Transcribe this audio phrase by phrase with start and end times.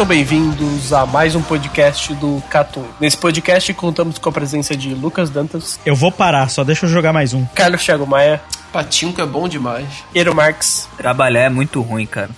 [0.00, 2.86] Sejam bem-vindos a mais um podcast do Catum.
[2.98, 6.90] Nesse podcast contamos com a presença de Lucas Dantas, Eu vou parar, só deixa eu
[6.90, 7.44] jogar mais um.
[7.54, 8.40] Carlos Thiago Maia,
[8.72, 9.86] Patinco é bom demais.
[10.14, 12.30] Eero Marx Trabalhar é muito ruim, cara.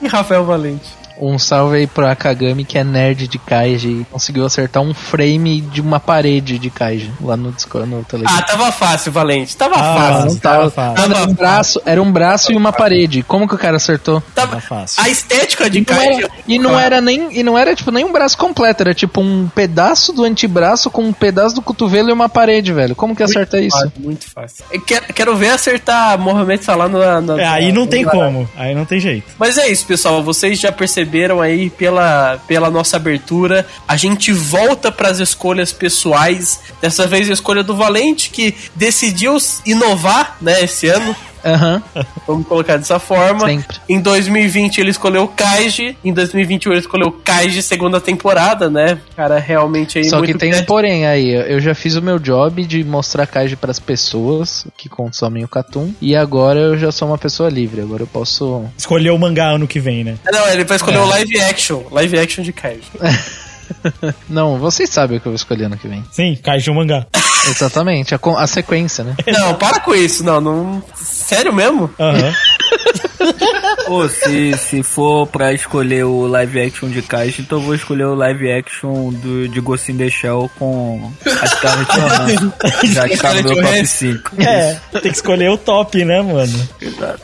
[0.00, 1.03] e Rafael Valente.
[1.20, 5.60] Um salve aí pro Akagami, que é nerd de Kaiji e conseguiu acertar um frame
[5.60, 8.36] de uma parede de Kaiji lá no Discord, no Telegram.
[8.36, 9.56] Ah, tava fácil, Valente.
[9.56, 10.26] Tava Ah, fácil.
[10.30, 11.02] não tava fácil.
[11.02, 13.22] Mano, era um braço, era um braço e uma parede.
[13.22, 14.20] Como que o cara acertou?
[14.34, 15.02] Tava Tava fácil.
[15.02, 16.24] A estética de E não, Kaiji.
[16.24, 19.20] era, e não era nem e não era tipo nem um braço completo, era tipo
[19.20, 22.96] um pedaço do antebraço com um pedaço do cotovelo e uma parede, velho.
[22.96, 23.76] Como que acerta isso?
[23.78, 24.64] Fácil, muito fácil.
[24.84, 28.74] Quero, quero ver acertar Mohamed Salah na, na- É, aí não tem na- como, aí
[28.74, 29.32] não tem jeito.
[29.38, 30.20] Mas é isso, pessoal.
[30.22, 31.03] Vocês já perceberam
[31.40, 33.66] aí pela, pela nossa abertura.
[33.86, 36.60] A gente volta para as escolhas pessoais.
[36.80, 41.14] Dessa vez a escolha do Valente, que decidiu inovar, né, esse ano.
[41.44, 41.82] Aham.
[42.26, 43.46] Vamos colocar dessa forma.
[43.46, 43.76] Sempre.
[43.88, 45.96] Em 2020 ele escolheu o Kaiji.
[46.04, 48.98] Em 2021 ele escolheu o Kaiji segunda temporada, né?
[49.16, 52.18] Cara, realmente aí Só muito que tem um porém aí, eu já fiz o meu
[52.18, 57.08] job de mostrar Kaiji pras pessoas que consomem o Catum e agora eu já sou
[57.08, 60.16] uma pessoa livre, agora eu posso Escolher o mangá ano que vem, né?
[60.32, 61.00] Não, ele vai escolher É.
[61.00, 61.82] o live action.
[61.90, 62.82] Live action de Kaiji.
[64.28, 66.04] Não, vocês sabem o que eu vou escolher ano que vem.
[66.10, 67.06] Sim, Kaiju mangá.
[67.46, 69.14] Exatamente, a, a sequência, né?
[69.26, 70.24] não, para com isso.
[70.24, 70.82] Não, não.
[70.94, 71.90] Sério mesmo?
[71.98, 72.32] Aham.
[73.86, 78.04] Pô, se, se for pra escolher o live action de Kaiji, então eu vou escolher
[78.06, 82.52] o live action do, de Ghost in the Shell com a Scarlett Johansson.
[82.84, 83.84] já que tá no meu top Johansson.
[83.84, 84.30] 5.
[84.42, 86.68] É, tem que escolher o top, né, mano?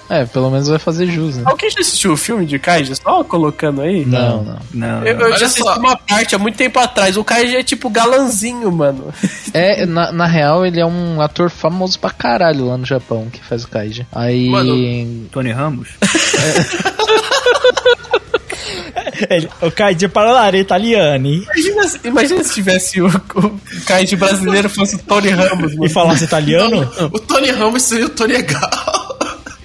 [0.09, 1.43] É, pelo menos vai fazer jus, né?
[1.47, 2.95] Alguém já assistiu o filme de Kaiji?
[2.97, 4.05] Só colocando aí?
[4.05, 4.59] Não, não.
[4.73, 5.77] Não, Eu, eu Olha já assisti só.
[5.79, 7.17] uma parte há muito tempo atrás.
[7.17, 9.13] O Kaiji é tipo galanzinho, mano.
[9.55, 13.43] É, na, na real, ele é um ator famoso pra caralho lá no Japão que
[13.45, 14.07] faz o Kaiji.
[14.13, 14.49] Aí.
[14.49, 15.89] Mano, Tony Ramos?
[16.03, 16.50] Ele,
[19.63, 24.99] o Kaiju parlare italiani Imagina, se- imagina se tivesse o, o Kaiji brasileiro fosse o
[24.99, 25.91] Tony Ramos, e mano.
[25.91, 26.91] falasse italiano.
[27.13, 29.00] o Tony Ramos seria o Tony Gal.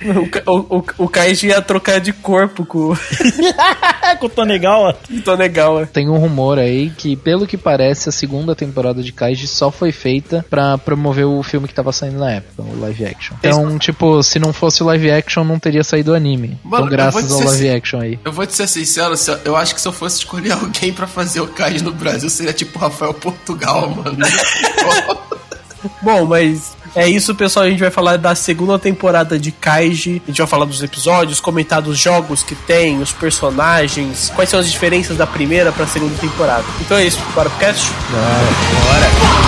[0.45, 2.97] O, o, o, o Kaiji ia trocar de corpo com o
[4.19, 4.97] Com o Tonegawa.
[5.23, 5.85] Tony Gawa.
[5.91, 9.91] Tem um rumor aí que, pelo que parece, a segunda temporada de Kaiji só foi
[9.91, 13.35] feita pra promover o filme que tava saindo na época, o live action.
[13.39, 16.59] Então, tipo, se não fosse o live action, não teria saído o anime.
[16.63, 18.19] Mano, então, graças eu vou ao live action aí.
[18.23, 21.07] Eu vou te ser sincero, eu, eu acho que se eu fosse escolher alguém pra
[21.07, 24.17] fazer o Kaiji no Brasil, seria tipo Rafael Portugal, mano.
[26.01, 27.65] Bom, mas é isso, pessoal.
[27.65, 30.21] A gente vai falar da segunda temporada de Kaiji.
[30.25, 34.59] A gente vai falar dos episódios, comentar dos jogos que tem, os personagens, quais são
[34.59, 36.63] as diferenças da primeira pra segunda temporada.
[36.81, 37.91] Então é isso, bora pro cast?
[38.09, 39.44] Bom,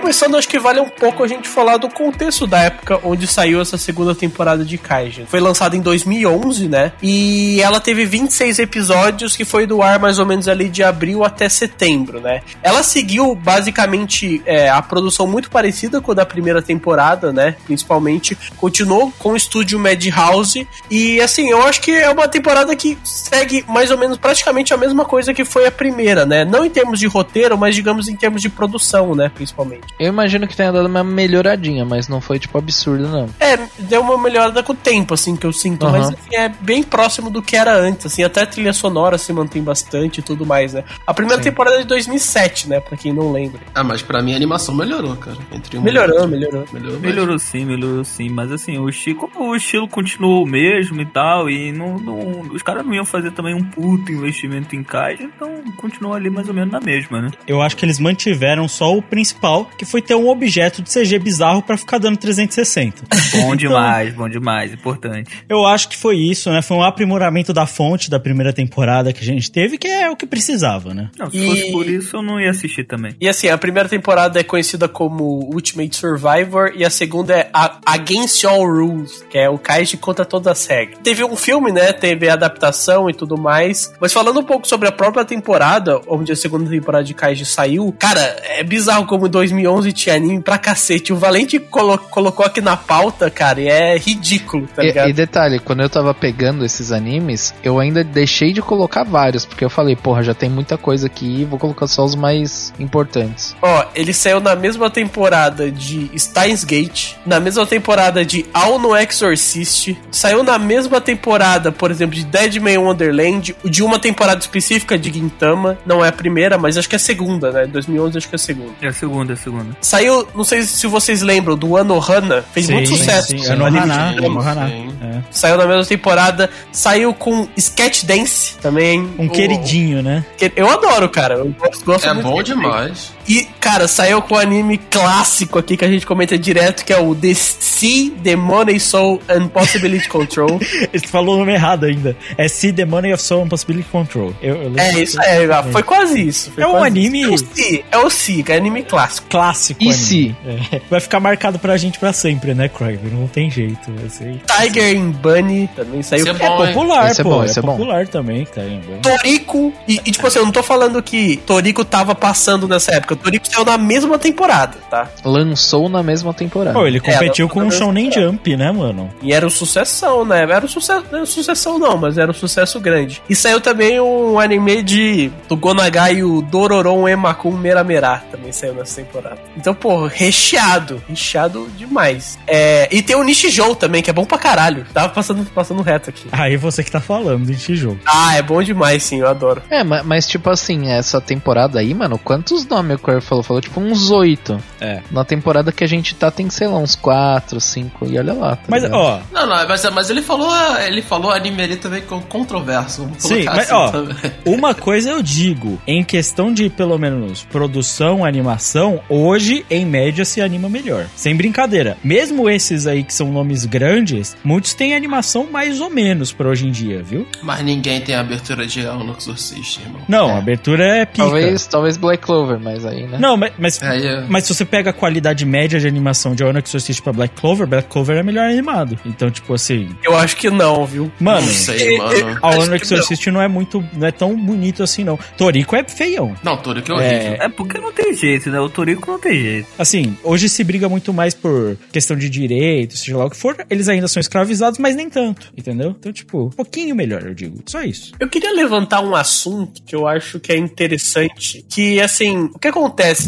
[0.00, 3.60] começando, acho que vale um pouco a gente falar do contexto da época onde saiu
[3.60, 5.26] essa segunda temporada de Kaiji.
[5.26, 6.92] Foi lançada em 2011, né?
[7.02, 11.24] E ela teve 26 episódios que foi do ar mais ou menos ali de abril
[11.24, 12.42] até setembro, né?
[12.62, 17.56] Ela seguiu basicamente é, a produção muito parecida com a da primeira temporada, né?
[17.64, 22.98] Principalmente continuou com o estúdio Madhouse e assim, eu acho que é uma temporada que
[23.04, 26.44] segue mais ou menos praticamente a mesma coisa que foi a primeira, né?
[26.44, 29.30] Não em termos de roteiro, mas digamos em termos de produção, né?
[29.34, 29.87] Principalmente.
[29.98, 33.28] Eu imagino que tenha dado uma melhoradinha, mas não foi, tipo, absurdo, não.
[33.40, 35.92] É, deu uma melhorada com o tempo, assim, que eu sinto, Aham.
[35.98, 39.32] mas assim, é bem próximo do que era antes, assim, até a trilha sonora se
[39.32, 40.84] mantém bastante e tudo mais, né?
[41.06, 41.50] A primeira Sim.
[41.50, 43.60] temporada é de 2007, né, pra quem não lembra.
[43.74, 45.36] Ah, mas pra mim a animação melhorou, cara.
[45.52, 46.64] Entre uma e Melhorou, melhorou.
[46.72, 47.00] Melhorou.
[47.00, 51.06] Melhorou sim, melhorou sim, mas assim, o estilo, como o estilo continuou o mesmo e
[51.06, 55.22] tal, e não, não- os caras não iam fazer também um puto investimento em caixa,
[55.22, 57.30] então continuou ali mais ou menos na mesma, né?
[57.46, 61.18] Eu acho que eles mantiveram só o principal, que foi ter um objeto de CG
[61.18, 63.04] bizarro pra ficar dando 360.
[63.40, 65.30] Bom demais, bom demais, importante.
[65.48, 66.60] Eu acho que foi isso, né?
[66.60, 70.16] Foi um aprimoramento da fonte da primeira temporada que a gente teve, que é o
[70.16, 71.10] que precisava, né?
[71.18, 73.14] Não, se E- fosse por isso, eu não ia assistir também.
[73.20, 77.78] E assim, a primeira temporada é conhecida como Ultimate Survivor e a segunda é A-
[77.86, 80.98] Against All Rules, que é o Kaiji contra todas as regras.
[81.04, 81.92] Teve um filme, né?
[81.92, 83.92] Teve a adaptação e tudo mais.
[84.00, 87.94] Mas falando um pouco sobre a própria temporada, onde a segunda temporada de Kaiji saiu,
[87.98, 91.12] cara, é bizarro como em 2011 tinha anime pra cacete.
[91.12, 95.08] O Valente colo- colocou aqui na pauta, cara, e é ridículo, tá ligado?
[95.08, 99.44] E, e detalhe, quando eu tava pegando esses animes, eu ainda deixei de colocar vários,
[99.44, 103.54] porque eu falei, porra, já tem muita coisa aqui, vou colocar só os mais importantes.
[103.60, 108.96] Ó, ele saiu na mesma temporada de Steins Gate, na mesma temporada de All no
[108.96, 115.12] Exorcist, saiu na mesma temporada, por exemplo, de Deadman Wonderland, de uma temporada específica de
[115.12, 117.66] Gintama, não é a primeira, mas acho que é a segunda, né?
[117.66, 118.72] 2011 acho que é a segunda.
[118.82, 119.47] É a segunda, é a segunda.
[119.80, 123.28] Saiu, não sei se vocês lembram, do Anohana, fez muito sucesso.
[123.28, 124.28] Sim, no é no anime de Hana, Gintama.
[124.28, 124.68] no Hana.
[124.68, 124.88] sim.
[125.02, 125.18] É.
[125.30, 129.08] Saiu na mesma temporada, saiu com Sketch Dance também.
[129.18, 130.24] Um O- queridinho, né?
[130.36, 131.34] que- Eu adoro, cara.
[131.36, 133.12] Eu gosto, gosto É muito bom demais.
[133.28, 136.98] E, cara, saiu com o anime clássico aqui que a gente comenta direto, que é
[137.00, 140.58] o The Sea, The Money, Soul and Possibility Control.
[140.92, 142.16] Ele falou o nome errado ainda.
[142.36, 144.32] É See the Money of Soul and Possibility Control.
[144.42, 146.50] Eu, eu é isso aí, ah, foi quase isso.
[146.52, 147.44] foi É um quase anime- isso.
[147.44, 149.26] É o Sea, é o Sea, que é anime clássico.
[149.28, 149.82] Clássico.
[149.82, 149.98] E anime.
[150.02, 150.36] se?
[150.72, 150.80] É.
[150.90, 152.98] Vai ficar marcado pra gente pra sempre, né, Craig?
[153.12, 153.92] Não tem jeito.
[153.92, 154.40] Vai ser...
[154.46, 156.20] Tiger and Bunny também saiu.
[156.26, 156.72] Esse é É bom, hein?
[156.72, 157.30] popular, Esse é pô.
[157.30, 157.76] bom, é, esse é bom.
[157.76, 158.98] popular também, tá aí, bom.
[159.00, 163.17] Toriko, e, e, tipo assim, eu não tô falando que Toriko tava passando nessa época.
[163.18, 165.08] Toriko saiu na mesma temporada, tá?
[165.24, 166.78] Lançou na mesma temporada.
[166.78, 169.10] Pô, ele competiu ela- com o Shonen Jump, né, mano?
[169.22, 170.42] E era o sucessão, né?
[170.42, 173.22] Era o sucesso, não era sucessão não, mas era um sucesso grande.
[173.28, 178.74] E saiu também um anime de do Gonagai e o Dororon Emakun Meramera, também saiu
[178.74, 179.38] nessa temporada.
[179.56, 182.38] Então, pô, recheado, recheado demais.
[182.46, 184.86] É, e tem o Nishijou também, que é bom pra caralho.
[184.94, 186.28] Tava passando, passando reto aqui.
[186.32, 187.98] Aí você que tá falando jogo.
[188.06, 189.62] Ah, é bom demais, sim, eu adoro.
[189.68, 193.42] É, ma- mas, tipo assim, essa temporada aí, mano, quantos nomes o Falou?
[193.42, 194.58] Falou tipo uns oito.
[194.80, 195.00] É.
[195.10, 198.56] Na temporada que a gente tá, tem, sei lá, uns quatro, cinco, e olha lá.
[198.56, 198.98] tá Mas, ligado?
[199.00, 200.48] ó, Não, não, mas, mas ele falou
[200.80, 203.02] ele falou anime ali também com controverso.
[203.02, 204.16] Vamos Sim, colocar mas assim ó, também.
[204.46, 210.40] uma coisa eu digo, em questão de pelo menos produção, animação, hoje em média se
[210.40, 211.06] anima melhor.
[211.16, 211.96] Sem brincadeira.
[212.02, 216.66] Mesmo esses aí que são nomes grandes, muitos têm animação mais ou menos pra hoje
[216.66, 217.26] em dia, viu?
[217.42, 220.00] Mas ninguém tem abertura de Al no Exorcist, irmão.
[220.08, 220.38] Não, É.
[220.38, 221.18] abertura é pica.
[221.24, 223.18] talvez, talvez Black Clover, mas aí, né?
[223.18, 226.70] Não, mas, mas, é- mas se você pega a qualidade média de animação de Onyx
[226.70, 228.98] Exorcist pra Black Clover, Black Clover é melhor animado.
[229.04, 231.10] Então, tipo assim, Eu acho que não, viu?
[231.20, 232.38] mano, Não sei, mano.
[232.42, 232.98] a Acho Onyx que não.
[233.02, 235.18] Exorcist não é muito, não é tão bonito assim não.
[235.36, 236.34] Toriko é feião.
[236.42, 237.36] Não, que é horrível.
[237.40, 238.60] É porque não tem jeito, né?
[238.60, 239.68] O Torico não tem jeito.
[239.78, 243.56] Assim, hoje se briga muito mais por questão de direitos, seja lá o que for.
[243.70, 245.94] Eles ainda são escravizados, mas nem tanto, entendeu?
[245.98, 247.58] Então, tipo, um pouquinho melhor, eu digo.
[247.66, 248.12] Só isso.
[248.20, 252.68] Eu queria levantar um assunto que eu acho que é interessante, que assim, o que
[252.68, 252.77] acontece,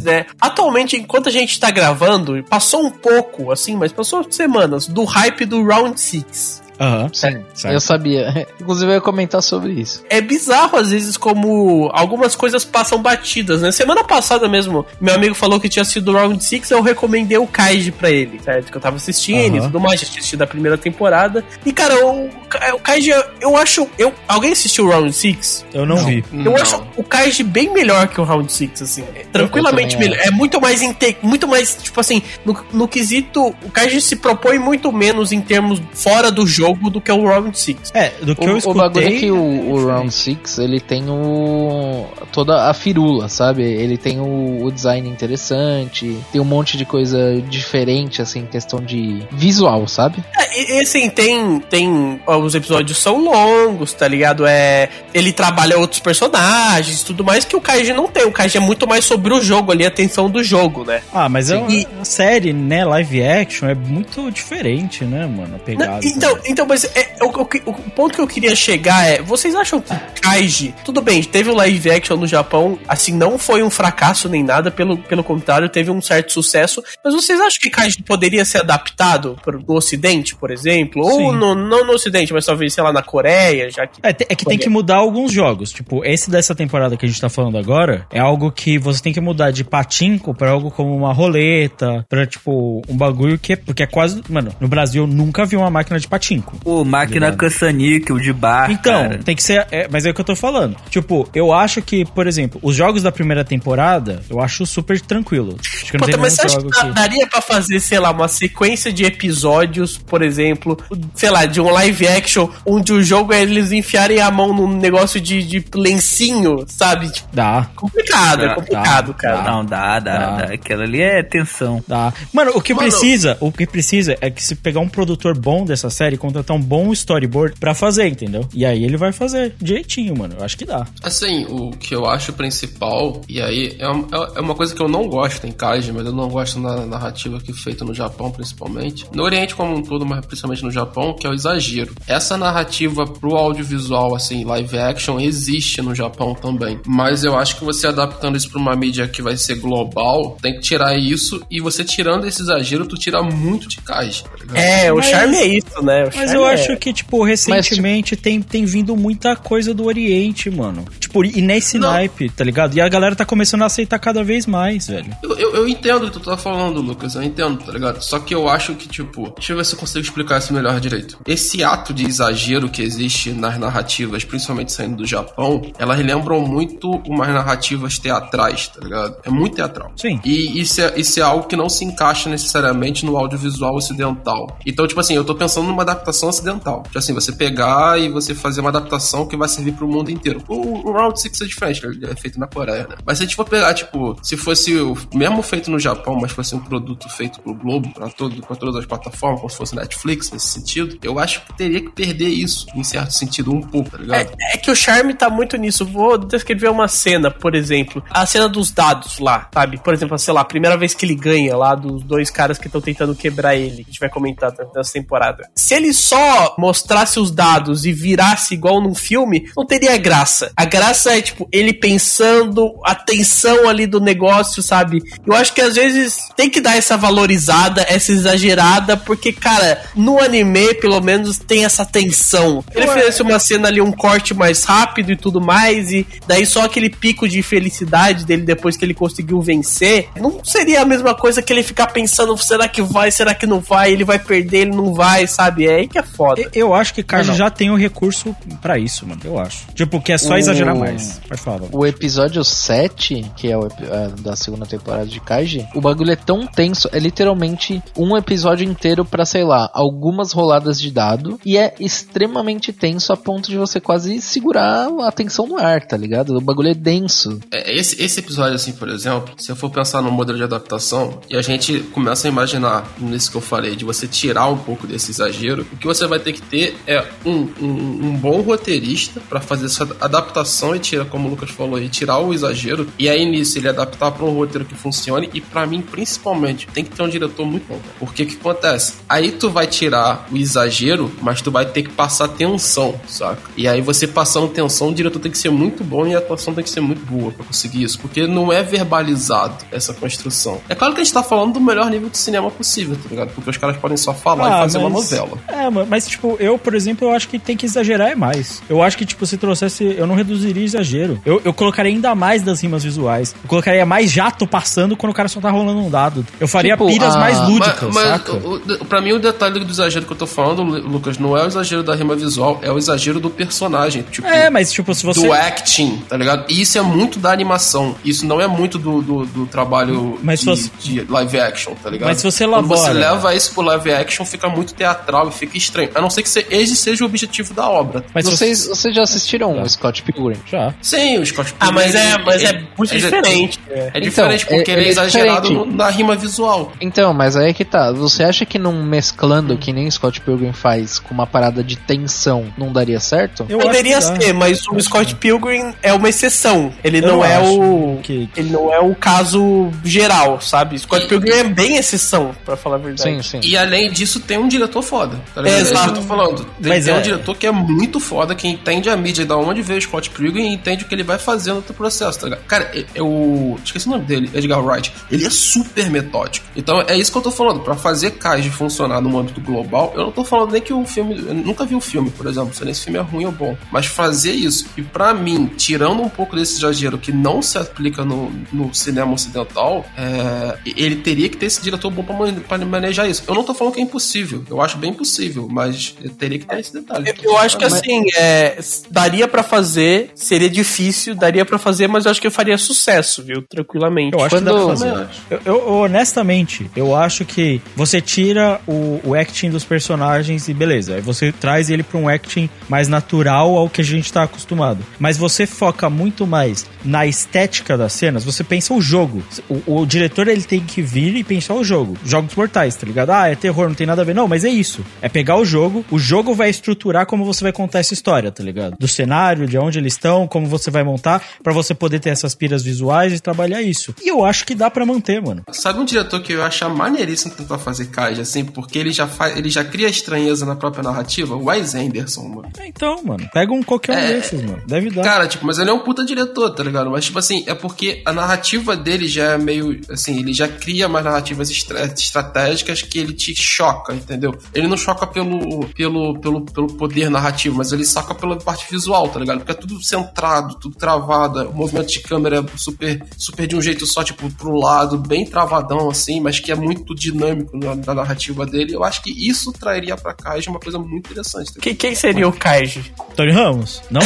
[0.03, 0.27] né?
[0.41, 5.45] Atualmente, enquanto a gente tá gravando, passou um pouco, assim, mas passou semanas do hype
[5.45, 6.63] do Round 6.
[6.81, 7.75] Aham, Sim, certo.
[7.75, 8.47] eu sabia.
[8.61, 10.03] Inclusive eu ia comentar sobre isso.
[10.09, 13.71] É bizarro, às vezes, como algumas coisas passam batidas, né?
[13.71, 17.47] Semana passada mesmo, meu amigo falou que tinha sido o Round 6, eu recomendei o
[17.47, 18.71] Kaiji pra ele, certo?
[18.71, 19.67] Que eu tava assistindo e Aham.
[19.67, 21.45] tudo mais, tinha assistido a primeira temporada.
[21.67, 23.11] E, cara, o, o Kaiji,
[23.41, 23.87] eu acho...
[23.99, 25.67] Eu, alguém assistiu o Round 6?
[25.75, 26.25] Eu não, vi.
[26.33, 26.57] Eu Não.
[26.57, 29.05] acho o Kaiji bem melhor que o Round 6, assim.
[29.15, 30.19] É tranquilamente melhor.
[30.23, 34.59] É muito mais, inte- muito mais, tipo assim, no, no quesito, o Kaiji se propõe
[34.59, 37.91] muito menos em termos fora do jogo do que o Round 6.
[37.95, 39.19] É, do que eu O, o bagulho é escutei...
[39.21, 42.07] que o, o Round 6, ele tem o.
[42.33, 43.63] toda a firula, sabe?
[43.63, 48.81] Ele tem o, o design interessante, tem um monte de coisa diferente, assim, em questão
[48.81, 50.23] de visual, sabe?
[50.39, 52.21] É, e, e, assim, tem, tem.
[52.27, 54.47] Os episódios são longos, tá ligado?
[54.47, 54.89] É.
[55.13, 58.25] Ele trabalha outros personagens e tudo mais que o Kaiji não tem.
[58.25, 61.03] O Kaiji é muito mais sobre o jogo ali, a tensão do jogo, né?
[61.13, 65.43] Ah, mas é uma E- uma série, né, live action, é muito diferente, né, mano,
[65.47, 66.01] a Não, pegada.
[66.07, 69.81] então, então, mas é, o, o, o ponto que eu queria chegar é: vocês acham
[69.81, 74.29] que Kaiji, tudo bem, teve o live action no Japão, assim, não foi um fracasso
[74.29, 76.83] nem nada, pelo, pelo contrário, teve um certo sucesso.
[77.05, 81.03] Mas vocês acham que Kaiji poderia ser adaptado pro, no Ocidente, por exemplo?
[81.03, 84.01] Ou no, não no Ocidente, mas talvez, sei lá, na Coreia, já que.
[84.03, 85.73] É, te- é que tem que mudar alguns jogos.
[85.73, 89.13] Tipo, esse dessa temporada que a gente tá falando agora é algo que você tem
[89.13, 93.57] que mudar de patinco pra algo como uma roleta, pra, tipo, um bagulho que é.
[93.57, 94.23] Porque é quase.
[94.29, 96.57] Mano, no Brasil eu nunca vi uma máquina de patinco.
[96.63, 97.37] Pô, máquina Ligado.
[97.39, 99.19] caça-níquel de bar, Então, cara.
[99.23, 99.67] tem que ser.
[99.71, 100.77] é, mas é o que eu tô falando.
[100.89, 105.57] Tipo, eu acho que, por exemplo, os jogos da primeira temporada, eu acho super tranquilo.
[105.61, 106.91] Acho que não Puta, tem mas você acha que que.
[106.93, 110.79] daria pra fazer, sei lá, uma sequência de episódios, por exemplo,
[111.15, 114.77] sei lá, de um live action, onde o jogo é eles enfiarem a mão num
[114.79, 117.11] negócio de, de lencinho, sabe?
[117.13, 117.69] Tipo, Dá.
[117.75, 119.43] complicado, é Dá, complicado, dá, cara.
[119.51, 120.37] Não, dá, dá, Dá.
[120.47, 120.55] dá.
[120.55, 121.83] Aquela ali é tensão.
[121.87, 122.13] Dá.
[122.33, 125.65] Mano, o que Mano- precisa, o que precisa é que se pegar um produtor bom
[125.65, 128.47] dessa série, contratar um bom storyboard pra fazer, entendeu?
[128.55, 130.37] E aí ele vai fazer direitinho, mano.
[130.39, 130.87] Eu acho que dá.
[131.03, 134.89] Assim, o que eu acho principal, e aí é, um- é uma coisa que eu
[134.89, 138.31] não gosto em Kaiji, mas eu não gosto na narrativa que é feita no Japão,
[138.31, 139.05] principalmente.
[139.15, 141.93] No Oriente como um todo, mas principalmente no Japão, que é o exagero.
[142.07, 146.79] Essa narrativa pro audiovisual, assim, live action, existe no Japão também.
[146.87, 150.55] Mas eu acho que você adaptando isso pra uma mídia que vai ser global, tem
[150.55, 154.23] que tirar isso, e você tirando esse exagero, tu tira muito de Kaiji.
[154.25, 154.59] tá?
[154.59, 156.05] É, o Mas- charme é isso, né?
[156.05, 160.51] O Mas eu é- acho que, tipo, recentemente tem, tem vindo muita coisa do Oriente,
[160.51, 160.85] mano.
[160.99, 161.91] Tipo, e nesse Não.
[161.91, 162.75] naipe, tá ligado?
[162.75, 165.15] E a galera tá começando a aceitar cada vez mais, velho.
[165.23, 168.01] Eu, eu, eu entendo o que tu tá falando, Lucas, eu entendo, tá ligado?
[168.01, 170.79] Só que eu acho que, tipo, deixa eu ver se eu consigo explicar isso melhor
[170.81, 171.19] direito.
[171.27, 176.91] Esse ato de exagero que existe nas narrativas, principalmente saindo do Japão, elas lembram muito
[177.07, 179.17] umas narrativas teatrais, tá ligado?
[179.25, 179.93] É muito teatral.
[179.97, 180.21] Sim.
[180.25, 184.59] E isso é, isso é algo que não se encaixa necessariamente no audiovisual ocidental.
[184.65, 186.83] Então, tipo assim, eu tô pensando numa adaptação ocidental.
[186.85, 190.43] Tipo assim, você pegar e você fazer uma adaptação que vai servir pro mundo inteiro.
[190.47, 192.97] O, o Round Six é diferente, ele é feito na Coreia, né?
[193.05, 196.33] Mas se a gente for pegar, tipo, se fosse o mesmo feito no Japão, mas
[196.33, 199.75] fosse um produto feito pro Globo, pra, todo, pra todas as plataformas, como se fosse
[199.75, 203.91] Netflix, nesse sentido, eu acho que teria que perder isso, em certo sentido, um pouco,
[203.91, 204.33] tá ligado?
[204.39, 205.87] É, é que o charme tá muito nisso.
[205.87, 208.05] Vou descrever uma cena, por exemplo.
[208.11, 209.79] A cena dos dados lá, sabe?
[209.83, 212.67] Por exemplo, sei lá, a primeira vez que ele ganha lá dos dois caras que
[212.67, 215.49] estão tentando quebrar ele, que a gente vai comentar nessa temporada.
[215.57, 220.51] Se ele só mostrasse os dados e virasse igual num filme, não teria graça.
[220.57, 225.01] A graça é, tipo, ele pensando, a tensão ali do negócio, sabe?
[225.25, 230.19] Eu acho que às vezes tem que dar essa valorizada, essa exagerada, porque, cara, no
[230.19, 232.65] anime, pelo menos, tem essa tensão.
[232.75, 236.65] Ele fizesse uma cena ali, um corte mais rápido e tudo mais, e daí só
[236.65, 241.41] aquele pico de felicidade dele depois que ele conseguiu vencer, não seria a mesma coisa
[241.41, 244.77] que ele ficar pensando, será que vai, será que não vai, ele vai perder, ele
[244.77, 245.69] não vai, sabe?
[245.69, 246.51] É aí que é foda.
[246.53, 247.35] Eu acho que não.
[247.35, 249.21] já tem o recurso pra isso, mano.
[249.25, 249.60] Eu acho.
[249.75, 251.21] Tipo, que é só O- exagerar mais.
[251.29, 251.59] Pode falar.
[251.59, 251.75] Vamos.
[251.75, 256.17] O episódio 7, que é o é, da segunda temporada de Kaiji, o bagulho é
[256.17, 261.57] tão tenso, é literalmente um episódio inteiro pra, sei lá, algumas roladas de dado, e
[261.57, 266.37] é extremamente tenso a ponto de você quase segurar a atenção no ar, tá ligado?
[266.37, 267.39] O bagulho é denso.
[267.53, 271.21] É, Esse, esse episódio, assim, por exemplo, se eu for pensar no modelo de adaptação
[271.29, 274.87] e a gente começa a imaginar nisso que eu falei, de você tirar um pouco
[274.87, 279.21] desse exagero, o que você vai ter que ter é um, um, um bom roteirista
[279.29, 282.87] pra fazer essa adaptação e tirar, como o Lucas falou, e tirar o exagero.
[282.97, 285.29] E aí nisso ele adaptar pra um roteiro que funcione.
[285.35, 287.75] E pra mim, principalmente, tem que ter um diretor muito bom.
[287.75, 287.95] cara.
[287.99, 288.95] Porque o que acontece?
[289.09, 293.43] Aí tu vai tirar o exagero, mas tu vai ter que passar tensão, saca?
[293.57, 296.55] E aí você passando tensão, o diretor tem que ser muito bom e a atuação
[296.55, 297.99] tem que ser muito boa pra conseguir isso.
[297.99, 300.61] Porque não é verbalizado essa construção.
[300.69, 303.31] É claro que a gente tá falando do melhor nível de cinema possível, tá ligado?
[303.35, 305.37] Porque os caras podem só falar e fazer uma novela.
[305.49, 308.63] É, mas tipo, eu, por exemplo, eu acho que tem que exagerar é mais.
[308.69, 309.95] Eu acho que, tipo, se trouxesse.
[309.97, 311.21] Eu não reduziria exagero.
[311.25, 313.35] Eu, eu colocaria ainda mais das rimas visuais.
[313.43, 316.27] Eu colocaria mais jato passando quando o cara só tá rolando um dado.
[316.39, 318.33] Eu faria Tipo, piras a- mais Mas- lúdicas, mas saca?
[318.33, 321.37] o, o- pra mim, o detalhe do exagero que eu tô falando, Lu- Lucas, não
[321.37, 324.03] é o exagero da rima visual, é o exagero do personagem.
[324.11, 325.27] Tipo, É, mas tipo, se você.
[325.27, 326.45] do acting, tá ligado?
[326.51, 327.95] E isso é muito da animação.
[328.05, 331.75] Isso não é muito do, do, do trabalho Mas de, se você- de live action,
[331.75, 332.09] tá ligado?
[332.09, 335.33] Mas se você Quando você elabora- leva isso pro live action, fica muito teatral e
[335.33, 335.91] fica estranho.
[335.95, 338.05] A não ser que se- esse seja o objetivo da obra.
[338.15, 340.37] Mas se vocês, você- vocês já assistiram o Scott Pilgrim?
[340.47, 340.75] Já.
[340.83, 343.61] Sim, o Scott Ah, mas é, Pilgrim, mas é ele- muito diferente.
[343.69, 345.77] É Então, diferente porque ele- ele é exagerado diferente.
[345.77, 346.73] na rima visual.
[346.81, 347.93] Então, mas aí é que tá.
[347.93, 352.47] Você acha que não mesclando, que nem Scott Pilgrim faz, com uma parada de tensão,
[352.57, 353.47] não daria certo?
[353.49, 356.73] Eu Poderia ser, mas o Scott Pilgrim é uma exceção.
[356.83, 357.99] Ele Eu não é o.
[358.03, 360.79] que- Ele não é o caso geral, sabe?
[360.79, 363.03] Scott E- Pilgrim é bem exceção, pra falar a verdade.
[363.03, 363.41] Sim, sim.
[363.43, 365.19] E além disso, tem um diretor foda.
[365.35, 365.43] Tá?
[365.43, 365.89] É, É isso que exato.
[365.91, 366.47] eu tô falando.
[366.61, 369.63] Mas tem é- um diretor que é muito foda, que entende a mídia, da onde
[369.63, 372.45] veio o Scott Pilgrim e entende o que ele vai fazer no processo, tá ligado?
[372.47, 373.57] Cara, é, o.
[373.65, 374.93] Esqueci o nome dele, Edgar Wright.
[375.11, 376.47] Ele é super metódico.
[376.57, 377.61] Então é isso que eu tô falando.
[377.61, 381.19] Pra fazer Kaiji funcionar no âmbito global, eu não tô falando nem que o filme.
[381.19, 382.55] Eu nunca vi o filme, por exemplo.
[382.55, 383.57] Se o filme é ruim ou bom.
[383.73, 388.05] Mas fazer isso, e pra mim, tirando um pouco desse exagero que não se aplica
[388.05, 392.59] no, no cinema ocidental, é, ele teria que ter esse diretor bom pra, man- pra
[392.59, 393.23] manejar isso.
[393.27, 394.45] Eu não tô falando que é impossível.
[394.49, 397.13] Eu acho bem possível, mas teria que ter esse detalhe.
[397.23, 398.59] Eu acho que assim, é,
[399.03, 403.23] daria pra fazer, seria difícil, daria pra fazer, mas eu acho que eu faria sucesso,
[403.23, 403.43] viu?
[403.49, 404.15] Tranquilamente.
[404.17, 405.07] Eu acho que dá pra Quando- fazer.
[405.31, 410.95] Eu, eu- honestamente, eu acho que você tira o, o acting dos personagens e beleza,
[410.97, 414.85] aí você traz ele pra um acting mais natural ao que a gente tá acostumado.
[414.99, 419.23] Mas você foca muito mais na estética das cenas, você pensa o jogo.
[419.67, 421.97] O, o diretor ele tem que vir e pensar o jogo.
[422.05, 423.11] Jogos mortais, tá ligado?
[423.11, 424.15] Ah, é terror, não tem nada a ver.
[424.15, 424.85] Não, mas é isso.
[425.03, 428.43] É pegar o jogo, o jogo vai estruturar como você vai contar essa história, tá
[428.43, 428.77] ligado?
[428.79, 432.35] Do cenário, de onde eles estão, como você vai montar, pra você poder ter essas
[432.35, 433.95] piras visuais e trabalhar isso.
[434.03, 435.43] E eu acho que dá pra manter, mano.
[435.53, 439.07] Sabe um diretor que eu ia achar maneiríssimo tentar fazer Kaiji, assim, porque ele já,
[439.07, 441.35] faz, ele já cria estranheza na própria narrativa?
[441.37, 442.51] O Wes Anderson, mano.
[442.59, 444.13] É, Então, mano, pega um qualquer um É.
[444.15, 444.63] desses, mano.
[444.67, 445.03] Deve dar.
[445.03, 446.91] Cara, tipo, mas ele é um puta diretor, tá ligado?
[446.91, 449.81] Mas, tipo assim, é porque a narrativa dele já é meio.
[449.91, 454.37] Assim, ele já cria mais narrativas estra- estratégicas que ele te choca, entendeu?
[454.55, 458.80] Ele não choca pelo, pelo, pelo, pelo poder narrativo, mas ele saca pela parte visual,
[459.09, 459.39] tá ligado?
[459.39, 463.63] Porque é tudo centrado, tudo travado, o movimento de câmera é super, super de um
[463.63, 467.95] jeito só, tipo, pro lado, bem travadão, assim, mas que é muito dinâmico na, na
[467.95, 468.75] narrativa dele.
[468.75, 471.53] Eu acho que isso trairia pra Kaiji uma coisa muito interessante.
[471.55, 471.61] tá?
[471.61, 472.93] Quem, quem seria o Kaiji?
[473.17, 473.83] Tony Ramos?
[473.91, 474.01] Não?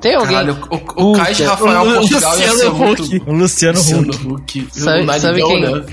[0.00, 0.36] Tem alguém.
[0.36, 3.02] Caralho, o, o, o Kaiji Rafael o Portugal ia Luciano ser muito...
[3.30, 4.26] O Luciano Luciano Huck.
[4.26, 4.68] Huck.
[4.72, 5.62] Sabe, O sabe quem?
[5.62, 5.84] né?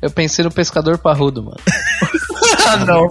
[0.00, 1.58] Eu pensei no pescador parrudo, mano.
[2.66, 3.08] Ah, não.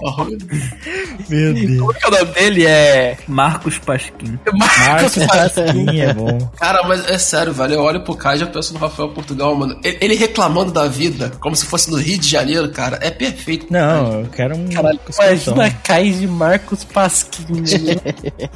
[1.30, 1.80] Meu Deus.
[1.80, 2.66] Como é que é o nome dele?
[2.66, 3.18] É.
[3.28, 4.40] Marcos Pasquim.
[4.54, 6.52] Marcos Marcos Pasquim é bom.
[6.58, 7.74] Cara, mas é sério, velho.
[7.74, 9.80] Eu olho pro Kaiji e eu penso no Rafael Portugal, mano.
[9.84, 13.68] Ele, reclamando da vida, como se fosse no Rio de Janeiro, cara, é perfeito.
[13.70, 14.68] Não, eu quero um.
[14.70, 17.64] Caralho, imagina Kaiji Marcos Pasquim.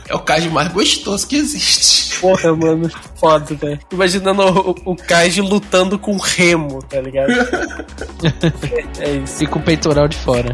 [0.07, 2.19] É o Kaiji mais gostoso que existe.
[2.19, 3.79] Porra, mano, foda, velho.
[3.91, 4.41] Imaginando
[4.85, 7.31] o, o Kaiji lutando com remo, tá ligado?
[9.01, 9.43] é, é isso.
[9.43, 10.53] E com o peitoral de fora.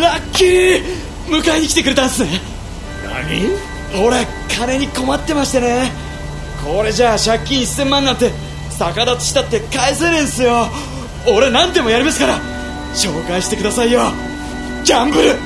[0.00, 0.82] ラッキー！
[1.28, 2.24] 迎えに来てくれたんす。
[3.04, 4.02] 何？
[4.04, 5.90] 俺金に困ってましてね。
[6.64, 8.32] これじゃあ借金1000万なんて
[8.78, 10.68] 逆立ちしたって返せねえんすよ。
[11.26, 12.40] 俺何でもやりますから。
[12.94, 14.00] 紹介してくださいよ。
[14.84, 15.36] ギャンブル！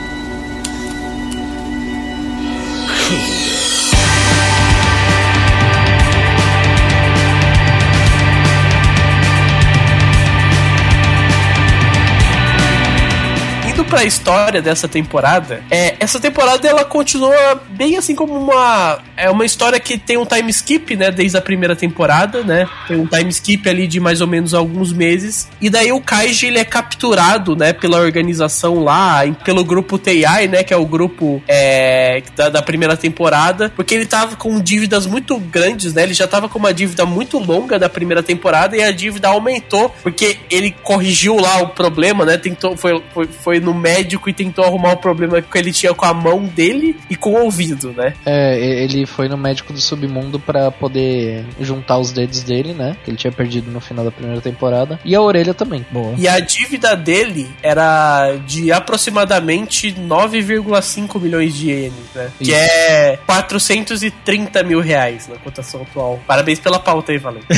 [13.92, 19.44] Pra história dessa temporada, é, essa temporada ela continua bem assim como uma é uma
[19.44, 22.66] história que tem um time skip, né, desde a primeira temporada, né?
[22.88, 25.48] Tem um time skip ali de mais ou menos alguns meses.
[25.60, 30.64] E daí o Kaiji ele é capturado, né, pela organização lá, pelo grupo TI, né,
[30.64, 35.38] que é o grupo é, da, da primeira temporada, porque ele tava com dívidas muito
[35.38, 36.04] grandes, né?
[36.04, 39.94] Ele já tava com uma dívida muito longa da primeira temporada e a dívida aumentou
[40.02, 42.38] porque ele corrigiu lá o problema, né?
[42.38, 46.06] Tentou foi, foi, foi no médico e tentou arrumar o problema que ele tinha com
[46.06, 48.14] a mão dele e com o ouvido, né?
[48.24, 52.96] É, ele foi no médico do submundo pra poder juntar os dedos dele, né?
[53.04, 54.98] Que ele tinha perdido no final da primeira temporada.
[55.04, 55.84] E a orelha também.
[55.90, 56.14] Boa.
[56.16, 62.30] E a dívida dele era de aproximadamente 9,5 milhões de ienes, né?
[62.38, 62.54] Que Isso.
[62.54, 66.20] é 430 mil reais na cotação atual.
[66.26, 67.46] Parabéns pela pauta aí, Valente.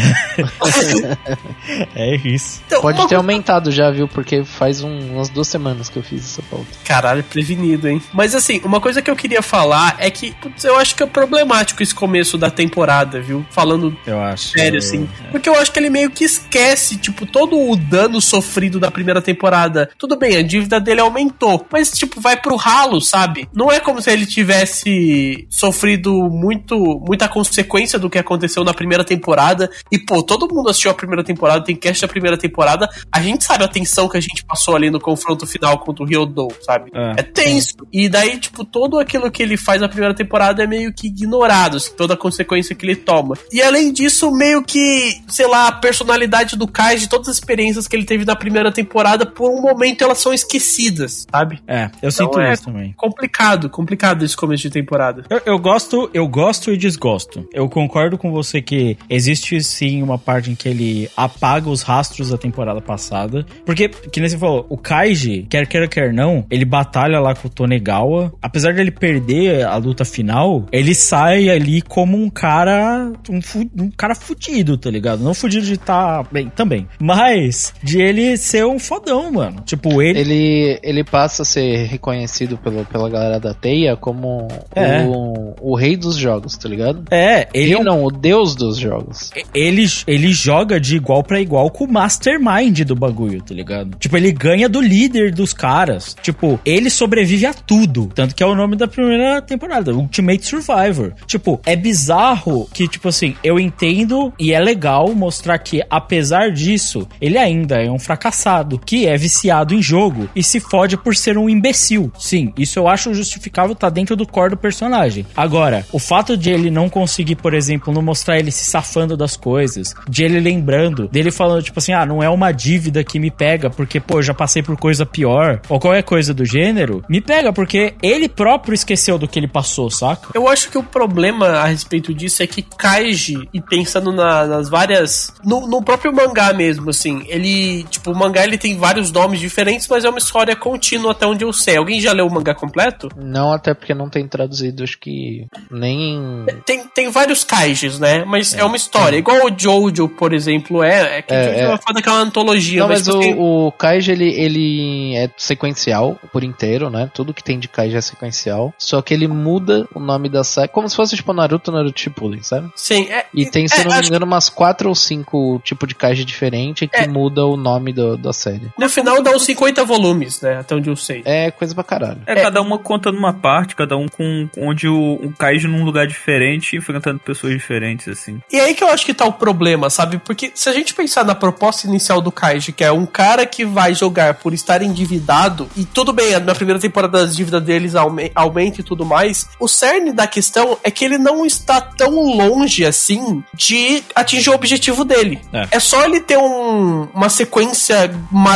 [1.95, 2.63] É isso.
[2.67, 4.07] Então, Pode ter aumentado já, viu?
[4.07, 6.67] Porque faz um- umas duas semanas que eu fiz fiz essa pauta.
[6.85, 8.01] Caralho, prevenido, hein?
[8.13, 11.07] Mas assim, uma coisa que eu queria falar é que, putz, eu acho que é
[11.07, 13.45] problemático esse começo da temporada, viu?
[13.51, 14.51] Falando Eu acho.
[14.51, 15.09] sério, assim.
[15.31, 19.21] Porque eu acho que ele meio que esquece, tipo, todo o dano sofrido da primeira
[19.21, 19.91] temporada.
[19.99, 23.49] Tudo bem, a dívida dele aumentou, mas, tipo, vai pro ralo, sabe?
[23.53, 29.05] Não é como se ele tivesse sofrido muito, muita consequência do que aconteceu na primeira
[29.05, 29.71] temporada.
[29.91, 32.89] E, pô, todo mundo assistiu a primeira temporada, tem cast da primeira temporada.
[33.11, 36.07] A gente sabe a tensão que a gente passou ali no confronto final contra o
[36.07, 36.91] Ryodou, sabe?
[36.93, 37.21] É.
[37.21, 37.75] É tenso.
[37.93, 41.77] E daí, tipo, todo aquilo que ele faz na primeira temporada é meio que ignorado,
[41.77, 43.37] assim, toda a consequência que ele toma.
[43.53, 47.95] E além disso, meio que, sei lá, a personalidade do Kaiji, todas as experiências que
[47.95, 51.61] ele teve na primeira temporada, por um momento elas são esquecidas, sabe?
[51.67, 52.93] É, eu sinto é isso também.
[52.97, 55.25] complicado, complicado esse começo de temporada.
[55.31, 57.47] Eu, eu gosto, eu gosto e desgosto.
[57.53, 62.31] Eu concordo com você que existe sim uma parte em que ele apaga os rastros
[62.31, 63.47] da temporada passada.
[63.65, 67.49] Porque, que nem você falou, o Kaiji, quer queira, quer não, ele batalha lá com
[67.49, 68.33] o Tonegawa.
[68.43, 73.11] Apesar de ele perder a luta final, ele sai ali como um cara.
[73.29, 73.41] Um,
[73.85, 75.23] um cara fudido, tá ligado?
[75.23, 76.87] Não fudido de tá bem também.
[77.01, 79.61] Mas de ele ser um fodão, mano.
[79.65, 80.21] Tipo, ele.
[80.21, 85.05] Ele, ele passa a ser reconhecido pelo, pela galera da Teia como É.
[85.05, 87.05] o, o rei dos jogos, tá ligado?
[87.11, 89.31] É, ele Ele é não, o deus dos jogos.
[89.55, 93.97] ele, ele joga de igual pra igual com o mastermind do bagulho, tá ligado?
[93.99, 95.74] Tipo, ele ganha do líder dos caras.
[96.23, 98.11] Tipo, ele sobrevive a tudo.
[98.15, 101.13] Tanto que é o nome da primeira temporada, Ultimate Survivor.
[101.27, 107.09] Tipo, é bizarro que, tipo assim, eu entendo e é legal mostrar que, apesar disso,
[107.21, 111.37] ele ainda é um fracassado, que é viciado em jogo e se fode por ser
[111.37, 112.13] um imbecil.
[112.19, 115.27] Sim, isso eu acho justificável, tá dentro do core do personagem.
[115.37, 119.37] Agora, o fato de ele não conseguir, por exemplo, não mostrar ele se safando das
[119.37, 123.31] coisas, de ele lembrando, dele falando, tipo assim, ah, não é uma dívida que me
[123.31, 127.53] pega porque, pô, já passei por coisa pior, ou qualquer coisa do gênero, me pega
[127.53, 130.29] porque ele próprio esqueceu do que ele passou, saca?
[130.35, 134.69] Eu acho que o problema a respeito disso é que Kaiji, e pensando na- nas
[134.69, 135.33] várias.
[135.45, 137.85] No, no próprio mangá mesmo, assim, ele.
[137.85, 141.45] Tipo, o mangá ele tem vários nomes diferentes, mas é uma história contínua até onde
[141.45, 141.77] eu sei.
[141.77, 143.09] Alguém já leu o mangá completo?
[143.17, 146.45] Não, até porque não tem traduzido, acho que nem.
[146.65, 148.25] Tem, tem vários Kaijis, né?
[148.27, 149.17] Mas é, uma história.
[149.17, 151.19] Igual o Jojo, por exemplo, é.
[151.19, 151.69] É que É, Jojo é, é.
[151.69, 155.17] uma foda que é uma antologia, Não, mas, mas o, tem- o Kaiji, ele, ele
[155.17, 157.11] é sequencial por inteiro, né?
[157.15, 158.75] Tudo que tem de Kaiji é sequencial.
[158.79, 162.43] Só que ele muda o nome da série, como se fosse tipo Naruto, Naruto Shippuden,
[162.43, 162.71] sabe?
[162.77, 163.27] Sim, é.
[163.33, 166.87] E tem, se é, não me engano, umas quatro ou cinco tipos de Kaiji diferente
[166.87, 167.07] que É.
[167.09, 168.71] muda o nome do- da série.
[168.79, 170.59] No final dá uns 50 volumes, né?
[170.59, 171.23] Até onde eu sei.
[171.25, 172.21] É coisa pra caralho.
[172.27, 176.07] É, cada uma conta numa parte, cada um com onde o, o Kaiji num lugar
[176.07, 178.41] diferente, enfrentando pessoas diferentes, assim.
[178.53, 180.19] E aí que eu acho que tá o problema, sabe?
[180.19, 183.65] Porque se a gente pensar na proposta inicial do Kaiji, que é um cara que
[183.65, 185.44] vai jogar por estar endividado,
[185.77, 189.69] e tudo bem, na primeira temporada as dívidas deles aume- aumentam e tudo mais, o
[189.69, 195.05] cerne da questão é que ele não está tão longe assim de atingir o objetivo
[195.05, 195.41] dele.
[195.53, 195.69] É.
[195.73, 198.11] É, só ele ter um- uma sequência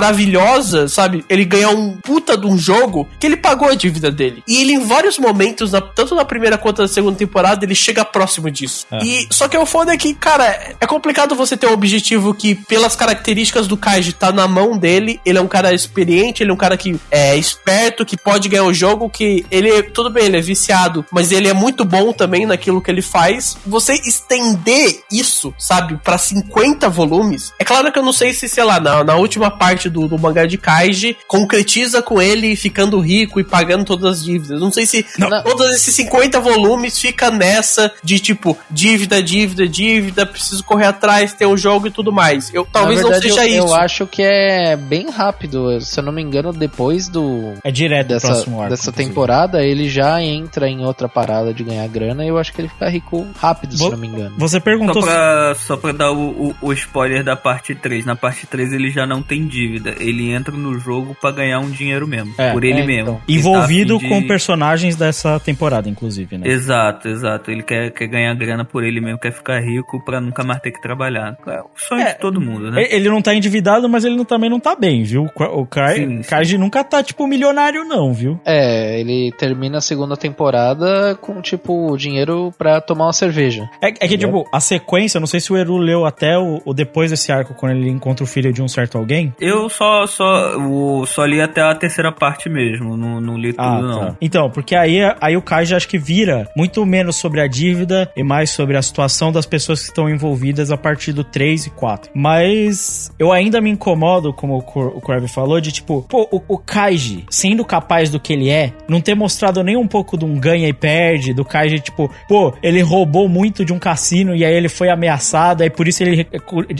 [0.08, 1.24] maravilhosa, sabe?
[1.28, 4.42] Ele ganhar um puta de um jogo que ele pagou a dívida dele.
[4.48, 8.04] E ele, em vários momentos, na- tanto na primeira quanto na segunda temporada, ele chega
[8.04, 8.86] próximo disso.
[8.90, 8.98] É.
[9.04, 12.54] E só que o foda é que, cara, é complicado você ter um objetivo que,
[12.54, 15.20] pelas características do Kaiji, tá na mão dele.
[15.24, 18.64] Ele é um cara experiente, ele é um cara que é esperto, que pode ganhar
[18.64, 22.46] o jogo, que ele, tudo bem, ele é viciado, mas ele é muito bom também
[22.46, 23.56] naquilo que ele faz.
[23.66, 28.64] Você estender isso, sabe, pra 50 volumes, é claro que eu não sei se, sei
[28.64, 33.40] lá, na, na última parte do, do mangá de Kaiji, concretiza com ele ficando rico
[33.40, 34.60] e pagando todas as dívidas.
[34.60, 35.42] Não sei se Não.
[35.42, 41.46] todos esses 50 volumes fica nessa de tipo, dívida, dívida, dívida, preciso correr atrás, ter
[41.46, 42.52] o jogo e tudo mais.
[42.54, 43.74] Eu talvez verdade, não seja eu, isso.
[43.74, 45.80] Eu acho que é bem rápido.
[45.80, 47.54] Se eu não me engano, depois do.
[47.64, 48.70] É direto Dessa, próximo arco.
[48.70, 49.08] dessa inclusive.
[49.08, 52.68] temporada, ele já entra em outra parada de ganhar grana e eu acho que ele
[52.68, 54.34] fica rico rápido, se Vou- eu não me engano.
[54.38, 58.04] Você Só perguntou pra, só pra dar o, o, o spoiler da parte 3.
[58.04, 59.94] Na parte 3 ele já não tem dívida.
[59.98, 62.32] Ele entra no jogo pra ganhar um dinheiro mesmo.
[62.38, 63.02] É, por ele é, mesmo.
[63.02, 63.14] então.
[63.16, 66.46] Tá envolvido de- com personagens dessa temporada, inclusive, né?
[66.48, 67.50] Exato, exato.
[67.50, 70.70] Ele quer, quer ganhar grana por ele mesmo, quer ficar rico pra nunca mais ter
[70.72, 71.36] que trabalhar.
[71.46, 72.12] É o sonho É.
[72.14, 72.86] de todo mundo, né?
[72.90, 75.22] Ele não tá endividado, mas ele não- também não tá bem, viu?
[75.24, 76.22] O Ka- O Kai- Sim, sim.
[76.48, 78.40] Kaiji nunca tá, tipo, milionário, não, viu?
[78.44, 83.68] É, ele termina a segunda temporada com, tipo, dinheiro pra tomar uma cerveja.
[83.82, 86.72] É, é que, tipo, a sequência, não sei se o Eru leu até o, o
[86.72, 89.34] depois desse arco, quando ele encontra o filho de um certo alguém.
[89.38, 93.62] Eu só, só, o, só li até a terceira parte mesmo, não, não li tudo
[93.62, 94.00] Ah, não.
[94.00, 94.16] tá.
[94.20, 98.22] Então, porque aí, aí o Kaiji acho que vira muito menos sobre a dívida e
[98.22, 102.10] mais sobre a situação das pessoas que estão envolvidas a partir do 3 e 4.
[102.14, 106.58] Mas eu ainda me incomodo, como o Crabbe falou, de tipo, pô, o o, o
[106.58, 110.38] Kaiji, sendo capaz do que ele é, não ter mostrado nem um pouco de um
[110.38, 114.54] ganha e perde, do Kaiji, tipo, pô, ele roubou muito de um cassino e aí
[114.54, 116.26] ele foi ameaçado, aí por isso ele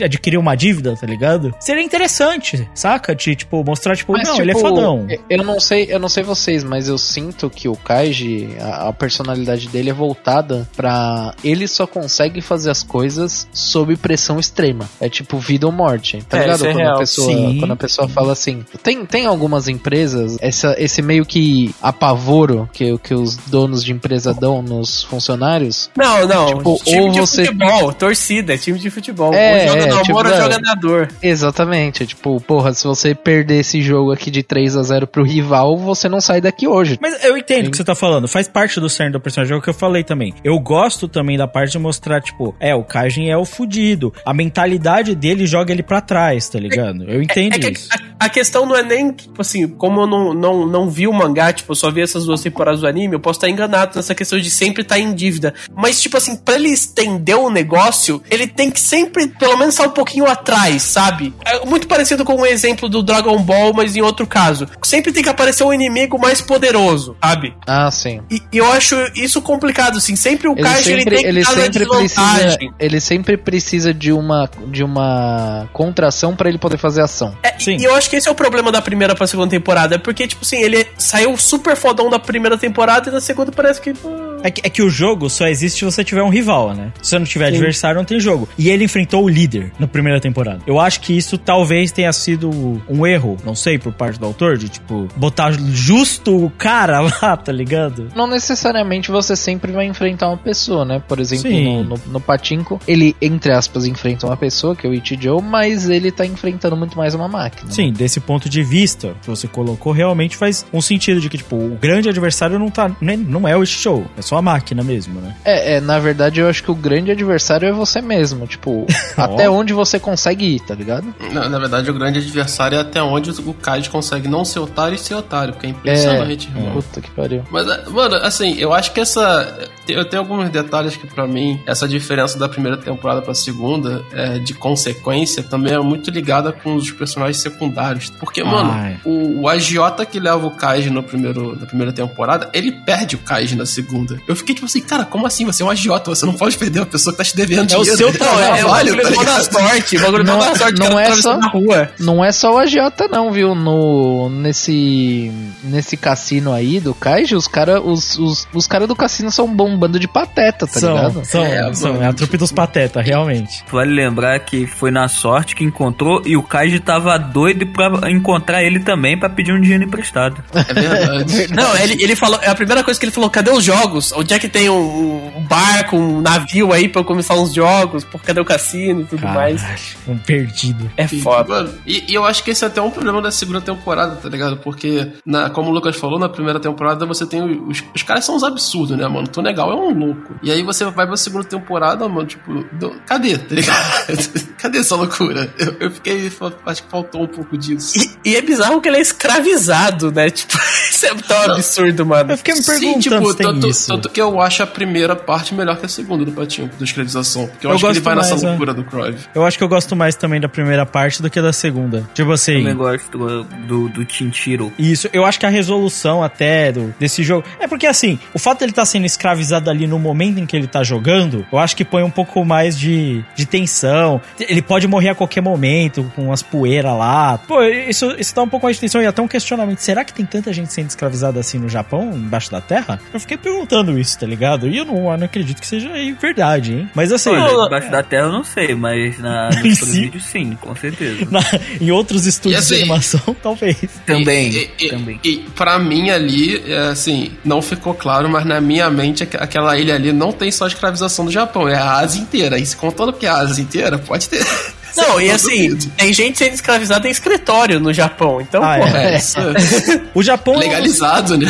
[0.03, 1.53] adquiriu uma dívida, tá ligado?
[1.59, 3.15] Seria interessante, saca?
[3.15, 5.07] De, tipo, mostrar, tipo, Mas, não, tipo, ele é fodão.
[5.29, 8.93] Eu não sei, eu não sei vocês, mas eu sinto que o Kaiji, a, a
[8.93, 11.33] personalidade dele é voltada pra.
[11.43, 14.89] Ele só consegue fazer as coisas sob pressão extrema.
[14.99, 16.23] É tipo vida ou morte.
[16.27, 16.55] Tá É, ligado?
[16.57, 16.95] isso é quando, real.
[16.95, 17.59] a pessoa, Sim.
[17.59, 18.65] quando a pessoa fala assim.
[18.83, 24.31] Tem, tem algumas empresas, essa, esse meio que apavoro que, que os donos de empresa
[24.33, 25.89] dão nos funcionários.
[25.97, 26.57] Não, não.
[26.57, 29.33] Tipo, time ou de você- futebol, torcida, é time de futebol.
[29.33, 30.41] É, ou joga é, no tipo, amor ou é.
[30.41, 31.09] joga na dor.
[31.21, 32.05] Exatamente.
[32.05, 36.07] Tipo, porra, se você perder esse jogo aqui de 3 a 0 pro rival, você
[36.07, 36.97] não sai daqui hoje.
[37.01, 39.57] Mas eu entendo o que você tá falando, faz parte do cerne do personagem, é
[39.57, 40.33] o que eu falei também.
[40.43, 44.13] Eu gosto também da parte de mostrar, tipo, é, o Kaijin é o fudido.
[44.25, 47.03] A mentalidade dele joga ele pra trás, tá ligado?
[47.03, 47.89] Eu entendo É que isso.
[48.19, 51.13] a, a questão não é nem, tipo assim, como eu não, não, não vi o
[51.13, 54.13] mangá, tipo, eu só vi essas duas temporadas do anime, eu posso estar enganado nessa
[54.13, 55.53] questão de sempre estar em dívida.
[55.73, 59.87] Mas, tipo assim, pra ele estender o negócio, ele tem que sempre, pelo menos, estar
[59.87, 61.33] um pouquinho atrás, sabe?
[61.45, 64.67] É muito parecido com o exemplo do Dragon Ball, mas em outro caso.
[64.83, 67.53] Sempre tem que aparecer um inimigo mais poderoso, sabe?
[67.65, 68.21] Ah, sim.
[68.29, 70.15] E, e eu acho isso complicado, assim.
[70.15, 74.11] Sempre o Ele Kaiji ele sempre, tem que ele sempre precisa, ele sempre precisa de
[74.11, 77.37] uma, de uma contração pra ele poder fazer ação.
[77.43, 77.77] É, Sim.
[77.77, 79.95] E eu acho que esse é o problema da primeira pra segunda temporada.
[79.95, 83.81] É porque, tipo assim, ele saiu super fodão da primeira temporada e na segunda parece
[83.81, 83.93] que.
[84.43, 86.91] É que, é que o jogo só existe se você tiver um rival, né?
[87.01, 88.47] Se você não tiver adversário, não tem jogo.
[88.57, 90.59] E ele enfrentou o líder na primeira temporada.
[90.65, 92.49] Eu acho que isso talvez tenha sido
[92.87, 97.37] um erro, não sei, por parte do autor, de tipo, botar justo o cara lá,
[97.37, 98.07] tá ligado?
[98.15, 101.01] Não necessariamente você sempre vai enfrentar uma pessoa, né?
[101.07, 101.63] Por exemplo, Sim.
[101.65, 105.89] no, no, no Patinco, ele, entre aspas, enfrenta uma pessoa, que é o Ichijo, mas
[105.89, 107.71] ele tá enfrentando muito mais uma máquina.
[107.71, 111.55] Sim, desse ponto de vista que você colocou, realmente faz um sentido de que, tipo,
[111.55, 112.91] o grande adversário não tá.
[113.01, 115.35] nem- Não é o show, é só a máquina mesmo, né?
[115.43, 118.45] É, é, na verdade, eu acho que o grande adversário é você mesmo.
[118.45, 118.85] Tipo,
[119.17, 121.11] até onde você consegue ir, tá ligado?
[121.31, 124.93] Na, na verdade, o grande adversário é até onde o Kaiji consegue não ser otário
[124.93, 126.73] e ser otário, porque é impressionante, irmão.
[126.73, 127.43] Puta que pariu.
[127.49, 129.69] Mas, é, mano, assim, eu acho que essa.
[129.93, 134.39] Eu tenho alguns detalhes que, pra mim, essa diferença da primeira temporada pra segunda, é,
[134.39, 138.09] de consequência, também é muito ligada com os personagens secundários.
[138.19, 142.71] Porque, mano, o, o agiota que leva o Kaiji no primeiro, na primeira temporada, ele
[142.71, 144.19] perde o Kaiji na segunda.
[144.27, 145.45] Eu fiquei tipo assim, cara, como assim?
[145.45, 147.77] Você é um agiota, você não pode perder uma pessoa que tá te devendo É
[147.77, 147.97] o dinheiro.
[147.97, 149.53] seu trabalho, tá é, o trabalho, bagulho tá é da ligado?
[149.53, 149.97] sorte.
[149.97, 150.79] O bagulho Não- é sorte.
[150.79, 151.89] não é atravessando só- na rua.
[151.99, 153.55] Não é só o agiota não, viu?
[153.55, 155.31] No nesse
[155.63, 159.77] nesse cassino aí do Kaiji, os cara os, os, os cara do cassino são bom
[159.79, 161.25] bando de pateta, tá são, ligado?
[161.25, 163.63] são, É, são, mano, é a trupe dos patetas, realmente.
[163.71, 168.63] Vale lembrar que foi na sorte que encontrou e o Kaiji tava doido pra encontrar
[168.63, 170.43] ele também pra pedir um dinheiro emprestado.
[170.53, 171.47] É verdade.
[171.53, 172.39] Não, ele, ele falou.
[172.41, 174.11] É a primeira coisa que ele falou: cadê os jogos?
[174.11, 178.03] Onde é que tem um, um barco, um navio aí pra eu começar uns jogos?
[178.03, 179.95] Por cadê o cassino e tudo mais?
[180.07, 180.89] Um perdido.
[180.97, 181.49] É foda.
[181.49, 184.29] Mano, e, e eu acho que esse é até um problema da segunda temporada, tá
[184.29, 184.57] ligado?
[184.57, 188.35] Porque, na, como o Lucas falou, na primeira temporada você tem os, os caras são
[188.35, 189.27] uns absurdos, né, mano?
[189.27, 190.35] Tu legal é um louco.
[190.43, 193.77] E aí você vai pra segunda temporada, mano, tipo, do- cadê, tá ligado?
[194.57, 195.53] cadê essa loucura?
[195.57, 196.31] Eu, eu fiquei,
[196.65, 197.97] acho que faltou um pouco disso.
[198.25, 200.29] E, e é bizarro que ele é escravizado, né?
[200.39, 200.57] Tipo,
[200.89, 202.31] isso é tão absurdo, mano.
[202.31, 203.87] Eu fiquei me Sim, perguntando tipo, se tem tanto, isso.
[203.87, 207.47] tanto que eu acho a primeira parte melhor que a segunda do Patinho, da escravização.
[207.47, 208.47] Porque eu, Eu acho que ele vai nessa mais, é.
[208.47, 209.15] loucura do Crowley.
[209.35, 212.09] Eu acho que eu gosto mais também da primeira parte do que da segunda.
[212.13, 212.59] Tipo assim.
[212.59, 214.71] Também gosto do, do, do Tinchiro.
[214.77, 217.45] Isso, eu acho que a resolução até do, desse jogo.
[217.59, 220.67] É porque assim, o fato dele estar sendo escravizado ali no momento em que ele
[220.67, 224.21] tá jogando, eu acho que põe um pouco mais de, de tensão.
[224.39, 227.37] Ele pode morrer a qualquer momento, com as poeiras lá.
[227.39, 229.79] Pô, isso, isso dá um pouco mais de tensão e até um questionamento.
[229.79, 232.99] Será que tem tanta gente sendo escravizada assim no Japão, embaixo da terra?
[233.13, 234.67] Eu fiquei perguntando isso, tá ligado?
[234.67, 236.89] E eu não, eu não acredito que seja aí verdade, hein?
[236.93, 237.29] Mas assim.
[237.31, 240.01] Olha, debaixo da terra eu não sei, mas na, Em nos si?
[240.01, 241.27] vídeos sim, com certeza.
[241.31, 241.39] na-
[241.81, 243.77] em outros estúdios assim, de animação, talvez.
[244.05, 245.19] Também, E, e, também.
[245.23, 249.77] E, pra mim ali, é, assim, não ficou claro, mas na minha mente aqu- aquela
[249.77, 252.57] ilha ali não tem só escravização do Japão, é a Ásia inteira.
[252.59, 254.45] E se contando que é a Ásia inteira, pode ter.
[254.97, 255.91] Não, e assim, duvido.
[255.95, 258.41] tem gente sendo escravizada em escritório no Japão.
[258.41, 258.97] Então, Ah, porra.
[259.03, 260.55] É, isso é O Japão.
[260.55, 261.47] é legalizado, né?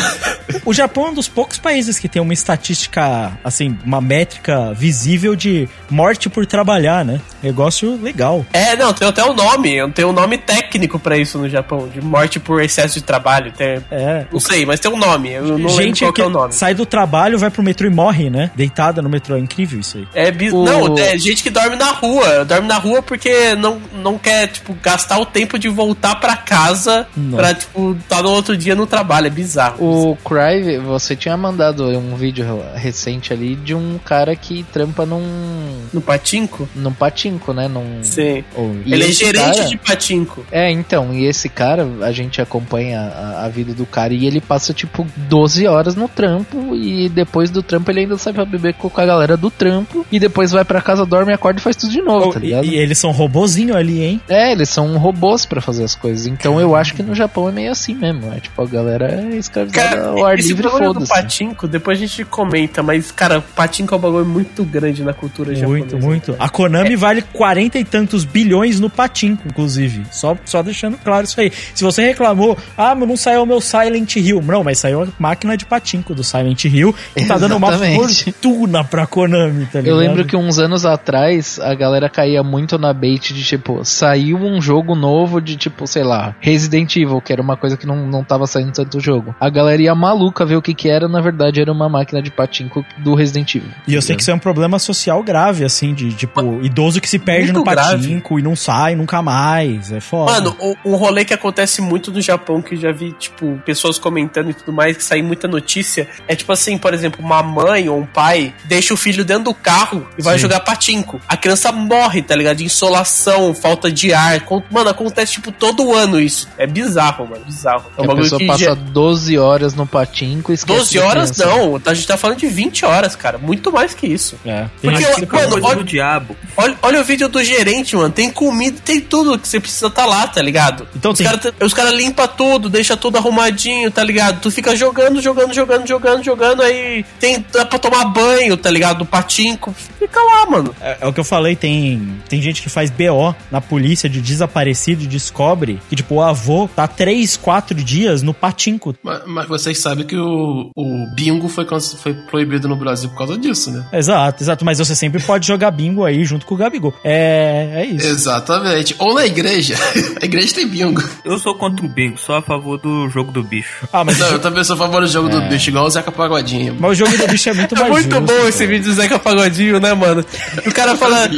[0.64, 5.34] O Japão é um dos poucos países que tem uma estatística, assim, uma métrica visível
[5.34, 7.20] de morte por trabalhar, né?
[7.42, 8.44] Negócio legal.
[8.52, 9.90] É, não, tem até um nome.
[9.92, 13.52] Tem um nome técnico pra isso no Japão, de morte por excesso de trabalho.
[13.52, 14.26] Tem, É.
[14.32, 15.30] não sei, mas tem um nome.
[15.32, 16.52] Eu não lembro Gente qual que que é o nome.
[16.52, 18.50] sai do trabalho, vai pro metrô e morre, né?
[18.54, 19.36] Deitada no metrô.
[19.36, 20.06] É incrível isso aí.
[20.14, 20.52] É bis...
[20.52, 22.44] O- Não, é gente que dorme na rua.
[22.44, 27.06] Dorme na rua porque não, não quer, tipo, gastar o tempo de voltar pra casa
[27.16, 27.36] Não.
[27.38, 29.26] pra, tipo, tá no outro dia no trabalho.
[29.26, 29.76] É bizarro.
[29.80, 30.49] O Cry,
[30.84, 35.80] você tinha mandado um vídeo recente ali de um cara que trampa num.
[35.92, 36.68] No patinco?
[36.74, 37.68] num patinco, né?
[37.68, 38.02] Num...
[38.02, 38.44] Sim.
[38.84, 40.44] E Ele é gerente cara- de patinco.
[40.50, 44.40] É, então, e esse cara, a gente acompanha a, a vida do cara e ele
[44.40, 48.74] passa tipo 12 horas no trampo e depois do trampo ele ainda sai pra beber
[48.74, 51.92] com a galera do trampo e depois vai pra casa, dorme, acorda e faz tudo
[51.92, 52.64] de novo, Oh, tá e, ligado?
[52.66, 54.20] e eles são robozinho ali, hein?
[54.28, 56.26] É, eles são robôs pra fazer as coisas.
[56.26, 58.32] Então eu acho que no Japão é meio assim mesmo.
[58.32, 62.24] É tipo, a galera é escravizada Cara, esse livre, bagulho do patinco, depois a gente
[62.24, 65.96] comenta, mas, cara, patinco é um bagulho muito grande na cultura japonesa.
[65.96, 66.36] Muito, muito.
[66.38, 66.48] A É.
[66.48, 70.04] Konami vale 40 e tantos bilhões no patinco, inclusive.
[70.10, 71.50] Só, só deixando claro isso aí.
[71.74, 74.42] Se você reclamou, ah, mas não saiu o meu Silent Hill.
[74.42, 78.84] Não, mas saiu a máquina de patinco do Silent Hill que tá dando uma fortuna
[78.84, 79.86] pra Konami, tá ligado?
[79.86, 84.36] Eu lembro que uns anos atrás a galera caía muito na bait de tipo, saiu
[84.38, 88.06] um jogo novo de tipo, sei lá, Resident Evil, que era uma coisa que não,
[88.06, 89.34] não tava saindo tanto jogo.
[89.40, 92.30] A galera ia maluca ver o que que era, na verdade era uma máquina de
[92.30, 93.70] patinco do Resident Evil.
[93.86, 97.08] E eu sei que isso é um problema social grave, assim, de tipo, idoso que
[97.08, 97.96] se perde Muito no grave.
[97.96, 99.92] patinco e não sai nunca mais.
[99.92, 100.32] É foda.
[100.32, 104.50] Mano, um, rolê que acontece muito no Japão, que eu já vi, tipo, pessoas comentando
[104.50, 107.98] e tudo mais, que sai muita notícia, é tipo assim, por exemplo, uma mãe ou
[107.98, 110.42] um pai deixa o filho dentro do carro e vai Sim.
[110.42, 111.20] jogar patinco.
[111.28, 112.56] A criança morre, tá ligado?
[112.58, 114.42] De insolação, falta de ar.
[114.70, 116.48] Mano, acontece, tipo, todo ano isso.
[116.58, 117.84] É bizarro, mano, bizarro.
[117.96, 121.36] É um a pessoa passa já- 12 horas no patinco e esquece 12 da horas
[121.36, 123.38] não, a gente tá falando de 20 horas, cara.
[123.38, 124.36] Muito mais que isso.
[124.44, 124.66] É.
[124.80, 126.36] Porque, Isso mano, olha, do diabo.
[126.56, 128.10] olha, olha o vídeo do gerente, mano.
[128.10, 130.86] Tem comida, tem tudo que você precisa tá lá, tá ligado?
[130.94, 134.40] Então os tem- caras os cara limpam tudo, deixa tudo arrumadinho, tá ligado?
[134.40, 138.98] Tu fica jogando, jogando, jogando, jogando, jogando, aí tem dá pra tomar banho, tá ligado?
[138.98, 139.74] Do patinco.
[139.98, 140.74] Fica lá, mano.
[140.80, 144.20] É, é o que eu falei, tem, tem gente que faz BO na polícia de
[144.20, 148.94] desaparecido e descobre que, tipo, o avô tá 3, 4 dias no patinco.
[149.02, 151.64] Mas, mas vocês sabem que o, o bingo foi,
[152.02, 153.84] foi proibido no Brasil por causa disso, né?
[153.92, 154.64] Exato, exato.
[154.64, 156.92] Mas você sempre pode jogar bingo aí junto com o Gabigol.
[157.04, 158.08] É, é isso.
[158.08, 158.96] Exatamente.
[158.98, 159.76] Ou na igreja.
[160.20, 161.02] A igreja tem bingo.
[161.24, 163.86] Eu sou contra o bingo, sou a favor do jogo do bicho.
[163.92, 166.10] Ah, mas, Não, eu também sou a favor do jogo do bicho, igual o Zeca
[166.12, 166.76] Pagodinho.
[166.78, 168.70] mas o jogo do bicho é muito É mais muito justo, bom esse pô.
[168.70, 170.24] vídeo do Zeca Pagodinho, né, mano?
[170.62, 171.28] Que o cara fala.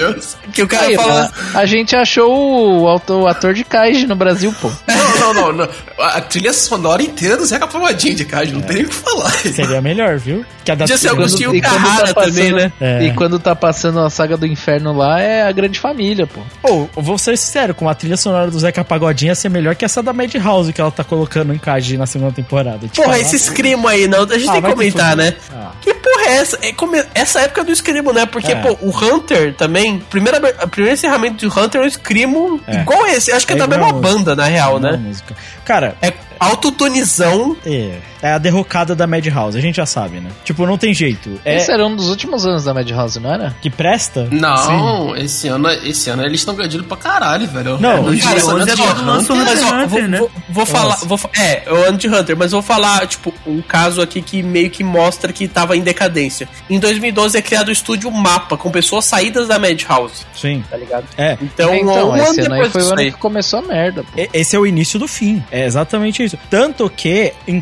[0.52, 1.30] Que o cara Aí, fala.
[1.54, 2.88] a, a gente achou o,
[3.28, 4.70] ator de Kaiji no Brasil, pô.
[4.88, 5.68] Não, não, não, não.
[5.98, 9.30] A trilha sonora inteira do Zeca Pagodinho de casa, não tem nem o que falar.
[9.30, 10.44] Seria melhor, viu?
[10.64, 12.72] Que a da Podia ser Agostinho e quando Carrara tá passando- também, né?
[12.80, 13.04] É.
[13.04, 16.40] E quando tá passando a saga do inferno lá, é a grande família, pô.
[16.62, 19.74] Pô, eu vou ser sincero, com a trilha sonora do Zeca Pagodinho ia ser melhor
[19.74, 22.86] que essa da Madhouse que ela tá colocando em Kaji na segunda temporada.
[22.88, 24.22] Te Porra, falar, esse escrimo aí, não.
[24.22, 25.34] A gente Ah, tem que comentar, né?
[25.52, 25.72] Ah.
[25.80, 26.58] Que porra é essa?
[26.62, 28.24] É come- essa época do escrimo, né?
[28.26, 28.54] Porque, É.
[28.56, 32.80] pô, o Hunter também, primeira, a primeiro encerramento do Hunter é um escrimo É.
[32.82, 33.32] igual esse.
[33.32, 34.00] Acho que é, É da mesma música.
[34.08, 34.92] banda, na real, né?
[34.96, 35.34] música.
[35.64, 37.56] Cara, É autotonizão.
[37.66, 40.30] é, é a derrocada da Madhouse, a gente já sabe, né?
[40.44, 41.40] Tipo, não tem jeito.
[41.44, 43.54] É Esse era um dos últimos anos da Madhouse, não era?
[43.60, 44.28] que presta?
[44.30, 47.78] Não, esse ano, esse ano eles estão ganhando pra caralho, velho.
[47.80, 50.18] Não, É, cara, onde de é o Hunter, Hunter Mas, ó, vou, Hunter, né?
[50.18, 53.32] vou, vou falar, vou, fa- é, é o ano de Hunter, mas vou falar, tipo,
[53.46, 56.48] um caso aqui que meio que mostra que tava em decadência.
[56.70, 60.62] Em 2012 é criado o estúdio Mapa, com pessoas saídas da Madhouse, Sim.
[60.70, 61.04] tá ligado?
[61.16, 61.36] É.
[61.42, 64.02] Então, então, um esse ano ano aí depois foi o ano que começou a merda,
[64.04, 64.08] pô.
[64.32, 65.42] Esse é o início do fim.
[65.50, 66.38] É exatamente isso.
[66.48, 67.60] Tanto que em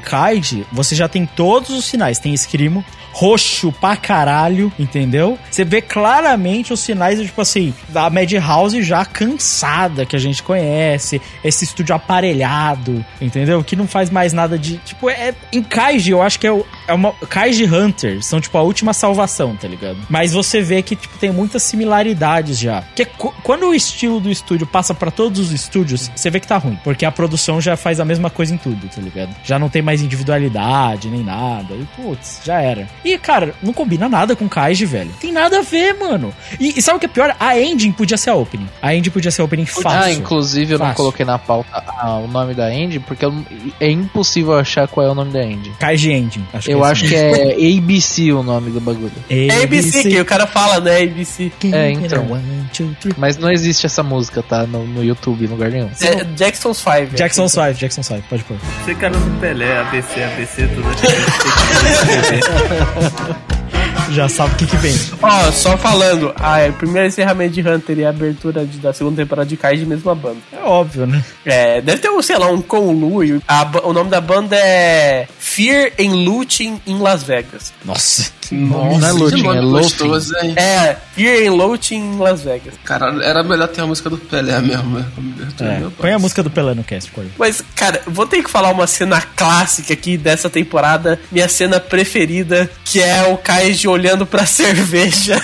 [0.73, 2.19] Você já tem todos os sinais.
[2.19, 5.39] Tem escrimo, roxo pra caralho, entendeu?
[5.51, 11.21] Você vê claramente os sinais, tipo assim, da Madhouse já cansada, que a gente conhece.
[11.43, 13.63] Esse estúdio aparelhado, entendeu?
[13.65, 14.79] Que não faz mais nada de.
[14.79, 15.35] Tipo, é.
[15.69, 17.13] Kaiji, eu acho que é, o, é uma.
[17.29, 19.97] Kaiji Hunters são, tipo, a última salvação, tá ligado?
[20.09, 22.83] Mas você vê que, tipo, tem muitas similaridades já.
[22.95, 26.47] Que cu- quando o estilo do estúdio passa pra todos os estúdios, você vê que
[26.47, 26.79] tá ruim.
[26.85, 29.35] Porque a produção já faz a mesma coisa em tudo, tá ligado?
[29.45, 31.75] Já não tem mais individualidade nem nada.
[31.75, 32.89] E, putz, já era.
[33.05, 35.11] E, cara, não combina nada com Kaiji, velho.
[35.21, 36.33] Tem nada a ver, mano.
[36.59, 37.35] E, e sabe o que é pior?
[37.39, 38.69] A engine podia ser a opening.
[38.83, 39.91] A engine podia ser a opening fácil.
[39.91, 40.97] Ah, inclusive eu não Fácil.
[40.97, 43.25] coloquei na pauta ah, o nome da engine, porque
[43.81, 45.75] é impossível achar qual é o nome da engine.
[45.79, 46.45] Kaiji Engine.
[46.53, 49.13] Acho eu é acho que é ABC o nome do bagulho.
[49.29, 51.03] É ABC, que o cara fala, né?
[51.03, 51.53] ABC.
[51.73, 52.27] É, então.
[53.17, 54.67] Mas não existe essa música, tá?
[54.67, 55.91] No, no YouTube, em lugar nenhum.
[56.01, 57.17] É Jackson's Five.
[57.17, 58.57] Jackson's Five, Jackson's Five, pode pôr.
[58.85, 61.07] Você cara do Pelé, ABC, ABC, tudo aqui.
[64.11, 64.95] Já sabe o que que vem.
[65.23, 69.23] Ó, só falando, a o primeiro encerramento de Hunter e a abertura de- da segunda
[69.23, 70.39] temporada de Kai de mesma banda.
[70.53, 71.25] É óbvio, né?
[71.45, 73.23] É, deve ter, um, sei lá, um Conlu.
[73.25, 77.73] e a o nome da banda é Fear and Looting em Las Vegas.
[77.85, 78.31] Nossa.
[78.53, 80.55] Não é que loading, nome é gostoso, hein?
[80.57, 82.75] É, Fear and Looting em Las Vegas.
[82.85, 85.05] Cara, era melhor ter a música do Pelé mesmo, né?
[85.61, 87.31] É, põe a música do Pelé no cast, Corey.
[87.39, 92.69] Mas, cara, vou ter que falar uma cena clássica aqui dessa temporada, minha cena preferida,
[92.85, 95.41] que é o Kaiji olhando pra cerveja.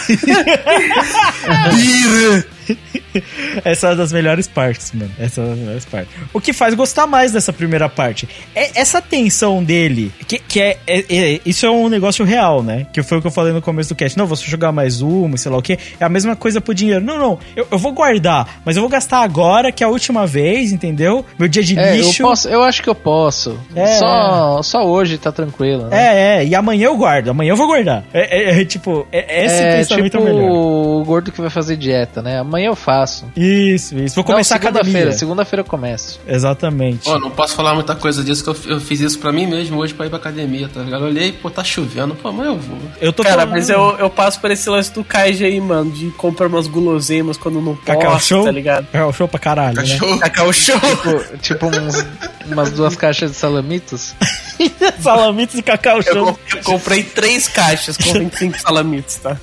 [3.64, 5.10] Essa é uma das melhores partes, mano.
[5.18, 6.12] Essa é uma das melhores partes.
[6.32, 10.78] O que faz gostar mais dessa primeira parte é essa tensão dele, que, que é,
[10.86, 12.86] é- é- Isso é um negócio real, né?
[12.92, 14.16] Que foi o que eu falei no começo do cast.
[14.18, 15.78] Não, você jogar mais uma, sei lá o que.
[15.98, 17.04] É a mesma coisa pro dinheiro.
[17.04, 17.38] Não, não.
[17.54, 21.24] Eu, eu vou guardar, mas eu vou gastar agora, que é a última vez, entendeu?
[21.38, 22.22] Meu dia de É, eu, lixo.
[22.22, 23.58] posso, eu acho que eu posso.
[23.74, 23.86] É.
[23.98, 25.86] Só, só hoje tá tranquilo.
[25.88, 25.96] Né?
[25.96, 28.04] É, é, e amanhã eu guardo, amanhã eu vou guardar.
[28.12, 30.50] É, é, é, tipo, é, esse é pensamento tipo é o melhor.
[30.50, 32.38] o gordo que vai fazer dieta, né?
[32.40, 33.05] Amanhã eu faço.
[33.36, 34.14] Isso, isso.
[34.14, 34.84] Vou começar Não, a academia.
[34.92, 35.12] segunda-feira.
[35.18, 36.20] Segunda-feira eu começo.
[36.26, 37.08] Exatamente.
[37.08, 39.78] Ó, não posso falar muita coisa disso, que eu, eu fiz isso pra mim mesmo
[39.78, 41.02] hoje pra ir pra academia, tá ligado?
[41.04, 42.78] Eu olhei, pô, tá chovendo, pô, mas eu vou.
[43.00, 45.90] Eu tô Cara, falando- mas eu, eu passo por esse lance do Kaiji aí, mano,
[45.90, 48.44] de comprar umas guloseimas quando não Cacau posso, show?
[48.44, 48.86] tá ligado?
[48.92, 49.82] É o show pra caralho, né?
[49.82, 50.18] Cachorro.
[50.18, 50.76] Cacau show!
[50.80, 52.04] Tipo, tipo uns-
[52.46, 54.14] umas duas caixas de salamitos.
[55.00, 56.26] Salamitos e cacau Eu, show.
[56.32, 59.36] com- eu comprei três caixas com 25 salamitos, tá?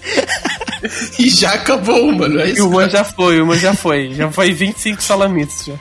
[1.19, 2.39] E já acabou, mano.
[2.39, 2.67] É E isso.
[2.67, 4.13] uma já foi, uma já foi.
[4.13, 5.73] Já foi 25 salamitos já.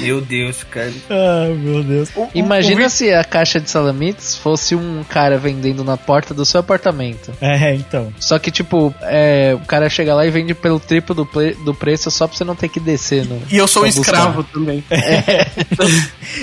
[0.00, 0.92] Meu Deus, cara.
[1.10, 2.08] Ah, meu Deus.
[2.34, 7.32] Imagina se a caixa de salamitos fosse um cara vendendo na porta do seu apartamento.
[7.40, 8.12] É, então.
[8.18, 11.74] Só que, tipo, é, o cara chega lá e vende pelo triplo do, ple- do
[11.74, 13.24] preço só pra você não ter que descer.
[13.24, 14.84] No, E eu sou um escravo também.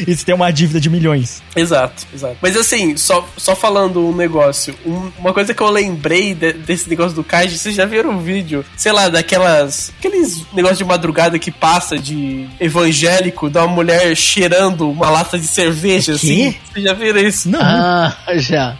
[0.08, 1.42] E você tem uma dívida de milhões.
[1.56, 2.38] Exato, exato.
[2.42, 6.90] Mas assim, só, só falando um negócio, um- uma coisa que eu lembrei de- desse
[6.90, 9.92] negócio do Kaiji, vocês já viram um vídeo, sei lá, daquelas.
[10.00, 15.48] aqueles negócios de madrugada que passa de evangélico, da uma mulher cheirando uma lata de
[15.48, 16.56] cerveja, assim?
[16.72, 17.50] Vocês já viram isso?
[17.50, 17.60] Não.
[17.62, 18.76] Ah, já.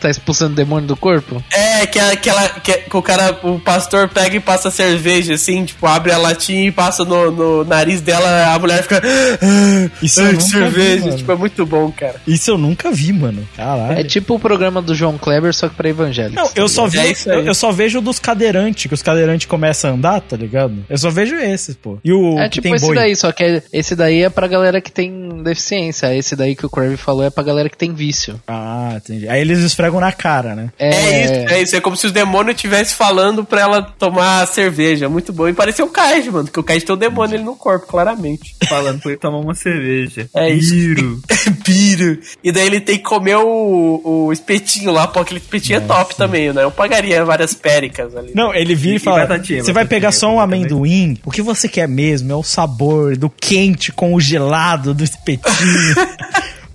[0.00, 1.42] Tá expulsando o demônio do corpo?
[1.52, 5.34] É, que, é aquela, que, é- que o cara, o pastor pega e passa cerveja,
[5.34, 9.00] assim, tipo, abre a latinha e passa no, no nariz dela, a mulher fica.
[9.42, 11.16] "Ah, Isso eu ai, nunca vi, cerveja, mano.
[11.16, 12.16] tipo, é muito bom, cara.
[12.26, 13.46] Isso eu nunca vi, mano.
[13.56, 13.98] Caralho.
[13.98, 16.36] É tipo o programa do João Kleber, só que pra evangélicos.
[16.36, 19.46] Não, eu só vi, É eu, eu só vejo o dos cadeirantes, que os cadeirantes
[19.46, 20.84] começam a andar, tá ligado?
[20.88, 21.98] Eu só vejo esses, pô.
[22.04, 22.94] E o É que tipo tem esse boi.
[22.96, 26.14] daí, só que é- esse daí é pra galera que tem deficiência.
[26.14, 28.40] Esse daí que o Crave falou é pra galera que tem vício.
[28.46, 29.28] Ah, entendi.
[29.28, 30.70] Aí eles esfregam na cara, né?
[30.78, 31.76] É, isso, é isso.
[31.76, 35.08] É como se os demônios estivessem falando pra ela tomar cerveja.
[35.08, 35.48] Muito bom.
[35.48, 38.54] E pareceu o Kaiji, mano, porque o Kaiji tem um demônio ali no corpo, claramente.
[38.68, 40.28] Falando pra ele tomar uma cerveja.
[40.34, 40.70] É isso.
[40.72, 41.20] Piro.
[41.64, 42.18] Piro.
[42.42, 46.14] E daí ele tem que comer o, o espetinho lá, pô, aquele espetinho é top
[46.16, 46.62] também, né?
[46.64, 48.32] Eu pagaria várias péricas ali.
[48.34, 50.60] Não, ele vira e, E fala: Você vai pegar só um também.
[50.60, 51.18] amendoim.
[51.24, 55.42] O que você quer mesmo é o sabor do quente com o gelado do espetinho.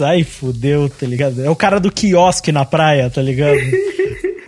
[0.00, 1.44] ai fudeu, tá ligado?
[1.44, 3.58] É o cara do quiosque na praia, tá ligado?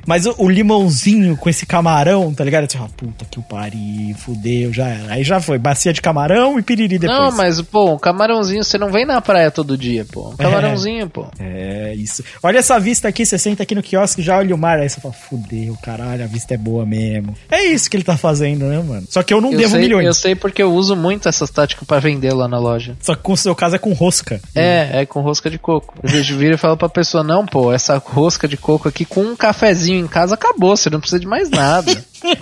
[0.07, 2.71] Mas o, o limãozinho com esse camarão, tá ligado?
[2.71, 5.15] Você fala, puta que o pariu, fudeu, já era.
[5.15, 7.19] Aí já foi, bacia de camarão e piriri depois.
[7.19, 10.31] Não, mas, pô, um camarãozinho, você não vem na praia todo dia, pô.
[10.31, 11.27] Um camarãozinho, pô.
[11.39, 12.23] É, isso.
[12.43, 15.01] Olha essa vista aqui, você senta aqui no quiosque já olha o mar, aí você
[15.01, 17.35] fala, fudeu, caralho, a vista é boa mesmo.
[17.51, 19.07] É isso que ele tá fazendo, né, mano?
[19.09, 20.07] Só que eu não Eu devo sei, milhões.
[20.07, 22.97] eu sei porque eu uso muito essas táticas pra vender lá na loja.
[23.01, 24.41] Só que com o seu caso é com rosca.
[24.55, 25.95] É, é com rosca de coco.
[26.03, 29.21] Eu vejo vira e falo pra pessoa, não, pô, essa rosca de coco aqui com
[29.23, 32.05] um cafezinho em casa acabou, você não precisa de mais nada.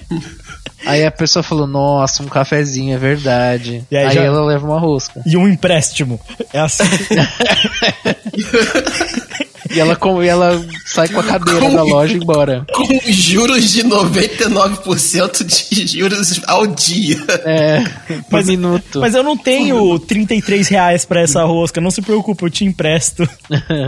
[0.87, 3.85] aí a pessoa falou, nossa, um cafezinho, é verdade.
[3.91, 5.21] E aí aí já- ela leva uma rosca.
[5.27, 6.21] E um empréstimo.
[6.53, 6.85] É assim.
[9.71, 12.67] E ela, com, e ela sai com a cadeira da loja e embora.
[12.75, 17.17] Com juros de 99% de juros ao dia.
[17.45, 19.01] É, por Mas- minuto.
[19.01, 23.29] Mas eu não tenho 33 reais pra essa rosca, não se preocupe, eu te empresto.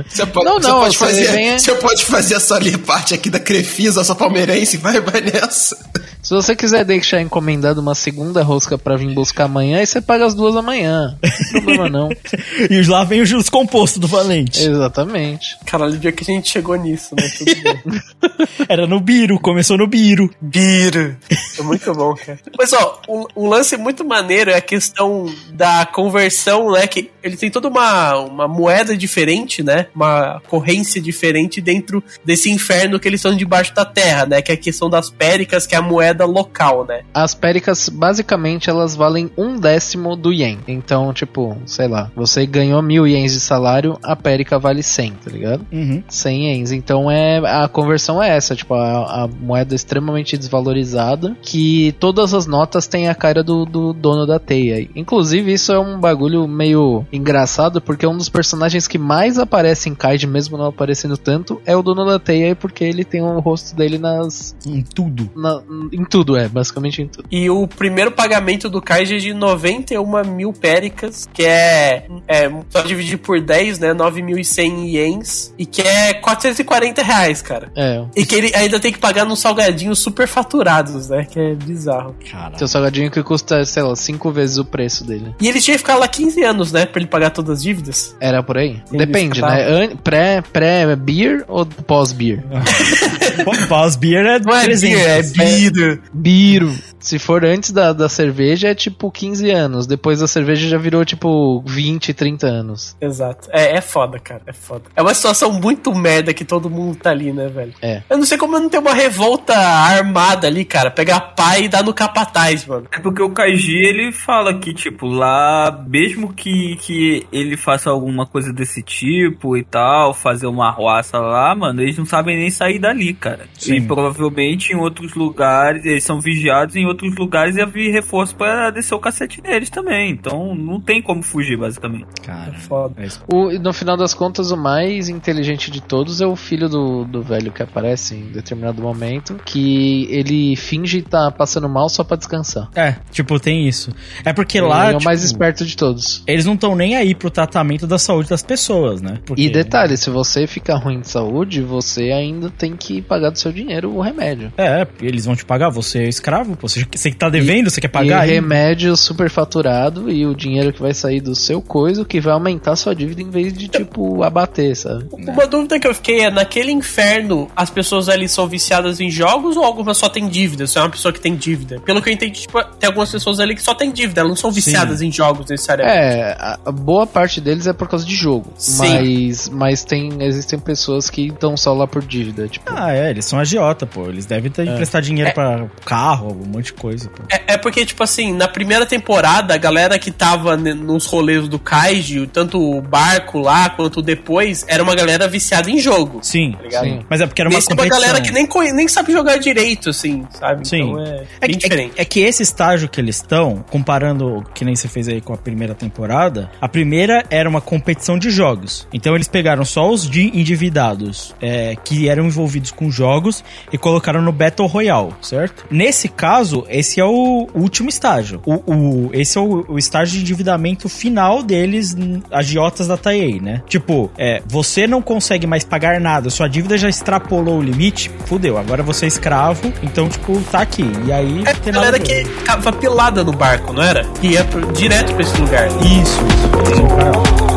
[0.08, 2.76] Você pode, Não, você não, pode você fazer, vem- você pode fazer a sua ali
[2.78, 5.76] parte aqui da Crefisa, sua palmeirense, vai, vai nessa.
[6.22, 10.24] Se você quiser deixar encomendado uma segunda rosca pra vir buscar amanhã, aí você paga
[10.24, 11.18] as duas amanhã.
[11.22, 12.08] Não tem problema não.
[12.70, 14.62] E lá vem o juros composto do Valente.
[14.64, 15.56] Exatamente.
[15.74, 17.28] Caralho, o dia que a gente chegou nisso, né?
[17.36, 18.00] Tudo bem.
[18.70, 20.30] Era no Biro, começou no Biro.
[20.40, 21.16] Biro.
[21.58, 22.38] É muito bom, cara.
[22.56, 26.86] Mas, ó, um, um lance muito maneiro é a questão da conversão, né?
[26.86, 29.86] Que ele tem toda uma, uma moeda diferente, né?
[29.92, 34.42] Uma corrência diferente dentro desse inferno que eles estão debaixo da terra, né?
[34.42, 37.02] Que é a questão das péricas, que é a moeda local, né?
[37.12, 40.60] As péricas, basicamente, elas valem um décimo do ien.
[40.68, 45.30] Então, tipo, sei lá, você ganhou mil ienes de salário, a périca vale 100, tá
[45.32, 45.63] ligado?
[45.72, 46.02] Uhum.
[46.08, 46.72] 100 ienes.
[46.72, 52.46] Então, é, a conversão é essa, tipo, a, a moeda extremamente desvalorizada, que todas as
[52.46, 54.88] notas têm a cara do, do dono da teia.
[54.94, 59.94] Inclusive, isso é um bagulho meio engraçado, porque um dos personagens que mais aparece em
[59.94, 63.74] Kaiji, mesmo não aparecendo tanto, é o dono da teia, porque ele tem o rosto
[63.76, 64.54] dele nas...
[64.66, 65.30] Em tudo.
[65.36, 65.62] na-
[65.92, 67.26] em tudo, é, basicamente em tudo.
[67.30, 72.80] E o primeiro pagamento do Kaiji é de 91 mil péricas, que é, é só
[72.82, 73.94] dividir por 10, né?
[73.94, 77.70] 9.100 ienes, e que é 440 reais, cara.
[77.76, 81.24] É, E que ele ainda tem que pagar nos salgadinhos super faturados, né?
[81.24, 82.14] Que é bizarro.
[82.30, 82.56] Cara.
[82.58, 85.34] Seu salgadinho que custa, sei lá, cinco vezes o preço dele.
[85.40, 86.86] E ele tinha que ficar lá 15 anos, né?
[86.86, 88.16] Pra ele pagar todas as dívidas.
[88.20, 88.82] Era por aí?
[88.86, 89.90] Sim, Depende, né?
[90.02, 92.42] Pré, pré-beer ou pós-beer?
[93.68, 94.98] Pós-beer é Não é 300.
[94.98, 96.00] beer, é beer.
[96.12, 96.74] Biro.
[97.00, 99.86] Se for antes da, da cerveja, é tipo 15 anos.
[99.86, 102.96] Depois da cerveja já virou tipo 20, 30 anos.
[103.00, 103.48] Exato.
[103.52, 104.40] É, é foda, cara.
[104.46, 104.84] É foda.
[104.96, 107.72] É uma situação muito merda que todo mundo tá ali, né, velho?
[107.82, 108.02] É.
[108.08, 110.90] Eu não sei como não tem uma revolta armada ali, cara.
[110.90, 112.86] Pegar pai e dar no capataz, mano.
[112.92, 118.26] É porque o Kaiji, ele fala que, tipo, lá, mesmo que, que ele faça alguma
[118.26, 122.78] coisa desse tipo e tal, fazer uma arruaça lá, mano, eles não sabem nem sair
[122.78, 123.46] dali, cara.
[123.58, 123.76] Sim.
[123.76, 128.70] E provavelmente em outros lugares, eles são vigiados em outros lugares e havia reforço pra
[128.70, 130.10] descer o cacete neles também.
[130.10, 132.06] Então não tem como fugir, basicamente.
[132.22, 132.52] Cara.
[132.54, 132.94] É foda.
[133.02, 133.08] é.
[133.32, 137.04] O, e no final das contas, o mais inteligente de todos é o filho do,
[137.04, 139.36] do velho que aparece em determinado momento.
[139.44, 142.68] Que ele finge estar passando mal só pra descansar.
[142.74, 143.90] É, tipo, tem isso.
[144.24, 144.92] É porque Ele lá.
[144.92, 146.22] é o mais tipo, esperto de todos.
[146.26, 149.18] Eles não estão nem aí pro tratamento da saúde das pessoas, né?
[149.24, 153.38] Porque- E detalhe, se você ficar ruim de saúde, você ainda tem que pagar do
[153.38, 154.52] seu dinheiro o remédio.
[154.58, 156.68] É, eles vão te pagar, você é escravo, pô.
[156.68, 158.34] Você, você que tá devendo, você quer pagar e aí.
[158.34, 162.94] remédio superfaturado e o dinheiro que vai sair do seu coisa que vai aumentar sua
[162.94, 165.06] dívida em vez de, tipo, abater, sabe?
[165.16, 169.56] Uma dúvida que eu fiquei é, naquele inferno, as pessoas ali são viciadas em jogos
[169.56, 170.66] ou algumas só tem dívida?
[170.66, 171.80] Você é uma pessoa que tem dívida?
[171.80, 174.36] Pelo que eu entendi, tipo, tem algumas pessoas ali que só tem dívida, elas não
[174.36, 175.98] são viciadas em jogos necessariamente.
[175.98, 178.52] É, a, boa parte deles é por causa de jogo.
[178.56, 178.78] Sim.
[178.78, 182.48] Mas, mas tem, existem pessoas que estão só lá por dívida.
[182.48, 184.08] Tipo, Ah, é, eles são agiota, pô.
[184.08, 187.22] Eles devem ter emprestar dinheiro pra carro, um monte de coisa, pô.
[187.30, 191.58] É, é porque, tipo assim, na primeira temporada, a galera que tava nos rolês do
[191.58, 196.18] Kaiji, tanto o barco lá quanto depois, era uma galera viciada em jogo.
[196.22, 196.84] Sim, ligado?
[196.84, 197.00] Sim.
[197.08, 198.00] mas é porque era uma Nesse é uma competição.
[198.00, 200.66] galera que nem, nem sabe jogar direito, assim, sabe?
[200.68, 200.82] Sim.
[200.90, 201.92] Então é, É bem que, diferente.
[201.96, 205.32] é, é que esse estágio que eles estão, comparando que nem você fez aí com
[205.32, 208.86] a primeira temporada, a primeira era uma competição de jogos.
[208.92, 214.22] Então eles pegaram só os de endividados é, que eram envolvidos com jogos e colocaram
[214.22, 215.66] no Battle Royale, certo?
[215.70, 218.40] Nesse caso, esse é o último estágio.
[218.46, 221.94] O, o- esse é o, o estágio de endividamento final deles,
[222.30, 223.62] agiotas da TAEI, né?
[223.68, 228.56] Tipo, é, você não consegue mais pagar nada, sua dívida já extrapolou o limite, fudeu,
[228.58, 230.84] agora você é escravo, então, tipo, tá aqui.
[231.06, 234.04] E aí, É não a tem galera que ficava pilada no barco, não era?
[234.20, 235.66] Que ia pro- direto pra esse lugar.
[235.68, 237.44] Isso, isso.
[237.46, 237.53] Eles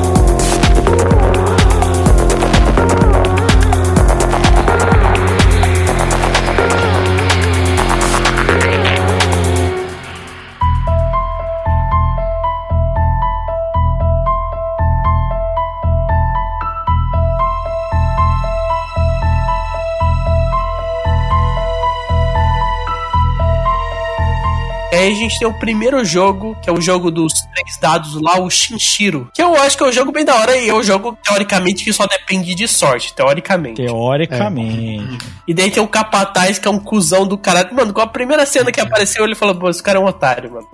[25.08, 28.40] aí a gente tem o primeiro jogo, que é o jogo dos três dados lá,
[28.40, 29.30] o Shinshiro.
[29.34, 31.84] Que eu acho que é um jogo bem da hora e é um jogo, teoricamente,
[31.84, 33.84] que só depende de sorte, teoricamente.
[33.84, 35.18] Teoricamente.
[35.48, 37.74] E daí tem o Capataz, que é um cuzão do caralho.
[37.74, 40.52] Mano, com a primeira cena que apareceu, ele falou, pô, esse cara é um otário,
[40.52, 40.68] mano.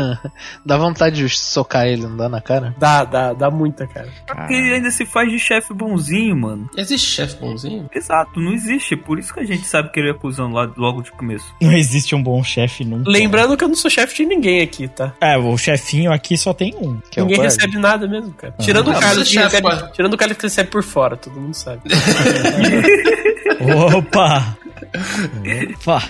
[0.64, 2.74] Dá vontade de socar ele, não dá na cara?
[2.78, 4.08] dá, dá, dá muita, cara.
[4.26, 6.70] Porque ele ainda se faz de chefe bonzinho, mano.
[6.76, 7.88] Existe chefe bonzinho?
[7.94, 8.96] Exato, não existe.
[8.96, 11.54] Por isso que a gente sabe que ele é cuzão lá logo de começo.
[11.60, 13.10] Não existe um bom chefe nunca.
[13.10, 15.12] Lembrando que eu não sou chefe de ninguém aqui, tá?
[15.20, 17.00] É, o chefinho aqui só tem um.
[17.10, 17.54] Que é o ninguém Bard.
[17.54, 18.54] recebe nada mesmo, cara.
[18.60, 21.40] Tirando Ah, o Carlos, que é recebe, tirando o Carlos que recebe por fora, todo
[21.40, 21.82] mundo sabe.
[23.96, 24.56] Opa!
[24.94, 26.02] Opa!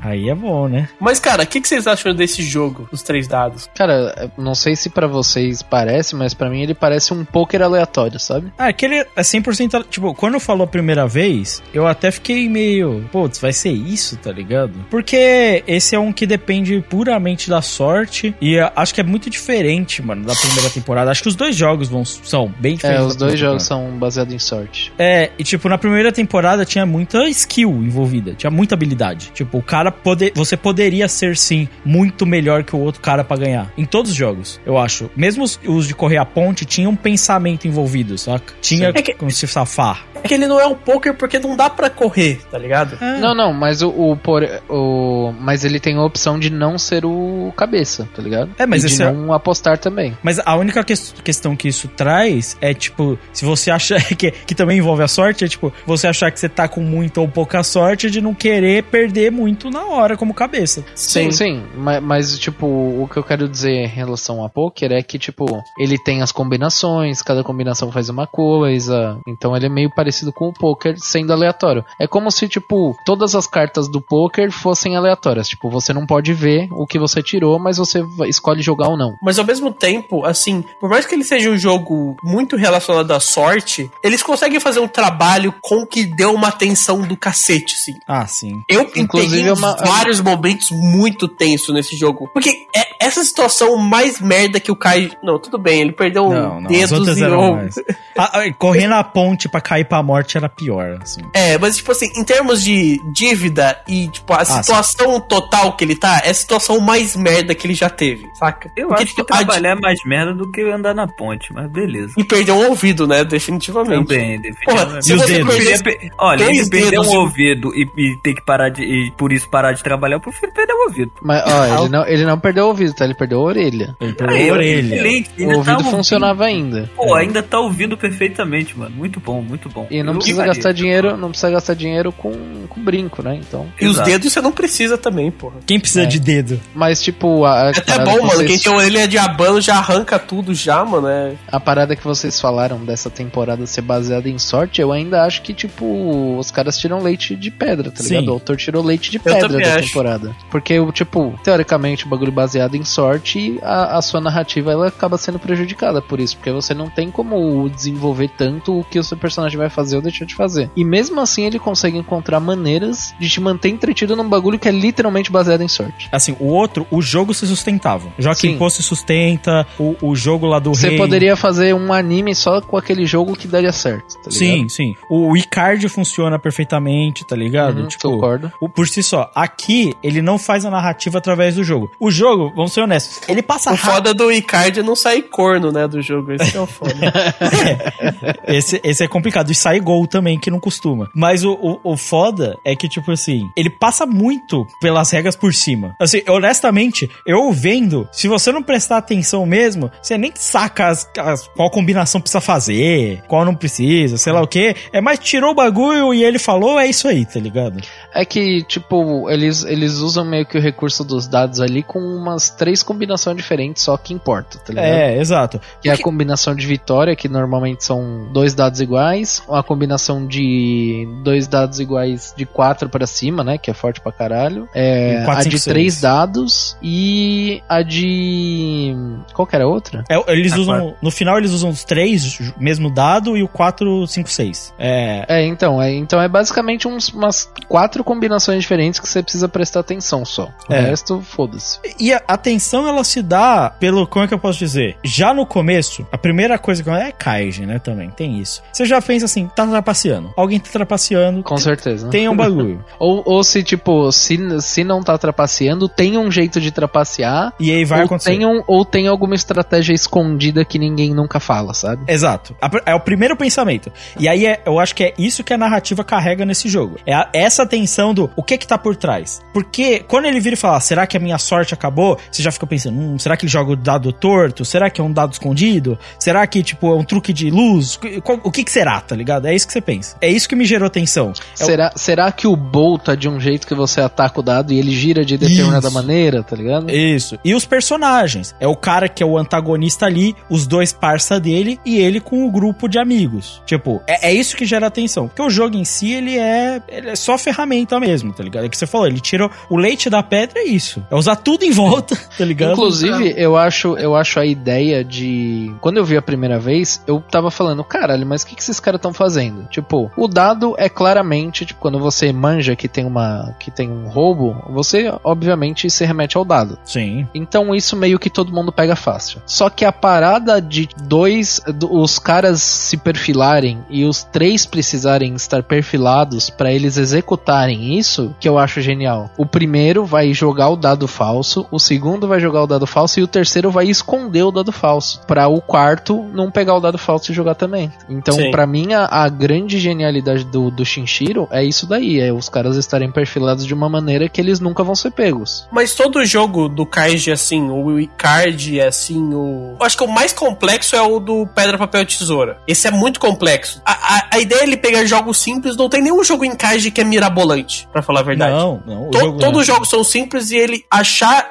[0.00, 0.88] Aí é bom, né?
[1.00, 3.68] Mas, cara, o que, que vocês acham desse jogo, os três dados?
[3.74, 8.18] Cara, não sei se pra vocês parece, mas pra mim ele parece um poker aleatório,
[8.20, 8.52] sabe?
[8.58, 9.86] Ah, aquele é 100%.
[9.88, 13.08] Tipo, quando falou a primeira vez, eu até fiquei meio.
[13.10, 14.72] Putz, vai ser isso, tá ligado?
[14.90, 18.34] Porque esse é um que depende puramente da sorte.
[18.40, 21.10] E eu acho que é muito diferente, mano, da primeira temporada.
[21.10, 23.06] Acho que os dois jogos vão, são bem É, diferentes.
[23.06, 24.92] os da dois jogos são baseados em sorte.
[24.98, 28.03] É, e tipo, na primeira temporada tinha muita skill envolvida,
[28.36, 29.30] tinha muita habilidade.
[29.34, 33.36] Tipo, o cara poder, você poderia ser sim muito melhor que o outro cara pra
[33.36, 33.72] ganhar.
[33.76, 35.10] Em todos os jogos, eu acho.
[35.16, 38.54] Mesmo os, os de correr a ponte tinha um pensamento envolvido, saca?
[38.60, 40.04] Tinha É que- como se safar.
[40.22, 42.96] É que ele não é um poker porque não dá pra correr, tá ligado?
[43.20, 47.04] Não, não, mas o, o, por- o- Mas ele tem a opção de não ser
[47.04, 48.50] o cabeça, tá ligado?
[48.58, 50.16] É, mas e de é- não apostar também.
[50.22, 54.54] Mas a única ques- questão que isso traz é, tipo, se você acha que, que
[54.54, 57.62] também envolve a sorte, é tipo, você achar que você tá com muita ou pouca
[57.62, 60.84] sorte de não querer perder muito na hora como cabeça.
[60.94, 65.02] Sim, sim, mas, mas, tipo, o que eu quero dizer em relação a poker é
[65.02, 69.90] que, tipo, ele tem as combinações, cada combinação faz uma coisa, então ele é meio
[69.94, 71.84] parecido com o poker sendo aleatório.
[72.00, 76.32] É como se, tipo, todas as cartas do poker fossem aleatórias, tipo, você não pode
[76.32, 79.14] ver o que você tirou, mas você escolhe jogar ou não.
[79.22, 83.20] Mas ao mesmo tempo, assim, por mais que ele seja um jogo muito relacionado à
[83.20, 87.94] sorte, eles conseguem fazer um trabalho com que deu uma atenção do cacete, assim.
[88.06, 88.62] Ah, sim.
[88.68, 92.28] Eu Inclusive, é uma- vários momentos muito tensos nesse jogo.
[92.32, 95.10] Porque é essa situação mais merda que o Kai.
[95.22, 97.74] Não, tudo bem, ele perdeu Não, não, as dedos e mais.
[98.16, 101.20] Ah, ah, correr na ponte pra cair pra morte era pior, assim.
[101.34, 104.62] É, mas tipo assim, em termos de dívida e tipo a Ah, sim.
[104.62, 108.70] situação total que ele tá, é a situação mais merda que ele já teve, saca?
[108.76, 111.52] Eu Porque, acho que tipo, di- trabalhar é mais merda do que andar na ponte,
[111.52, 112.14] mas beleza.
[112.16, 113.24] E perdeu um ouvido, né?
[113.24, 114.06] Definitivamente.
[114.08, 114.86] Também, definitivamente.
[114.88, 115.54] Porra, se E os dedos?
[115.54, 118.82] perdesse- Pe- Olha, ele perder dedos um ouvido e, e ter que parar de.
[118.82, 121.12] E por isso parar de trabalhar, eu prefiro perder o ouvido.
[121.22, 123.04] Mas, ó, ele não, ele não perdeu o ouvido, tá?
[123.04, 123.96] Ele perdeu a orelha.
[124.00, 124.94] Ele perdeu Aí, a orelha.
[124.94, 125.90] excelente, O ainda tá ouvido ouvindo.
[125.90, 126.90] funcionava ainda.
[126.96, 128.94] Pô, ainda tá ouvindo perfeitamente, mano.
[128.96, 129.86] Muito bom, muito bom.
[129.90, 130.52] E não Eu precisa faria.
[130.54, 132.32] gastar dinheiro, não precisa gastar dinheiro com,
[132.68, 133.36] com brinco, né?
[133.40, 133.66] Então.
[133.80, 134.08] E os Exato.
[134.10, 135.56] dedos você não precisa também, porra.
[135.66, 136.06] Quem precisa É.
[136.06, 136.60] de dedo?
[136.74, 137.72] Mas, tipo, a, a É
[138.04, 138.22] bom, que mano.
[138.30, 141.08] vocês- Quem tem orelha de abano já arranca tudo já, mano.
[141.08, 141.32] É...
[141.50, 145.52] A parada que vocês falaram dessa temporada ser baseada em sorte, eu ainda acho que,
[145.52, 148.22] tipo, os caras tiram leite de pedra, tá ligado?
[148.24, 148.28] Sim.
[148.28, 149.88] O autor tirou leite de pedra da acho.
[149.88, 150.34] temporada.
[150.50, 155.16] Porque, o tipo, teoricamente, o bagulho baseado em sorte, a, a sua narrativa ela acaba
[155.18, 156.36] sendo prejudicada por isso.
[156.36, 160.02] Porque você não tem como desenvolver tanto o que o seu personagem vai fazer ou
[160.02, 160.70] deixar de fazer.
[160.76, 164.72] E mesmo assim, ele consegue encontrar maneiras de te manter entretido num bagulho que é
[164.72, 166.08] literalmente baseado em sorte.
[166.12, 168.08] Assim, o outro, o jogo se sustentava.
[168.18, 168.56] Joaquim.
[168.58, 170.96] Pô se sustenta, o, o jogo lá do Você rei...
[170.98, 174.32] poderia fazer um anime só com aquele jogo que daria certo, tá ligado?
[174.34, 174.94] Sim, sim.
[175.10, 177.80] O Icard funciona perfeitamente, tá ligado?
[177.82, 178.52] Uhum, tipo, concordo.
[178.60, 179.30] o- por si só.
[179.34, 181.90] Aqui, ele não faz a narrativa através do jogo.
[182.00, 183.92] O jogo, vamos ser honestos, ele passa O rápido.
[183.94, 186.32] foda do Icardi é não sair corno, né, do jogo.
[186.32, 186.94] Esse é o foda.
[188.46, 189.50] Esse, esse é complicado.
[189.50, 191.10] E sai gol também, que não costuma.
[191.14, 195.52] Mas o, o, o foda é que, tipo assim, ele passa muito pelas regras por
[195.54, 195.94] cima.
[196.00, 201.48] Assim, honestamente, eu vendo, se você não prestar atenção mesmo, você nem saca as, as-
[201.48, 204.74] qual combinação precisa fazer, qual não precisa, sei lá o que.
[204.92, 207.80] É mais tirou o bagulho e ele falou, é isso aí, tá ligado?
[208.14, 212.50] É que, tipo, eles, eles usam meio que o recurso dos dados ali com umas
[212.56, 214.84] três combinações diferentes, só que importa, tá ligado?
[214.86, 215.60] É, exato.
[215.82, 221.06] Que é a combinação de vitória, que normalmente são dois dados iguais, uma combinação de
[221.22, 223.58] dois dados iguais de quatro pra cima, né?
[223.58, 224.68] Que é forte pra caralho.
[224.74, 225.74] É, Um quatro, a cinco, de seis.
[225.74, 228.94] três dados e a de.
[229.32, 230.04] Qual que era a outra?
[230.08, 230.94] É, eles Ah, usam.
[231.02, 234.74] No final eles usam os três, mesmo dado, e o 4, 5, 6.
[234.78, 235.24] É.
[235.28, 239.80] É, então, é, então é basicamente uns, umas quatro combinações diferentes que você precisa prestar
[239.80, 240.50] atenção só.
[240.68, 240.80] O É.
[240.80, 241.78] resto, foda-se.
[241.98, 244.06] E a atenção ela se dá pelo.
[244.06, 244.96] Como é que eu posso dizer?
[245.02, 246.90] Já no começo, a primeira coisa que.
[246.94, 247.78] É Kaiji, né?
[247.78, 248.62] Também, tem isso.
[248.72, 250.32] Você já pensa assim, tá trapaceando.
[250.36, 251.42] Alguém tá trapaceando.
[251.42, 252.08] Com certeza.
[252.08, 252.84] Tem um bagulho.
[253.00, 257.52] Ou, ou se, tipo, se, se não tá trapaceando, tem um jeito de trapacear.
[257.58, 258.30] E aí vai ou acontecer.
[258.30, 262.04] Tem um, ou tem alguma estratégia escondida que ninguém nunca fala, sabe?
[262.12, 262.54] Exato.
[262.86, 263.90] É o primeiro pensamento.
[264.18, 266.96] E aí é- eu acho que é isso que a narrativa carrega nesse jogo.
[267.06, 269.40] É a- essa tensão do o que que tá por trás.
[269.52, 272.18] Porque quando ele vira e fala, será que a minha sorte acabou?
[272.34, 274.64] Você já fica pensando, hum, será que ele joga o dado torto?
[274.64, 275.96] Será que é um dado escondido?
[276.18, 277.98] Será que, tipo, é um truque de luz?
[278.42, 279.46] O que que será, tá ligado?
[279.46, 280.16] É isso que você pensa.
[280.20, 281.32] É isso que me gerou tensão.
[281.58, 284.42] É o- Será, será que o Bolt tá de um jeito que você ataca o
[284.42, 285.94] dado e ele gira de determinada Isso.
[285.94, 286.90] maneira, tá ligado?
[286.90, 287.38] Isso.
[287.44, 288.54] E os personagens.
[288.58, 292.46] É o cara que é o antagonista ali, os dois parça dele e ele com
[292.46, 293.62] o grupo de amigos.
[293.66, 295.28] Tipo, é, é isso que gera atenção.
[295.28, 298.64] Porque o jogo em si, ele é, ele é só ferramenta mesmo, tá ligado?
[298.64, 301.04] É que você falou, ele tira o leite da pedra, é isso.
[301.10, 302.72] É usar tudo em volta, tá ligado?
[302.72, 305.72] Inclusive, eu acho, eu acho a ideia de.
[305.80, 308.80] Quando eu vi a primeira vez, eu tava falando, caralho, mas o que, que esses
[308.80, 309.66] caras estão fazendo.
[309.68, 314.08] Tipo, o dado é claramente, tipo, quando você manja que tem uma que tem um
[314.08, 316.78] roubo, você obviamente se remete ao dado.
[316.84, 317.26] Sim.
[317.34, 319.40] Então isso meio que todo mundo pega fácil.
[319.46, 325.34] Só que a parada de dois, do- os caras se perfilarem e os três precisarem
[325.34, 329.30] estar perfilados pra eles executarem isso, que eu acho genial.
[329.36, 333.22] O primeiro vai jogar o dado falso, o segundo vai jogar o dado falso e
[333.22, 337.30] o terceiro vai esconder o dado falso, Pra o quarto não pegar o dado falso
[337.30, 337.92] e jogar também.
[338.08, 342.48] Então, pra mim a, a grande genialidade do do Shinshiro é isso daí, é os
[342.48, 345.66] caras estarem perfilados de uma maneira que eles nunca vão ser pegos.
[345.72, 349.76] Mas todo jogo do Kaiji é assim, o Icard é assim, o.
[349.78, 352.58] Eu acho que o mais complexo é o do Pedra, Papel Tesoura.
[352.66, 353.80] Esse é muito complexo.
[353.84, 356.90] A, a, a ideia é ele pegar jogos simples, não tem nenhum jogo em Kaiji
[356.90, 358.52] que é mirabolante, pra falar a verdade.
[358.52, 359.10] Não, não.
[359.10, 361.48] To- jogo- todos os jogos são simples e ele achar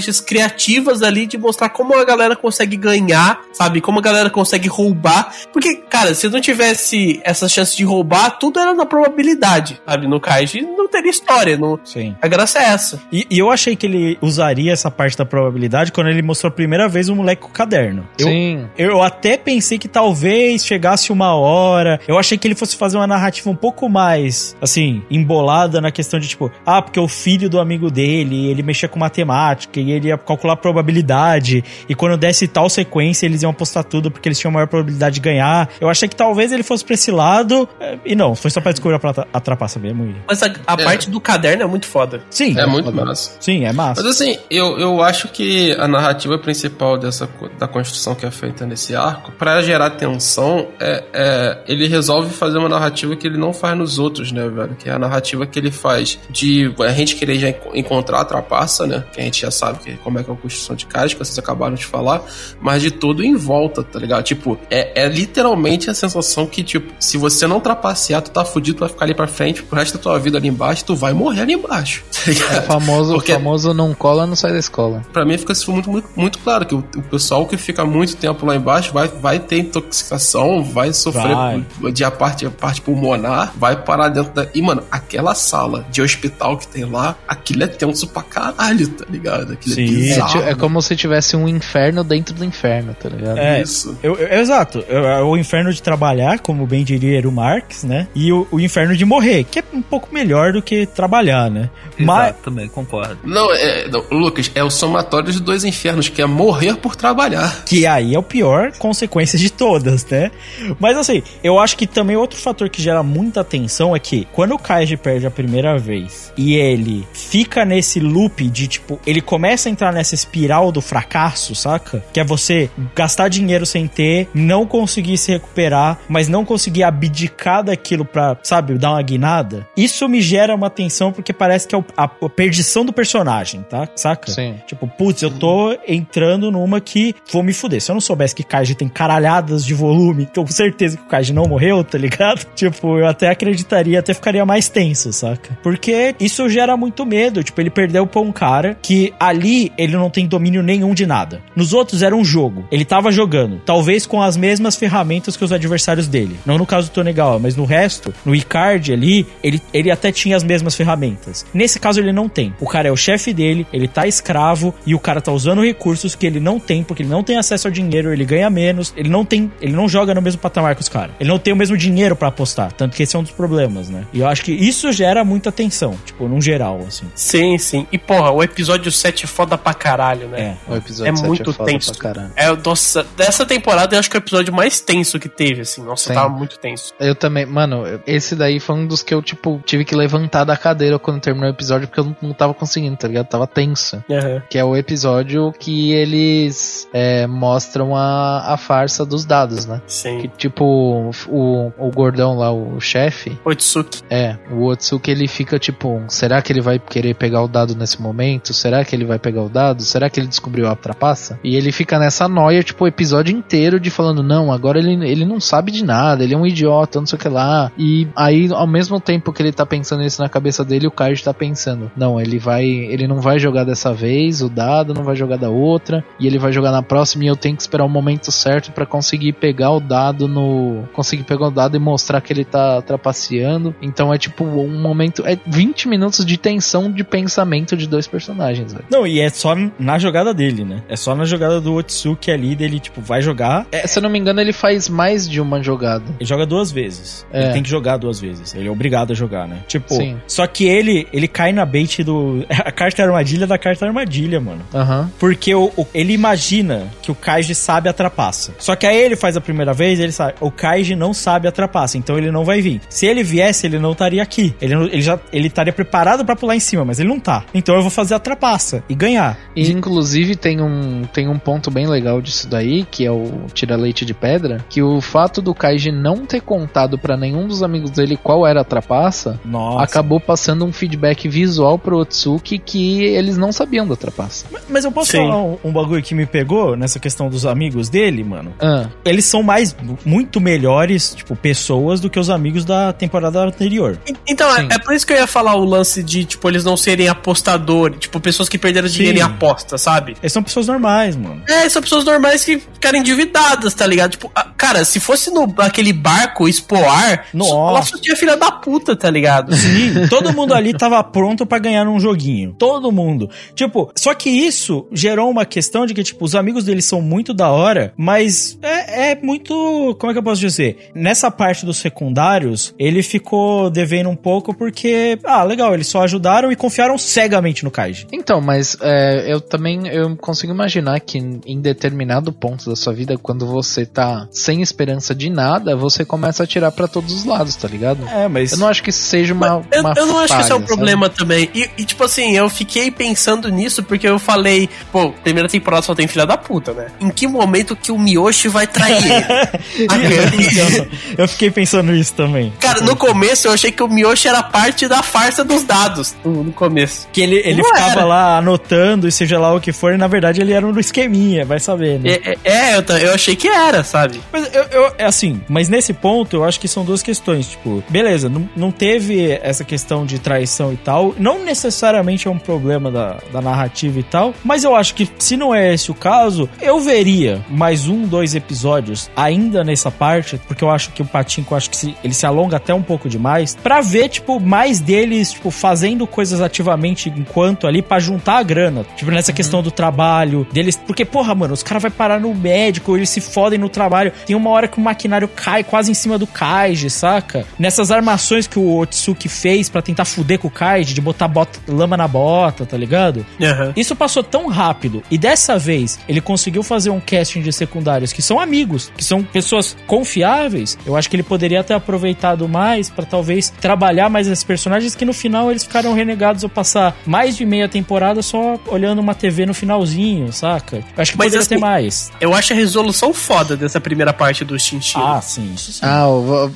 [0.00, 3.80] estratégias criativas ali de mostrar como a galera consegue ganhar, sabe?
[3.80, 5.32] Como a galera consegue roubar.
[5.52, 10.06] Porque, cara, se não tivesse essa chance de roubar, tudo era na probabilidade, sabe?
[10.06, 11.56] No Kaiji não teria história.
[11.56, 11.78] Não...
[11.84, 12.16] Sim.
[12.20, 13.00] A graça é essa.
[13.12, 16.54] E, e eu achei que ele usaria essa parte da probabilidade quando ele mostrou a
[16.54, 18.06] primeira vez o moleque com o caderno.
[18.18, 18.66] Eu, Sim.
[18.76, 22.00] Eu até pensei que talvez chegasse uma hora.
[22.08, 26.18] Eu achei que ele fosse fazer uma narrativa um pouco mais, assim, embolada na questão
[26.18, 30.08] de tipo, ah, porque o filho do amigo dele, ele mexia com matemática e ele
[30.08, 31.64] ia calcular a probabilidade.
[31.88, 35.20] E quando desse tal sequência, eles iam apostar tudo porque eles tinham maior probabilidade de
[35.20, 35.68] ganhar.
[35.80, 37.68] Eu achei que talvez ele fosse pra esse lado.
[37.80, 38.98] eh, E não, foi só pra descobrir
[39.32, 40.06] a, trapaça mesmo.
[40.06, 40.84] e- Mas a, a É.
[40.84, 42.22] parte do caderno é muito foda.
[42.30, 43.32] Sim, É muito massa.
[43.40, 44.02] sim, é massa.
[44.02, 47.28] Mas assim, eu, eu acho que a narrativa principal dessa
[47.58, 52.58] da construção que é feita nesse arco, pra gerar tensão, é, é- ele resolve fazer
[52.58, 54.74] uma narrativa que ele não faz nos outros, né, velho?
[54.76, 58.24] Que é a narrativa que ele faz de a gente querer já enco- encontrar a
[58.24, 59.04] trapaça, né?
[59.12, 61.18] Que a gente já sabe que, como é que é a construção de casa, que
[61.18, 62.22] vocês acabaram de falar,
[62.60, 64.22] mas de tudo em volta, tá ligado?
[64.22, 68.78] Tipo, é, é literalmente a sensação que, tipo, se você não trapacear, tu tá fudido,
[68.78, 71.12] tu vai ficar ali pra frente pro resto da tua vida ali embaixo, tu vai
[71.12, 72.58] morrer ali embaixo, tá ligado?
[72.58, 75.02] O famoso, Porque- famoso não cola, não sai da escola.
[75.12, 78.16] Pra mim fica isso muito, muito, muito claro que o, o pessoal que fica muito
[78.16, 81.64] tempo lá embaixo vai, vai ter intoxicação, vai sofrer Vai.
[81.92, 84.46] de a parte, a parte pulmonar, vai parar dentro da.
[84.54, 89.04] E, mano, aquela sala de hospital que tem lá, aquilo é tenso pra caralho, tá
[89.08, 89.52] ligado?
[89.60, 90.10] Aquilo Sim.
[90.12, 93.38] é É, é como se tivesse um inferno dentro do inferno, tá ligado?
[93.38, 93.96] É, Isso.
[94.02, 94.84] Eu, eu- exato.
[94.88, 98.08] Eu- é o inferno de trabalhar, como bem diria Eru Marx, né?
[98.14, 101.68] E o, o inferno de morrer, que é um pouco melhor do que trabalhar, né?
[101.98, 103.18] Mas, Exato, também, concordo.
[103.24, 107.62] Não, é, não, Lucas, é o somatório de dois infernos, que é morrer por trabalhar.
[107.66, 110.30] que aí é o pior consequência de todas, né?
[110.78, 114.54] Mas assim, eu acho que também outro fator que gera muita tensão é que quando
[114.54, 119.49] o Kaiji perde a primeira vez e ele fica nesse loop de tipo, ele começa
[119.54, 122.02] a entrar nessa espiral do fracasso, saca?
[122.12, 127.62] Que é você gastar dinheiro sem ter, não conseguir se recuperar, mas não conseguir abdicar
[127.64, 129.66] daquilo pra, sabe, dar uma guinada.
[129.76, 133.88] Isso me gera uma tensão porque parece que é a perdição do personagem, tá?
[133.96, 134.30] Saca?
[134.30, 134.56] Sim.
[134.66, 137.80] Tipo, putz, eu tô entrando numa que vou me fuder.
[137.80, 141.06] Se eu não soubesse que Kaiji tem caralhadas de volume, tô com certeza que o
[141.06, 142.46] Kaiji não morreu, tá ligado?
[142.54, 145.58] Tipo, eu até acreditaria, até ficaria mais tenso, saca?
[145.62, 147.42] Porque isso gera muito medo.
[147.42, 149.39] Tipo, ele perdeu pra um cara que ali
[149.76, 151.40] ele não tem domínio nenhum de nada.
[151.54, 152.66] Nos outros era um jogo.
[152.70, 156.38] Ele tava jogando, talvez com as mesmas ferramentas que os adversários dele.
[156.44, 160.36] Não no caso do Tonegawa, mas no resto, no Icard ali, ele, ele até tinha
[160.36, 161.46] as mesmas ferramentas.
[161.52, 162.54] Nesse caso ele não tem.
[162.60, 166.14] O cara é o chefe dele, ele tá escravo e o cara tá usando recursos
[166.14, 169.08] que ele não tem, porque ele não tem acesso ao dinheiro, ele ganha menos, ele
[169.08, 171.14] não tem, ele não joga no mesmo patamar que os caras.
[171.20, 173.88] Ele não tem o mesmo dinheiro pra apostar, tanto que esse é um dos problemas,
[173.88, 174.04] né?
[174.12, 177.06] E eu acho que isso gera muita tensão, tipo, num geral, assim.
[177.14, 177.86] Sim, sim.
[177.90, 180.58] E porra, o episódio 7 é foda pra caralho, né?
[180.68, 180.72] É.
[180.72, 181.92] O episódio É 7 muito é foda tenso.
[181.92, 182.32] pra caralho.
[182.36, 185.82] É, nossa, dessa temporada eu acho que é o episódio mais tenso que teve, assim.
[185.82, 186.14] Nossa, Sim.
[186.14, 186.92] tava muito tenso.
[187.00, 190.56] Eu também, mano, esse daí foi um dos que eu, tipo, tive que levantar da
[190.56, 193.26] cadeira quando terminou o episódio, porque eu não, não tava conseguindo, tá ligado?
[193.26, 194.02] Tava tenso.
[194.10, 194.42] Aham.
[194.50, 199.80] Que é o episódio que eles é, mostram a, a farsa dos dados, né?
[199.86, 200.20] Sim.
[200.20, 204.02] Que, tipo, o, o gordão lá, o chefe, Otsuki.
[204.10, 208.00] é, o Otsuki ele fica tipo, será que ele vai querer pegar o dado nesse
[208.00, 208.52] momento?
[208.52, 209.82] Será que ele vai pegar o dado?
[209.82, 211.38] Será que ele descobriu a trapaça?
[211.44, 215.24] E ele fica nessa noia, tipo, o episódio inteiro de falando, não, agora ele, ele
[215.24, 217.70] não sabe de nada, ele é um idiota, não sei o que lá.
[217.78, 221.22] E aí, ao mesmo tempo que ele tá pensando isso na cabeça dele, o Kaiji
[221.22, 225.16] tá pensando, não, ele vai, ele não vai jogar dessa vez o dado, não vai
[225.16, 227.88] jogar da outra, e ele vai jogar na próxima e eu tenho que esperar o
[227.88, 232.32] momento certo pra conseguir pegar o dado no, conseguir pegar o dado e mostrar que
[232.32, 233.74] ele tá trapaceando.
[233.80, 238.72] Então é tipo um momento, é 20 minutos de tensão de pensamento de dois personagens,
[238.72, 238.84] velho.
[238.90, 240.82] Não, e é só na jogada dele, né?
[240.88, 243.66] É só na jogada do Otsuki ali, dele, tipo, vai jogar.
[243.72, 246.04] É, se eu não me engano, ele faz mais de uma jogada.
[246.18, 247.26] Ele joga duas vezes.
[247.32, 247.44] É.
[247.44, 248.54] Ele tem que jogar duas vezes.
[248.54, 249.58] Ele é obrigado a jogar, né?
[249.66, 250.16] Tipo, Sim.
[250.26, 252.44] só que ele, ele cai na bait do.
[252.70, 254.60] A carta armadilha da carta armadilha, mano.
[254.74, 255.10] Aham.
[255.18, 258.52] Porque o, o- ele imagina que o Kaiji sabe a trapaça.
[258.58, 260.34] Só que aí ele faz a primeira vez, ele sabe.
[260.40, 262.80] O Kaiji não sabe a trapaça, então ele não vai vir.
[262.88, 264.54] Se ele viesse, ele não estaria aqui.
[264.60, 267.44] Ele, ele já ele estaria preparado pra pular em cima, mas ele não tá.
[267.54, 269.38] Então eu vou fazer a trapaça e ganhar.
[269.56, 273.74] E, inclusive tem um, tem um ponto bem legal disso daí, que é o tira
[273.74, 277.90] leite de pedra, que o fato do Kaiji não ter contado pra nenhum dos amigos
[277.90, 279.82] dele qual era a trapaça, Nossa.
[279.82, 284.44] acabou passando um feedback visual pro Otsuki que eles não sabiam da trapaça.
[284.68, 285.18] Mas eu posso Sim.
[285.18, 288.52] falar um, um bagulho que me pegou nessa questão dos amigos dele, mano?
[288.60, 289.74] Ah, Eles são mais,
[290.04, 293.98] muito melhores, tipo, pessoas do que os amigos da temporada anterior.
[294.28, 296.76] Então, é, é por isso que eu ia falar o lance de, tipo, eles não
[296.76, 300.16] serem apostadores, tipo, pessoas que perderam dinheiro em aposta, sabe?
[300.22, 301.42] Eles são pessoas normais, mano.
[301.48, 304.12] É, são pessoas normais que ficaram endividadas, tá ligado?
[304.12, 307.52] Tipo, cara, se fosse no aquele barco expoar, Nossa.
[307.52, 309.54] ela só tinha filha da puta, tá ligado?
[309.56, 312.54] Sim, todo mundo ali tava pronto pra ganhar um joguinho.
[312.58, 313.30] Todo mundo.
[313.54, 317.32] Tipo, só que isso gerou uma questão de que, tipo, os amigos deles são muito
[317.32, 319.96] da hora, mas é, é muito.
[319.98, 320.90] Como é que eu posso dizer?
[320.94, 326.50] Nessa parte dos secundários, ele ficou devendo um pouco porque, ah, legal, eles só ajudaram
[326.52, 328.06] e confiaram cegamente no Kaiji.
[328.12, 333.16] Então, mas é, eu também eu consigo imaginar que em- determinado ponto da sua vida,
[333.18, 337.54] quando você tá sem esperança de nada, você começa a tirar pra todos os lados,
[337.56, 338.06] tá ligado?
[338.08, 338.52] É, mas.
[338.52, 339.62] Eu não acho que isso seja uma.
[339.70, 341.50] eu, uma eu não acho que esse é um falha, problema também.
[341.54, 345.94] E, e, tipo assim, eu fiquei pensando nisso porque eu falei, pô, primeira temporada só
[345.94, 346.86] tem filha da puta, né?
[347.00, 349.90] Em que momento que o Miyoshi vai trair ele?
[351.16, 352.52] Eu fiquei pensando isso também.
[352.60, 356.14] Cara, no começo eu achei que o Miyoshi era parte da farsa dos dados.
[356.24, 357.08] No, no começo.
[357.12, 358.04] Que ele, ele Não ficava era.
[358.04, 358.59] lá anotando
[359.06, 361.98] e seja lá o que for, e na verdade ele era um esqueminha, vai saber,
[361.98, 362.10] né?
[362.10, 364.20] É, é, é, eu, eu achei que era, sabe?
[364.32, 367.48] Mas eu, eu- é assim, mas nesse ponto eu acho que são duas questões.
[367.50, 371.14] Tipo, beleza, não, não teve essa questão de traição e tal.
[371.18, 374.34] Não necessariamente é um problema da, da narrativa e tal.
[374.44, 378.34] Mas eu acho que se não é esse o caso, eu veria mais um, dois
[378.34, 380.40] episódios ainda nessa parte.
[380.46, 383.08] Porque eu acho que o Patinco, acho que se- ele se alonga até um pouco
[383.08, 383.56] demais.
[383.62, 388.84] Pra ver, tipo, mais deles, tipo, fazendo coisas ativamente enquanto ali pra juntar a grana.
[388.96, 390.76] Tipo, nessa questão do trabalho deles.
[390.76, 394.12] Porque, porra, mano, os caras vão parar no médico, eles se fodem no trabalho.
[394.26, 397.46] Tem uma hora que o maquinário cai quase em cima do Kaiji, saca?
[397.58, 401.60] Nessas armações que o Otsuki fez pra tentar fuder com o Kaiji, de botar bota-
[401.68, 403.24] lama na bota, tá ligado?
[403.40, 403.72] Aham.
[403.76, 408.20] Isso passou tão rápido e dessa vez ele conseguiu fazer um casting de secundários que
[408.22, 410.76] são amigos, que são pessoas confiáveis.
[410.84, 415.04] Eu acho que ele poderia ter aproveitado mais pra talvez trabalhar mais esses personagens que
[415.04, 419.46] no final eles ficaram renegados ao passar mais de meia temporada só olhando uma TV
[419.46, 420.76] no finalzinho, saca?
[420.76, 422.10] Eu acho que Mas poderia assim, ter mais.
[422.20, 424.94] Eu acho a resolução foda dessa primeira parte do Shinchi.
[424.96, 425.80] Ah, sim, isso sim.
[425.82, 426.06] Ah,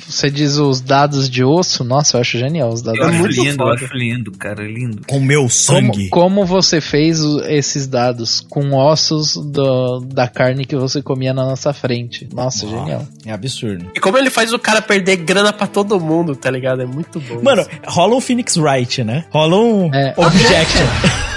[0.07, 1.83] você diz os dados de osso?
[1.83, 4.63] Nossa, eu acho genial os dados Eu É acho muito lindo, eu acho lindo, cara,
[4.63, 5.01] lindo.
[5.07, 6.09] Com meu Como, sangue.
[6.09, 11.73] como você fez esses dados com ossos do- da carne que você comia na nossa
[11.73, 12.27] frente?
[12.33, 13.05] Nossa, genial.
[13.25, 13.91] É absurdo.
[13.95, 16.81] E como ele faz o cara perder grana pra todo mundo, tá ligado?
[16.81, 17.41] É muito bom.
[17.43, 17.69] Mano, isso.
[17.87, 19.25] rola um Phoenix Wright, né?
[19.29, 20.13] Rola um É.
[20.17, 20.85] Objection.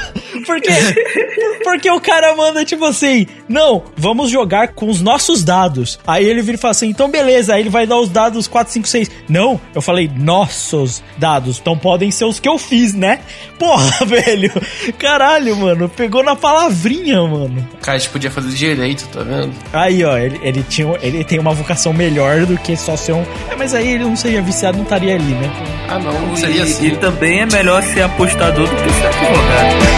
[0.49, 0.71] Porque,
[1.63, 5.99] porque o cara manda tipo assim: Não, vamos jogar com os nossos dados.
[6.07, 7.55] Aí ele vira e fala assim: Então beleza.
[7.55, 9.11] Aí ele vai dar os dados 4, 5, 6.
[9.29, 11.59] Não, eu falei nossos dados.
[11.61, 13.21] Então podem ser os que eu fiz, né?
[13.59, 14.51] Porra, velho.
[14.99, 15.89] Caralho, mano.
[15.89, 17.69] Pegou na palavrinha, mano.
[17.75, 19.53] O Kaiji podia fazer direito, tá vendo?
[19.73, 23.23] Aí, ó, ele, ele, tinha, ele tem uma vocação melhor do que só ser um.
[23.51, 25.51] É, mas aí ele não seria viciado, não estaria ali, né?
[25.89, 26.87] Ah, não, E, seria assim.
[26.87, 29.98] e também é melhor ser apostador do que ser advogado.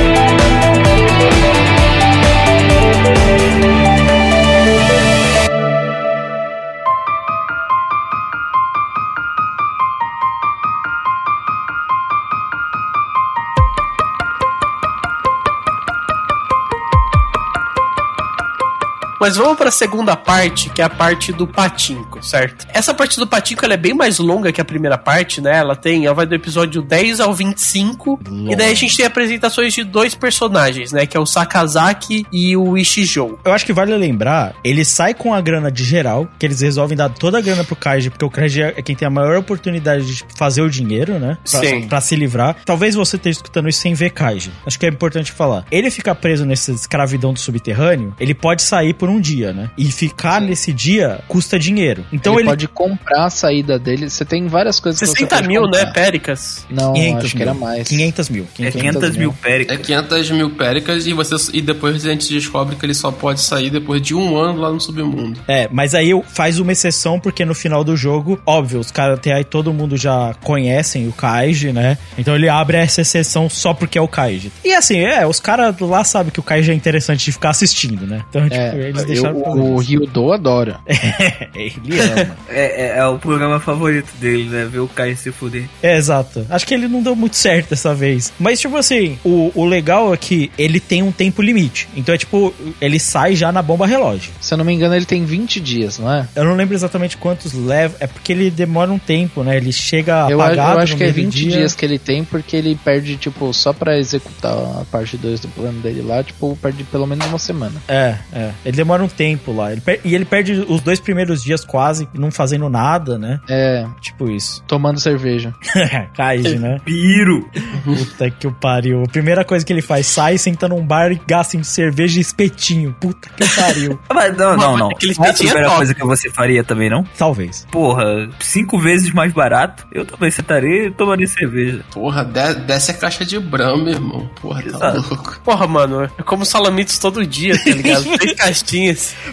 [19.21, 22.65] Mas vamos pra segunda parte, que é a parte do patinco, certo?
[22.73, 25.57] Essa parte do patinco ela é bem mais longa que a primeira parte, né?
[25.57, 28.19] Ela tem, ela vai do episódio 10 ao 25,
[28.49, 31.05] e daí a gente tem apresentações de dois personagens, né?
[31.05, 33.37] Que é o Sakazaki e o Ishijou.
[33.45, 36.97] Eu acho que vale lembrar, ele sai com a grana de geral, que eles resolvem
[36.97, 40.03] dar toda a grana pro Kaiji, porque o Kaiji é quem tem a maior oportunidade
[40.03, 41.37] de fazer o dinheiro, né?
[41.47, 41.87] Pra, Sim.
[41.87, 42.55] pra se livrar.
[42.65, 44.51] Talvez você esteja escutando isso sem ver Kaiji.
[44.65, 45.63] Acho que é importante falar.
[45.69, 49.69] Ele fica preso nessa escravidão do subterrâneo, ele pode sair por num dia, né?
[49.77, 50.47] E ficar Sim.
[50.47, 52.05] nesse dia custa dinheiro.
[52.11, 54.09] Então ele, ele, pode comprar a saída dele.
[54.09, 55.93] Você tem várias coisas que você 60 pode mil, né, comprar.
[55.93, 56.65] Péricas?
[56.69, 57.47] Não, 500 acho que mil.
[57.49, 57.87] era mais.
[57.87, 58.43] 500 mil.
[58.43, 59.77] É 500 500 mil É péricas.
[59.85, 63.69] 500 mil péricas e, você, e depois a gente descobre que ele só pode sair
[63.69, 65.39] depois de um ano lá no submundo.
[65.47, 69.17] É, mas aí eu- faz uma exceção porque no final do jogo, óbvio, os caras
[69.19, 71.97] até aí todo mundo já conhecem o Kaiji, né?
[72.17, 74.51] Então ele abre essa exceção só porque é o Kaiji.
[74.63, 78.05] E assim, é, os caras lá sabem que o Kaiji é interessante de ficar assistindo,
[78.07, 78.23] né?
[78.29, 79.77] Então, tipo, É, eles eu- deixaram pra o.
[79.77, 80.79] Ryudo adora.
[81.55, 82.37] Ele ama.
[82.49, 84.65] É, é, é o programa favorito dele, né?
[84.71, 85.65] Ver o Kai se fuder.
[85.81, 86.45] É, exato.
[86.49, 88.31] Acho que ele não deu muito certo dessa vez.
[88.39, 91.87] Mas, tipo assim, o, o legal é que ele tem um tempo limite.
[91.95, 94.31] Então é tipo, ele sai já na bomba relógio.
[94.39, 96.27] Se eu não me engano, ele tem 20 dias, não é?
[96.35, 97.95] Eu não lembro exatamente quantos leva.
[97.99, 99.57] É porque ele demora um tempo, né?
[99.57, 100.73] Ele chega Eu, a- apagado.
[100.77, 101.51] eu acho no que é meio do 20 dia.
[101.57, 105.47] dias que ele tem, porque ele perde, tipo, só pra executar a parte 2 do
[105.49, 107.81] plano dele lá, tipo, perde pelo menos uma semana.
[107.87, 108.51] É, é.
[108.65, 109.71] Ele demora um tempo lá.
[109.71, 113.39] Ele per- E ele perde os dois primeiros dias quase não fazendo nada, né?
[113.47, 114.63] É, Tipo isso.
[114.67, 115.53] tomando cerveja.
[116.15, 116.79] Kaiji, né?
[116.83, 117.47] Piro!
[117.83, 119.03] Puta que o pariu.
[119.03, 122.21] A primeira coisa que ele faz, sai, senta num bar e gasta em cerveja e
[122.21, 122.95] espetinho.
[122.99, 123.99] Puta que pariu.
[124.13, 124.89] Mas não, não, não.
[124.91, 127.03] aquele Não é a é primeira coisa que você faria também, não?
[127.17, 127.65] Talvez.
[127.71, 128.03] Porra,
[128.39, 129.85] cinco vezes mais barato.
[129.91, 131.83] Eu também sentaria e tomaria cerveja.
[131.93, 134.29] Porra, de- desce a caixa de Brahma, irmão.
[134.41, 135.07] Porra, tá Exato.
[135.09, 135.41] louco.
[135.43, 138.03] Porra, mano, eu como salamitos todo dia, tá ligado?
[138.17, 138.61] Três caixinhas.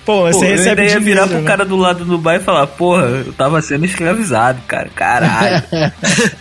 [0.04, 1.44] Pô, Pô, você eu recebe ainda ia dinheiro, virar pro né?
[1.44, 4.88] cara do lado do bar e falar, porra, eu tava sendo escravizado, cara.
[4.94, 5.62] Caralho.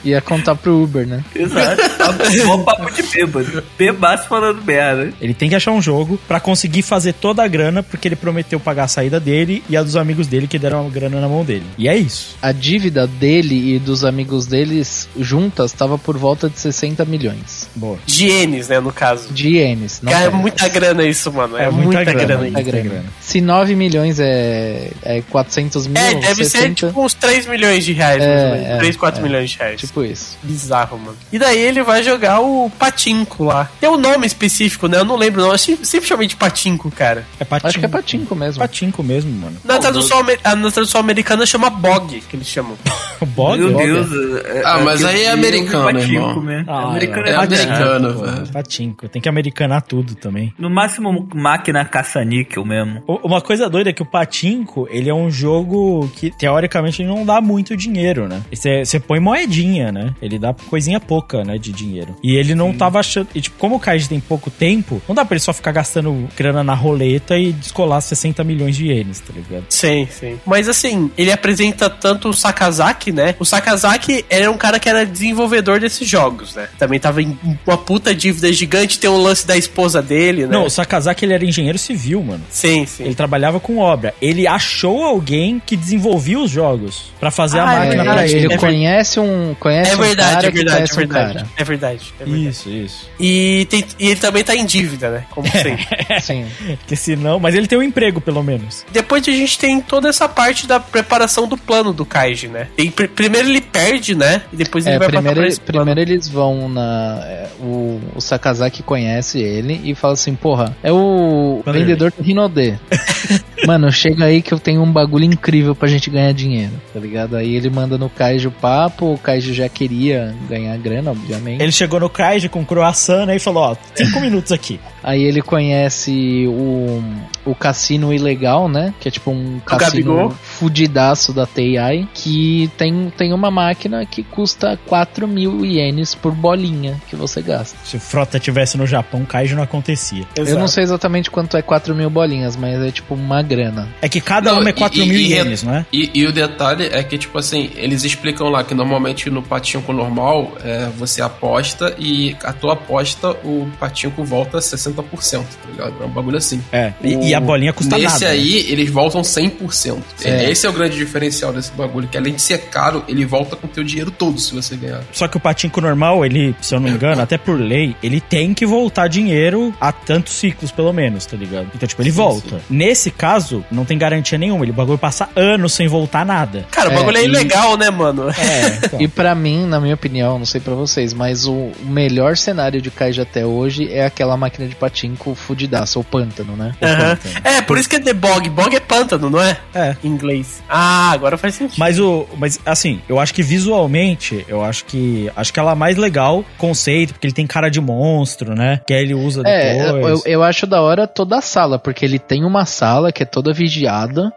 [0.03, 1.24] Ia contar pro Uber, né?
[1.36, 1.89] Exato.
[1.97, 3.64] Tava Bom papo de bêbado.
[3.78, 5.12] Bebaço falando merda.
[5.20, 8.60] Ele tem que achar um jogo pra conseguir fazer toda a grana, porque ele prometeu
[8.60, 11.43] pagar a saída dele e a dos amigos dele que deram a grana na mão
[11.43, 11.66] dele.
[11.78, 12.36] E é isso.
[12.41, 17.97] A dívida dele e dos amigos deles juntas tava por volta de 60 milhões Boa.
[18.05, 19.34] De ienes, né, no caso.
[19.34, 19.99] de ienes.
[20.03, 21.58] Cara, é muita grana isso, mano.
[21.58, 22.87] É, É muita, muita grana, grana, muita grana.
[22.88, 23.06] Grana.
[23.20, 27.84] Se 9 milhões é, é 400 mil, É, deve ser 60, tipo uns 3 milhões
[27.86, 28.68] de reais, mais É, ou menos.
[28.68, 29.24] é, 3, 4 é.
[29.24, 29.80] milhões de reais.
[29.82, 30.38] tipo isso.
[30.44, 31.18] Bizarro, mano.
[31.32, 33.70] E daí ele vai jogar o Patinco lá.
[33.80, 34.98] Tem um nome específico, né?
[35.00, 35.52] Eu não lembro, não.
[35.52, 37.26] Eu sempre chamei de Patinco, cara.
[37.40, 37.68] É patinco.
[37.68, 38.60] Acho que é patinco mesmo.
[38.60, 39.58] patinco mesmo, mano.
[39.64, 42.78] Na tradução, ah, na tradução americana chama Bog, que eles chamam.
[43.36, 43.58] Bog?
[43.60, 43.84] Meu Bog?
[43.86, 44.08] Deus.
[44.46, 46.24] é- Ah, é mas que aí é americano, irmão.
[46.28, 46.72] patinco mesmo.
[46.72, 48.48] Ah, americano é é, americano, velho.
[48.52, 49.10] Patinco.
[49.10, 50.54] Tem que americanar tudo também.
[50.58, 52.76] No máximo, máquina caça-níquel mesmo.
[53.07, 57.09] O- Uma coisa doida é que o Patinco, ele é um jogo que, teoricamente, ele
[57.09, 58.41] não dá muito dinheiro, né?
[58.51, 60.13] Você põe moedinha, né?
[60.21, 62.15] Ele dá coisinha pouca, né, de dinheiro.
[62.23, 63.28] E ele não tava achando...
[63.36, 66.28] E, tipo, como o Kaiji tem pouco tempo, não dá pra ele só ficar gastando
[66.36, 69.65] grana na roleta e descolar 60 milhões de ienes, tá ligado?
[69.69, 70.39] Sim, sim.
[70.45, 73.36] Mas assim, ele apresenta tanto o Sakazaki, né?
[73.39, 76.67] O Sakazaki era um cara que era desenvolvedor desses jogos, né?
[76.78, 80.51] Também tava em uma puta dívida gigante, tem um lance da esposa dele, né?
[80.53, 82.43] Não, o Sakazaki, ele era engenheiro civil, mano.
[82.49, 83.03] Sim, sim.
[83.05, 84.13] Ele trabalhava com obra.
[84.22, 88.36] Ele achou alguém que desenvolvia os jogos pra fazer a Ah, é máquina pra verdade.
[88.36, 88.45] ele.
[88.45, 91.34] ele É conhece um conhece É um verdade, cara é que verdade, é um verdade.
[91.34, 91.47] cara.
[91.57, 92.47] É verdade, é verdade.
[92.49, 93.09] Isso, isso.
[93.20, 95.26] E, tem- e ele também tá em dívida, né?
[95.32, 95.86] Como sempre.
[96.22, 96.45] Sim.
[96.80, 97.39] Porque senão...
[97.39, 98.86] Mas ele tem um emprego, pelo menos.
[98.91, 102.68] Depois a gente tem toda essa parte da preparação do plano do Kaiji, né?
[102.76, 104.41] Tem- pr- primeiro ele perde, né?
[104.51, 107.22] E depois ele É, vai primeiro, ele- primeiro eles vão na.
[107.26, 111.82] é, o, o Sakazaki conhece ele e fala assim: Porra, é o Vanderlei.
[111.84, 112.24] vendedor do
[112.58, 112.80] Rinode.
[113.66, 117.36] Mano, chega aí que eu tenho um bagulho incrível pra gente ganhar dinheiro, tá ligado?
[117.36, 121.62] Aí ele manda no Kaiji o papo, o Kaiji já queria ganhar grana, obviamente.
[121.62, 124.80] Ele chegou no Kaiji com croissant né, e falou, ó, cinco minutos aqui.
[125.04, 127.02] Aí ele conhece o,
[127.45, 128.93] o cassino ilegal, né?
[129.00, 130.30] Que é tipo um Gabigol.
[130.30, 136.32] cassino fudidaço da TI, que tem, tem uma máquina que custa 4 mil ienes por
[136.34, 137.78] bolinha que você gasta.
[137.84, 140.26] Se o Frota tivesse no Japão, Kaiji não acontecia.
[140.36, 143.88] Eu não sei exatamente quanto é 4 mil bolinhas, mas é tipo uma grana.
[144.02, 145.86] É que cada Não, uma é e- 4 e- mil e- ienes, não é?
[145.93, 149.93] E, e o detalhe é que, tipo assim, eles explicam lá que normalmente no patinco
[149.93, 155.94] normal é, você aposta e a tua aposta, o patinco volta 60%, tá ligado?
[156.02, 156.62] É um bagulho assim.
[156.72, 156.94] É.
[157.04, 158.26] E, e a bolinha custa Nesse nada.
[158.26, 158.32] né?
[158.32, 159.98] aí, eles voltam 100%.
[160.24, 160.50] É.
[160.50, 163.68] Esse é o grande diferencial desse bagulho, que além de ser caro, ele volta com
[163.68, 165.02] o teu dinheiro todo se você ganhar.
[165.12, 168.20] Só que o patinco normal, ele, se eu não me engano, até por lei, ele
[168.22, 171.68] tem que voltar dinheiro a tantos ciclos, pelo menos, tá ligado?
[171.76, 172.62] Então, tipo, ele Sim, volta.
[172.70, 174.64] Nesse caso, não tem garantia nenhuma.
[174.66, 176.66] Ele o bagulho passa anos sem voltar nada.
[176.72, 178.30] Cara, o É, bagulho é, e- ilegal, né, mano?
[178.30, 179.02] É, então.
[179.02, 182.90] E pra mim, na minha opinião, não sei pra vocês, mas o melhor cenário de
[182.92, 186.73] Kaiji até hoje é aquela máquina de patinco fudidaça, ou pântano, né?
[186.82, 187.17] Aham.
[187.43, 188.49] É, por isso que é The Bog.
[188.49, 189.57] Bog é pântano, não é?
[189.73, 189.95] É.
[190.03, 190.63] Em inglês.
[190.69, 191.78] Ah, agora faz sentido.
[191.80, 192.28] Mas o.
[192.38, 195.30] Mas assim, eu acho que visualmente, eu acho que.
[195.36, 198.82] Acho que ela é mais legal, conceito, porque ele tem cara de monstro, né?
[198.86, 200.25] Que aí ele usa É, eu, depois.
[200.25, 203.53] eu acho da hora toda a sala, porque ele tem uma sala que é toda
[203.53, 204.32] vigiada.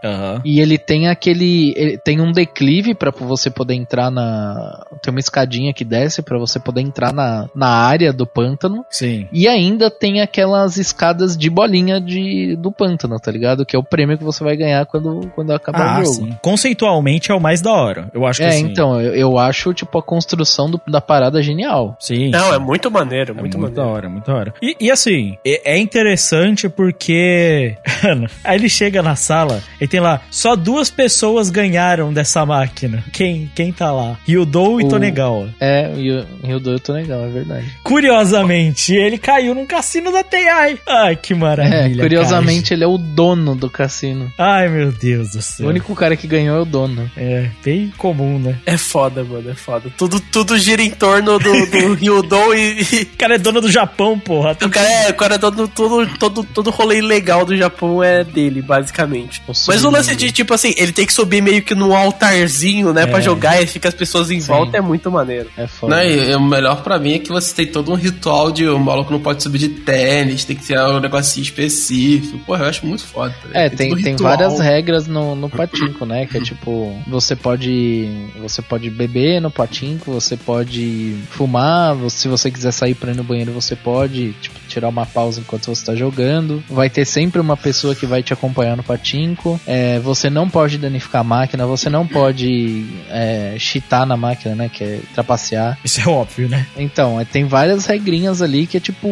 [0.45, 1.73] E ele tem aquele.
[1.77, 4.85] ele tem um declive pra você poder entrar na.
[5.03, 8.85] Tem uma escadinha que desce pra você poder entrar na, na área do pântano.
[8.91, 9.29] Sim.
[9.33, 13.67] E ainda tem aquelas escadas de bolinha de, do pântano, tá ligado?
[13.67, 16.17] Que é o prêmio que você vai ganhar quando, quando acabar Ah, o jogo.
[16.17, 16.37] sim.
[16.41, 18.09] Conceitualmente é o mais da hora.
[18.15, 21.43] Eu acho que É, assim, então, eu, eu acho, tipo, a construção do- da parada
[21.43, 21.97] genial.
[21.99, 22.31] Sim.
[22.31, 22.55] Não, sim.
[22.55, 23.97] é muito maneiro, É muito, muito, da maneiro.
[23.99, 24.55] hora, muito da hora.
[24.63, 27.77] E, e assim, é, é interessante porque.
[28.45, 33.03] Aí ele chega na sala e tem lá, só duas pessoas ganharam dessa máquina.
[33.13, 34.17] Quem, quem tá lá?
[34.27, 35.49] Ryudou e Tonegawa.
[35.61, 36.09] É, e
[36.45, 37.67] eu tô legal, é verdade.
[37.83, 40.81] Curiosamente, ele caiu num cassino da TI.
[40.87, 42.03] Ai, que É, maravilha.
[42.03, 44.33] curiosamente, ele é o dono do cassino.
[44.37, 44.61] cara.
[44.61, 45.69] Ai, meu Deus do O céu.
[45.69, 47.11] único cara que ganhou é o dono.
[47.17, 48.59] É, bem comum, né?
[48.67, 49.91] É foda, mano, é foda.
[49.97, 53.71] Tudo, tudo gira em torno do, do Ryudou e, e O cara é dono do
[53.71, 54.57] Japão, porra.
[54.63, 58.25] o cara é, o cara é todo, todo, todo, todo rolê ilegal do Japão é
[58.25, 59.43] dele, basicamente.
[59.47, 62.93] O Mas o lance de, tipo assim, ele tem que subir meio que num altarzinho,
[62.93, 63.07] né, É.
[63.07, 65.51] pra jogar e fica as pessoas em volta, é muito maneiro.
[65.57, 65.97] É foda.
[65.97, 66.11] Né?
[66.11, 68.79] E, e o melhor pra mim é que você tem todo um ritual de o
[68.79, 69.69] maluco não pode subir de
[70.11, 72.39] tênis, tem que ter um negocinho específico.
[72.41, 73.35] Porra, eu acho muito foda.
[73.43, 73.49] tá?
[73.59, 74.37] É, tem, tem ritual.
[74.37, 76.27] várias regras no, no patinco, né?
[76.27, 78.09] Que é tipo, você pode.
[78.41, 83.25] Você pode beber no patinco, você pode fumar, se você quiser sair pra ir no
[83.25, 86.63] banheiro, você pode, tipo, tirar uma pausa enquanto você tá jogando.
[86.69, 89.61] Vai ter sempre uma pessoa que vai te acompanhar no patinco.
[89.67, 94.71] É, você não pode danificar a máquina, você não pode é, cheatar na máquina, né?
[94.73, 95.79] Que é trapacear.
[95.85, 96.67] Isso é óbvio, né?
[96.77, 99.09] Então, é, tem várias regrinhas ali que é tipo.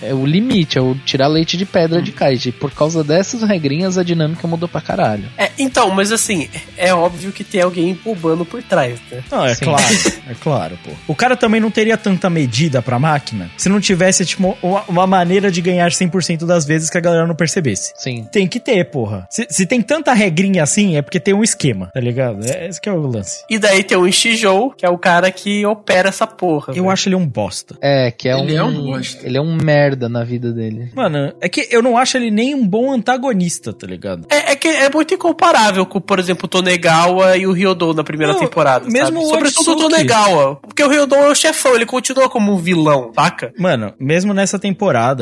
[0.00, 2.52] É o limite, é o tirar leite de pedra de Kaiji.
[2.52, 5.24] Por causa dessas regrinhas, a dinâmica mudou pra caralho.
[5.38, 9.22] É, então, mas assim, é óbvio que tem alguém roubando por trás, né?
[9.30, 9.64] Não, é Sim.
[9.64, 9.84] claro,
[10.28, 10.90] é claro, pô.
[11.06, 14.56] O cara também não teria tanta medida pra máquina se não tivesse, tipo,
[14.88, 17.92] uma, uma maneira de ganhar 100% das vezes que a galera não percebesse.
[17.96, 18.26] Sim.
[18.32, 19.26] Tem que ter, porra.
[19.30, 22.44] Se, se tem tanta regrinha assim, é porque tem um esquema, tá ligado?
[22.44, 23.44] É, esse que é o lance.
[23.48, 26.72] E daí tem o Ishijou, que é o cara que opera essa porra.
[26.74, 27.76] Eu acho ele um bosta.
[27.80, 28.58] É, que é Ele um.
[28.58, 29.26] é um bosta.
[29.26, 30.90] Ele é um merda na vida dele.
[30.94, 34.26] Mano, é que eu não acho ele nem um bom antagonista, tá ligado?
[34.30, 38.04] É, é que é muito incomparável com, por exemplo, o Tonegawa e o Ryodou na
[38.04, 38.86] primeira Não, temporada.
[38.88, 39.26] mesmo sabe?
[39.26, 39.88] o Sobretudo o.
[39.88, 40.56] Tonegawa.
[40.56, 43.52] Porque o Ryodou é o chefão, ele continua como um vilão, saca?
[43.58, 44.71] Mano, mesmo nessa temporada,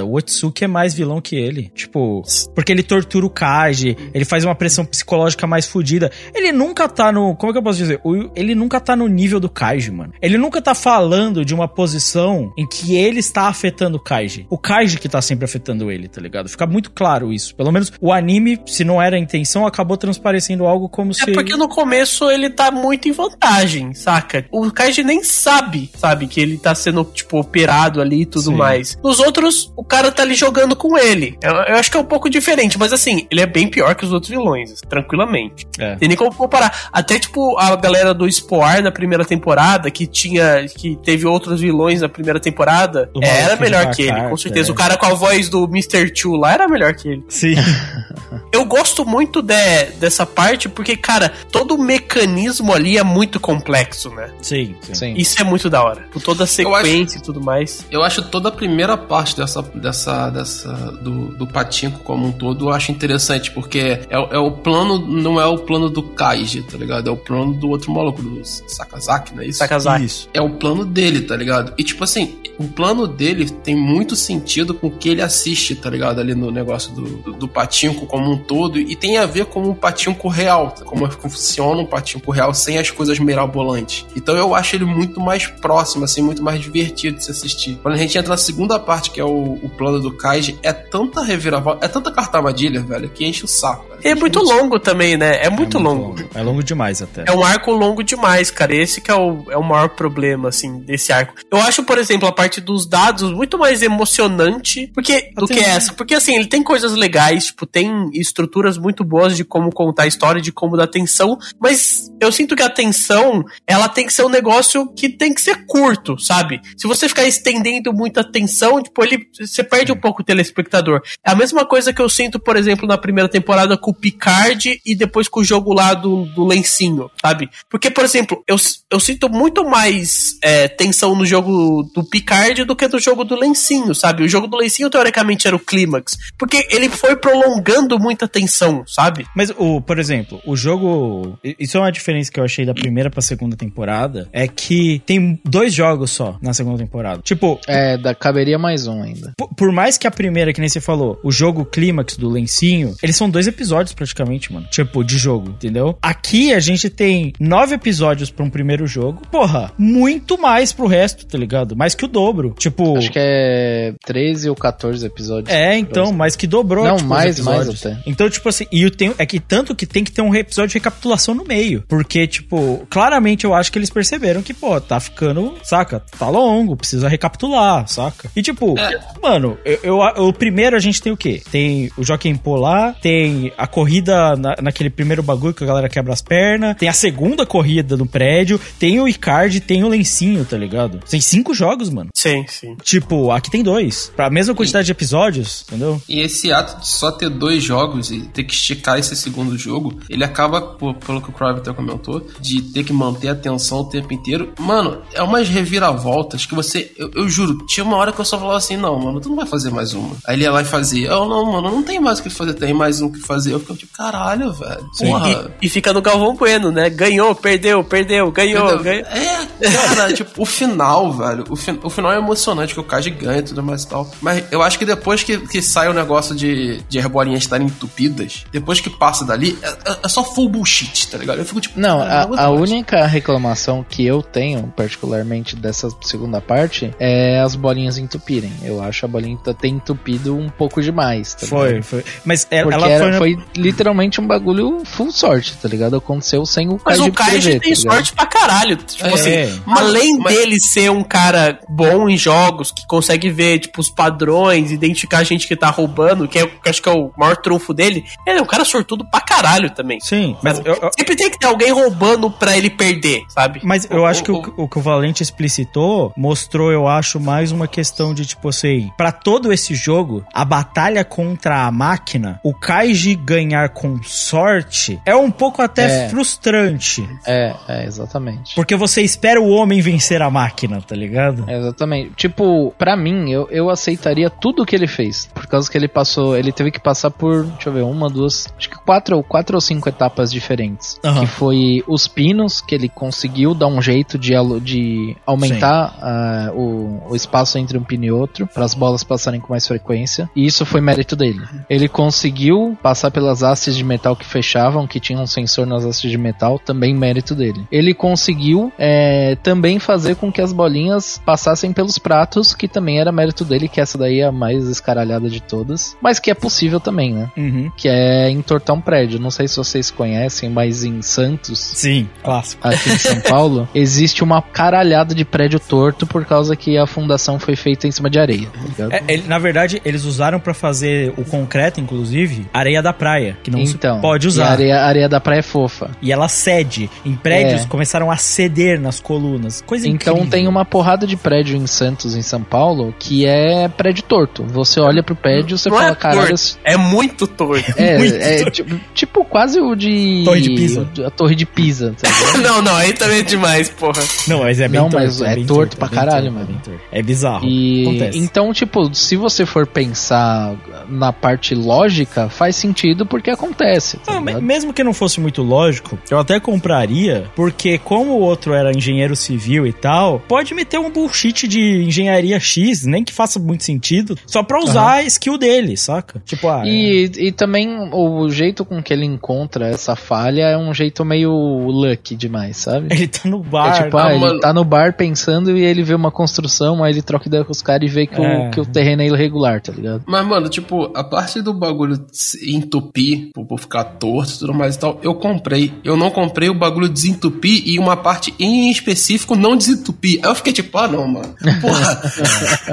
[0.05, 1.71] o Otsuki é mais vilão que ele.
[1.75, 2.23] Tipo,
[2.55, 6.11] porque ele tortura o Kaji, ele faz uma pressão psicológica mais fodida.
[6.35, 7.35] Ele nunca tá no.
[7.37, 8.01] Como é que eu posso dizer?
[8.35, 10.13] Ele nunca tá no nível do Kaiji, mano.
[10.21, 14.47] Ele nunca tá falando de uma posição em que ele está afetando o Kaiji.
[14.51, 16.49] O Kaiji que tá sempre afetando ele, tá ligado?
[16.49, 17.55] Fica muito claro isso.
[17.55, 21.31] Pelo menos o anime, se não era a intenção, acabou transparecendo algo como se.
[21.31, 24.45] É porque no começo ele tá muito em vantagem, saca?
[24.51, 28.57] O Kaiji nem sabe, sabe, que ele tá sendo, tipo, operado ali e tudo Sim.
[28.57, 28.99] mais.
[29.03, 29.39] Nos outros,
[29.76, 31.38] o cara tá ali jogando com ele.
[31.43, 34.05] Eu, eu acho que é um pouco diferente, mas assim, ele é bem pior que
[34.05, 35.66] os outros vilões, tranquilamente.
[35.78, 35.97] É.
[35.97, 36.88] Tem nem como comparar.
[36.93, 40.66] Até, tipo, a galera do Spoar na primeira temporada, que tinha.
[40.68, 44.70] que teve outros vilões na primeira temporada, Do era melhor que ele, carta, com certeza.
[44.70, 44.72] é.
[44.72, 46.11] O cara com a voz do Mr.
[46.14, 47.24] Chu lá era melhor que ele.
[47.28, 47.55] Sim.
[48.53, 54.11] Eu gosto muito de- dessa parte porque, cara, todo o mecanismo ali é muito complexo,
[54.11, 54.30] né?
[54.43, 54.95] sim, sim.
[54.95, 55.14] Sim.
[55.16, 56.03] Isso é muito da hora.
[56.12, 57.84] Por toda a Eu acho- sequência e tudo mais.
[57.91, 60.72] Eu acho toda a primeira parte dessa, dessa, dessa
[61.03, 64.99] do, do patinco como um todo, eu acho interessante, porque é, o- é o plano,
[65.07, 67.09] não é o plano do Kaiji, tá ligado?
[67.09, 69.59] É o plano do outro maluco, do Sakazaki, não é isso?
[69.59, 70.05] Sakazaki.
[70.05, 70.28] Isso.
[70.33, 71.72] É o plano dele, tá ligado?
[71.76, 75.89] E tipo assim, o plano dele tem muito sentido com o que ele assiste, tá
[75.91, 76.20] ligado?
[76.20, 79.62] Ali no negócio do, do, do patinco como um todo, e tem a ver com
[79.62, 80.85] um patinco real, tá?
[80.85, 84.05] como funciona um patinco real sem as coisas mirabolantes.
[84.16, 87.78] Então eu acho ele muito mais próximo, assim, muito mais divertido de se assistir.
[87.83, 90.73] Quando a gente entra na segunda parte, que é o, o plano do Kaiji, é
[90.73, 93.89] tanta reviravolta, é tanta carta armadilha, velho, que enche o saco.
[93.89, 94.01] velho.
[94.05, 95.43] E é muito longo também, né?
[95.43, 96.16] É muito, longo.
[96.35, 97.25] É longo demais até.
[97.27, 98.75] É um arco longo demais, cara.
[98.75, 101.35] Esse que é o, é o maior problema, assim, desse arco.
[101.51, 105.93] Eu acho, por exemplo, a parte dos dados muito mais emocionante porque, do que essa.
[105.93, 110.03] Porque, assim, ele tem coisas legais, tipo, tem estruturas muito muito boas de como contar
[110.03, 114.12] a história, de como dar atenção, mas eu sinto que a atenção, ela tem que
[114.12, 116.61] ser um negócio que tem que ser curto, sabe?
[116.77, 121.03] Se você ficar estendendo muita atenção, tipo, ele, você perde um pouco o telespectador.
[121.25, 124.81] É a mesma coisa que eu sinto, por exemplo, na primeira temporada com o Picard
[124.85, 127.49] e depois com o jogo lá do, do lencinho, sabe?
[127.69, 128.57] Porque, por exemplo, eu,
[128.91, 133.39] eu sinto muito mais é, tensão no jogo do Picard do que no jogo do
[133.39, 134.23] lencinho, sabe?
[134.23, 136.17] O jogo do lencinho, teoricamente, era o clímax.
[136.39, 139.27] Porque ele foi prolongando muita tensão, sabe?
[139.35, 141.39] Mas, o, por exemplo, o jogo.
[141.59, 144.29] Isso é uma diferença que eu achei da primeira pra segunda temporada.
[144.33, 147.23] É que tem dois jogos só na segunda temporada.
[147.23, 149.33] Tipo, É, da, caberia mais um ainda.
[149.37, 152.95] por, por mais que a primeira, que nem você falou, o jogo clímax do lencinho,
[153.03, 154.67] eles são dois episódios praticamente, mano.
[154.71, 155.99] Tipo, de jogo, entendeu?
[156.03, 159.23] Aqui a gente tem nove episódios pra um primeiro jogo.
[159.31, 161.77] Porra, muito mais pro resto, tá ligado?
[161.77, 162.55] Mais que o dobro.
[162.59, 162.97] Tipo.
[162.97, 165.55] Acho que é 13 ou 14 episódios.
[165.55, 166.85] É, então, mais que dobrou.
[166.85, 167.99] Não, tipo, mais, mais até.
[168.07, 170.69] Então, tipo assim, e eu tenho, é que tanto que tem que ter um episódio
[170.71, 171.83] de recapitulação no meio.
[171.89, 176.03] Porque, tipo, claramente eu acho que eles perceberam que, pô, tá ficando, saca?
[176.19, 178.31] Tá longo, precisa recapitular, saca?
[178.35, 178.75] E, tipo,
[179.22, 181.43] mano, eu, eu- o primeiro a gente tem o quê?
[181.51, 185.88] Tem o Joaquim Pô lá, tem a corrida na- naquele primeiro bagulho que a galera
[185.88, 190.45] quebra as pernas, tem a segunda corrida no prédio, tem o Icard, tem o lencinho,
[190.45, 191.00] tá ligado?
[191.08, 192.11] Tem cinco jogos, mano.
[192.14, 192.76] Sim, sim.
[192.83, 194.12] Tipo, aqui tem dois.
[194.14, 196.00] Pra mesma quantidade de episódios, entendeu?
[196.08, 200.00] E esse ato de só ter dois jogos e ter que esticar esse segundo jogo,
[200.08, 203.84] ele acaba, pô, pelo que o até comentou, de ter que manter a atenção o
[203.84, 204.53] tempo inteiro.
[204.58, 206.92] Mano, é umas reviravoltas que você.
[206.96, 209.37] Eu, eu juro, tinha uma hora que eu só falava assim: não, mano, tu não
[209.37, 210.17] vai fazer mais uma.
[210.26, 212.55] Aí ele ia lá e fazia: eu não, mano, não tem mais o que fazer,
[212.55, 213.53] tem mais um o que fazer.
[213.53, 214.91] Eu ficava tipo, caralho, velho.
[214.99, 215.51] Porra.
[215.61, 216.88] E, e fica no Galvão Bueno, né?
[216.91, 219.07] Ganhou, perdeu, perdeu, ganhou, ganhou.
[219.07, 221.45] É, cara, tipo, o final, velho.
[221.51, 224.11] O, fi- o final é emocionante, que o Kaji ganha e tudo mais e tal.
[224.21, 227.67] Mas eu acho que depois que, que sai o negócio de, de as bolinhas estarem
[227.67, 231.38] entupidas, depois que passa dali, é, é- é só full bullshit, tá ligado?
[231.38, 231.79] Eu fico tipo.
[231.79, 237.55] Não, a, aguento a única reclamação que eu tenho, particularmente dessa segunda parte, é as
[237.55, 238.53] bolinhas entupirem.
[238.62, 241.34] Eu acho a bolinha ter entupido um pouco demais.
[241.34, 241.82] Tá Foi, ligado?
[241.84, 242.04] foi.
[242.24, 245.96] Mas ela, ela era- foi, na- foi literalmente um bagulho full sorte, tá ligado?
[245.96, 248.76] Aconteceu sem o Mas o Kaiji prever, tem tá sorte pra caralho.
[248.76, 253.30] Tipo É, assim, mas- além mas- dele ser um cara bom em jogos, que consegue
[253.30, 256.88] ver, tipo, os padrões, identificar a gente que tá roubando, que, é, que acho que
[256.88, 259.99] é o maior trunfo dele, ele é um cara sortudo pra caralho também.
[260.00, 263.61] Sim, mas eu, eu- Sempre tem que ter alguém roubando pra ele perder, sabe?
[263.64, 267.66] mas eu acho que o, o que o Valente explicitou mostrou, eu acho, mais uma
[267.66, 273.14] questão de tipo assim: pra todo esse jogo, a batalha contra a máquina, o Kaiji
[273.14, 276.09] ganhar com sorte é um pouco até É.
[276.09, 277.09] frustrante.
[277.27, 278.55] É, é, exatamente.
[278.55, 281.45] Porque você espera o homem vencer a máquina, tá ligado?
[281.49, 282.13] É, Exatamente.
[282.17, 285.29] Tipo, pra mim, eu, eu aceitaria tudo o que ele fez.
[285.35, 286.37] Por causa que ele passou.
[286.37, 288.49] Ele teve que passar por, deixa eu ver, uma, duas.
[288.59, 290.99] Acho que quatro, ou- quatro ou cinco etapas diferentes.
[291.05, 291.21] Aham.
[291.21, 294.33] Que foi os pinos, que ele conseguiu dar um jeito de,
[294.63, 298.39] de aumentar ah, o, o espaço entre um pino e outro.
[298.46, 300.29] Para as bolas passarem com mais frequência.
[300.34, 301.41] E isso foi mérito dele.
[301.68, 306.11] Ele conseguiu passar pelas hastes de metal que fechavam, que tinham um sensor nas hastes
[306.11, 306.58] de metal.
[306.58, 307.67] Também mérito dele.
[307.71, 313.12] Ele conseguiu é, também fazer com que as bolinhas passassem pelos pratos, que também era
[313.12, 316.80] mérito dele, que essa daí é a mais escaralhada de todas, mas que é possível
[316.80, 317.30] também, né?
[317.37, 317.71] Uhum.
[317.76, 319.18] Que é entortar um prédio.
[319.21, 322.67] Não sei se vocês conhecem, mas em Santos, Sim, clássico.
[322.67, 327.38] aqui em São Paulo, existe uma caralhada de prédio torto por causa que a fundação
[327.38, 328.30] foi feita em cima de areia.
[328.39, 328.93] Tá ligado?
[328.93, 333.51] É, ele- na verdade, eles usaram pra fazer o concreto, inclusive, areia da praia, que
[333.51, 334.47] não então, se pode e usar.
[334.47, 335.91] A areia, a areia da praia é fofa.
[336.03, 336.91] E ela cede.
[337.05, 337.67] Em prédios É.
[337.67, 339.63] começaram a ceder nas colunas.
[339.67, 340.31] Coisa Então incrível.
[340.31, 344.45] tem uma porrada de prédio em Santos, em São Paulo, que é prédio torto.
[344.49, 347.73] Você olha pro prédio e você Não fala, é caralho, torto, é muito torto.
[347.77, 348.51] É, Muito é torto.
[348.51, 350.23] tipo, tipo quase o de.
[350.25, 350.89] Torre de Pisa.
[351.07, 352.09] A Torre de Pisa, tá
[352.41, 354.03] não, não, aí também é demais, porra.
[354.29, 355.05] Não, mas é bem Não, torto.
[355.07, 356.61] mas é bem torto pra bem caralho, torto, mano.
[356.65, 356.81] torto.
[356.93, 357.45] É bizarro.
[357.47, 358.19] E Acontece.
[358.21, 360.57] Então, tipo, se você for pensar
[360.88, 363.99] na parte lógica, faz sentido porque acontece.
[363.99, 368.71] Tá mesmo que não fosse muito lógico, eu até compraria, porque como o outro era
[368.76, 373.64] engenheiro civil e tal, pode meter um bullshit de engenharia X, nem que faça muito
[373.64, 376.21] sentido, só pra usar a skill dele, saca?
[376.25, 380.72] Tipo, ah, E, e também o jeito com que ele encontra essa falha é um
[380.75, 382.88] jeito meio lucky demais, sabe?
[382.91, 383.80] ele tá no bar.
[383.80, 384.41] É tipo, ah, ah, ele mano.
[384.41, 387.63] tá no bar pensando e ele vê uma construção, aí ele troca ideia com os
[387.63, 388.49] caras e vê que, É.
[388.49, 390.03] o, que o terreno é irregular, tá ligado?
[390.07, 391.99] Mas, mano, tipo, a parte do bagulho
[392.46, 395.72] entupir, por, ficar torto e tudo mais e tal, eu comprei.
[395.84, 400.20] Eu não comprei o bagulho desentupir e uma parte em específico não desentupir.
[400.22, 401.34] Aí eu fiquei tipo, ah, não, mano.
[401.61, 402.00] Porra.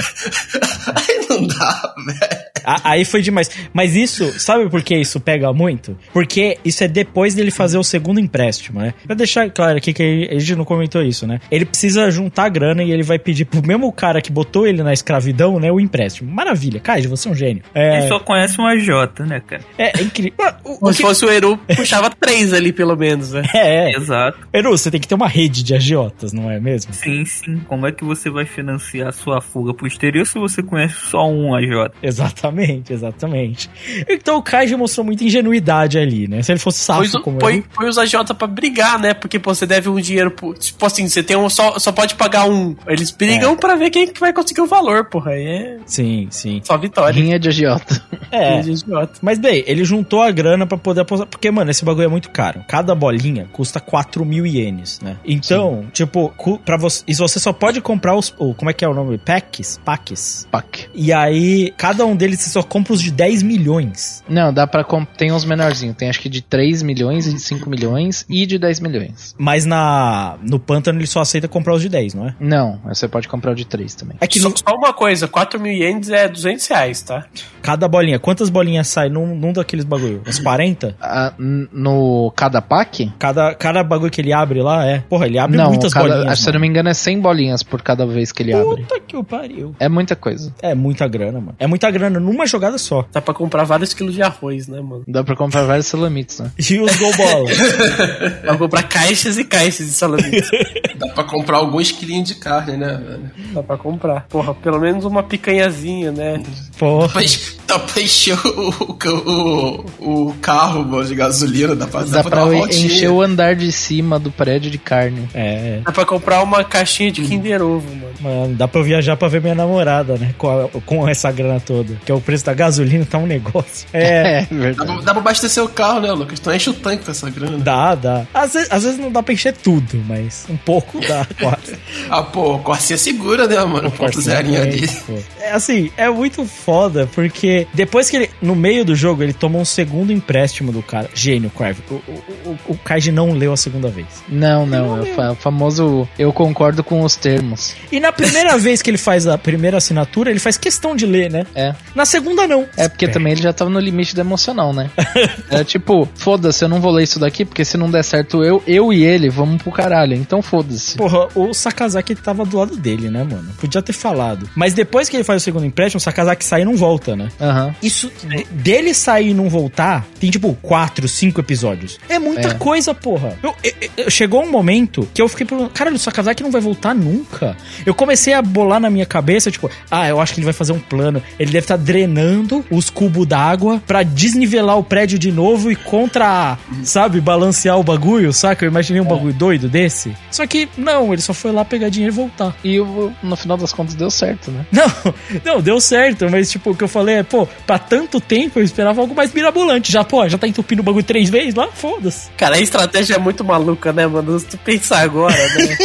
[0.96, 2.48] Aí não dá, velho.
[2.84, 3.50] Aí foi demais.
[3.74, 5.98] Mas isso, sabe por que isso pega muito?
[6.12, 8.94] Porque isso é depois dele fazer o segundo empréstimo, né?
[9.06, 11.40] Pra deixar claro aqui que a gente não comentou isso, né?
[11.50, 14.92] Ele precisa juntar grana e ele vai pedir pro mesmo cara que botou ele na
[14.92, 15.27] escravidão,
[15.60, 15.72] né?
[15.72, 16.32] O empréstimo.
[16.32, 17.64] Maravilha, Kaiji, você é um gênio.
[17.74, 18.88] É, Ele só conhece um AJ,
[19.28, 19.62] né, cara?
[19.78, 20.34] é incrível.
[20.64, 23.44] O- Como se que- fosse o Eru, puxava três ali, pelo menos, né?
[23.54, 23.96] É, é.
[23.96, 24.38] Exato.
[24.54, 26.94] Eru, você tem que ter uma rede de agiotas, não é mesmo?
[26.94, 27.58] Sim, sim.
[27.68, 31.28] Como é que você vai financiar a sua fuga pro exterior se você conhece só
[31.30, 31.92] um AJ?
[32.02, 33.70] Exatamente, exatamente.
[34.10, 36.42] Então o Kaiji mostrou muita ingenuidade ali, né?
[36.42, 37.66] Se ele fosse Põe, safo como põe, ele.
[37.74, 39.14] põe os AJ pra brigar, né?
[39.14, 40.54] Porque pô, você deve um dinheiro pro.
[40.54, 41.50] Tipo assim, você tem um.
[41.50, 42.76] Só, só pode pagar um.
[42.88, 45.32] Eles brigam pra ver quem que vai conseguir o valor, porra.
[45.32, 46.62] Aí é Sim, sim.
[46.64, 47.14] só vitória.
[47.22, 48.02] Rinha de agiota.
[48.32, 48.60] É.
[48.62, 49.14] De idiota.
[49.22, 51.28] Mas bem, ele juntou a grana pra poder apostar.
[51.28, 52.64] Porque, mano, esse bagulho é muito caro.
[52.68, 55.18] Cada bolinha custa 4 mil ienes, né?
[55.26, 57.04] Então, tipo, cu- pra você.
[57.08, 58.34] E você só pode comprar os.
[58.38, 59.18] o- como é que é o nome?
[59.18, 59.80] Packs?
[59.86, 60.48] Packs.
[60.52, 60.88] Pac.
[60.94, 64.24] E aí, cada um deles você só compra os de 10 milhões.
[64.28, 64.84] Não, dá pra.
[65.18, 65.96] Tem uns menorzinhos.
[65.96, 69.36] Tem acho que de 3 milhões, de 5 milhões e de 10 milhões.
[69.38, 72.36] Mas na no pântano ele só aceita comprar os de 10, não é?
[72.40, 74.18] Não, você pode comprar o de 3 também.
[74.20, 77.26] É que Só, no- só uma coisa, 4 mil ienes é 200 reais, tá?
[77.68, 80.22] cada bolinha, quantas bolinhas sai num, num daqueles bagulho?
[80.26, 80.96] Uns 40?
[81.02, 83.12] Ah, no cada pack?
[83.20, 85.00] Cada, cada bagulho que ele abre lá é.
[85.00, 86.40] Porra, ele abre não, muitas cada, bolinhas.
[86.40, 88.84] se eu não me engano é 100 bolinhas por cada vez que ele abre.
[88.84, 89.76] Puta que o pariu.
[89.82, 90.54] É muita coisa.
[90.62, 91.56] É muita grana, mano.
[91.60, 93.06] É muita grana numa jogada só.
[93.12, 95.04] Dá pra comprar vários quilos de arroz, né, mano?
[95.06, 96.50] Dá pra comprar vários salamitos, né?
[96.58, 97.50] E os golbola?
[98.44, 100.50] Dá pra comprar caixas e caixas de salamitos.
[100.96, 103.32] Dá pra comprar alguns quilinhos de carne, né, velho?
[103.54, 104.26] Dá pra comprar.
[104.30, 106.42] Porra, pelo menos uma picanhazinha, né?
[106.78, 107.10] Porra.
[107.10, 112.02] Pra encher- Dá pra encher o, o, o, o carro mano, de gasolina, dá pra,
[112.04, 112.86] Dá dar pra uma voltinha.
[112.86, 115.28] encher o andar de cima do prédio de carne.
[115.34, 118.14] É, Dá pra comprar uma caixinha de Kinder Ovo, mano.
[118.22, 120.34] mano, dá pra eu viajar pra ver minha namorada, né?
[120.38, 121.96] Com, a- com essa grana toda.
[122.06, 123.86] Que é o preço da gasolina, tá um negócio.
[123.92, 124.08] É.
[124.08, 124.76] É, Dá verdade.
[124.94, 126.40] pra, dá pra abastecer o carro, né, Lucas?
[126.40, 127.58] Tu enche o tanque com essa grana.
[127.58, 128.26] Dá, dá.
[128.34, 131.76] Às vezes, às vezes não dá pra encher tudo, mas um pouco dá, quase.
[132.10, 133.92] Ah, pô, o Corsinha segura, né, mano?
[133.92, 134.62] Ponto zerinho
[135.42, 139.58] É assim, é muito foda, porque depois que ele, no meio do jogo, ele toma
[139.58, 141.10] um segundo empréstimo do cara.
[141.14, 141.82] Gênio, Crave.
[141.90, 144.08] O, o, o, o Kaiji não leu a segunda vez.
[144.28, 147.74] Não, não, é o fa- famoso eu concordo com os termos.
[147.92, 151.32] E na primeira vez que ele faz a primeira assinatura, ele faz questão de ler,
[151.32, 151.46] né?
[151.56, 151.74] É.
[151.96, 152.66] Na segunda, não.
[152.76, 154.90] É porque também ele já tava no limite do emocional, né?
[155.50, 158.62] É tipo, foda-se, eu não vou ler isso daqui, porque se não der certo eu,
[158.68, 160.14] eu e ele vamos pro caralho.
[160.14, 160.98] Então foda-se.
[160.98, 163.54] Porra, o Sakazaki tava do lado dele, né, mano?
[163.60, 164.50] Podia ter falado.
[164.56, 167.30] Mas depois que ele faz o segundo empréstimo, o Sakazaki sai e não volta, né?
[167.40, 167.76] Aham.
[167.82, 172.00] Isso, de- dele sair e não voltar, tem tipo quatro, cinco episódios.
[172.10, 172.54] É muita É.
[172.54, 173.38] coisa, porra.
[173.44, 176.62] Eu- eu- eu- chegou um momento que eu fiquei perguntando, cara, o Sakazaki não vai
[176.62, 177.56] voltar nunca.
[177.86, 180.72] Eu comecei a bolar na minha cabeça, tipo, ah, eu acho que ele vai fazer
[180.74, 181.22] um plano.
[181.40, 186.58] Ele deve estar drenando os cubos d'água pra desnivelar o prédio de novo e contra,
[186.84, 188.66] sabe, balancear o bagulho, saca?
[188.66, 190.16] Eu imaginei um bagulho doido desse.
[190.32, 192.56] Só que, não, ele só foi lá pegar dinheiro e voltar.
[192.64, 192.78] E
[193.24, 194.57] no final das contas deu certo, né?
[194.72, 195.14] Não,
[195.44, 198.64] não, deu certo, mas tipo, o que eu falei é, pô, pra tanto tempo eu
[198.64, 199.92] esperava algo mais mirabolante.
[199.92, 201.68] Já, pô, já tá entupindo o bagulho três vezes lá?
[201.72, 202.30] Foda-se.
[202.38, 204.40] Cara, a estratégia é muito maluca, né, mano?
[204.40, 205.78] Se tu pensar agora, né?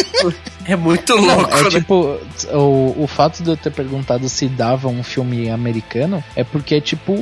[0.67, 1.71] é muito Não, louco, é né?
[1.71, 2.19] tipo,
[2.53, 6.81] o, o fato de eu ter perguntado se dava um filme americano é porque é
[6.81, 7.15] tipo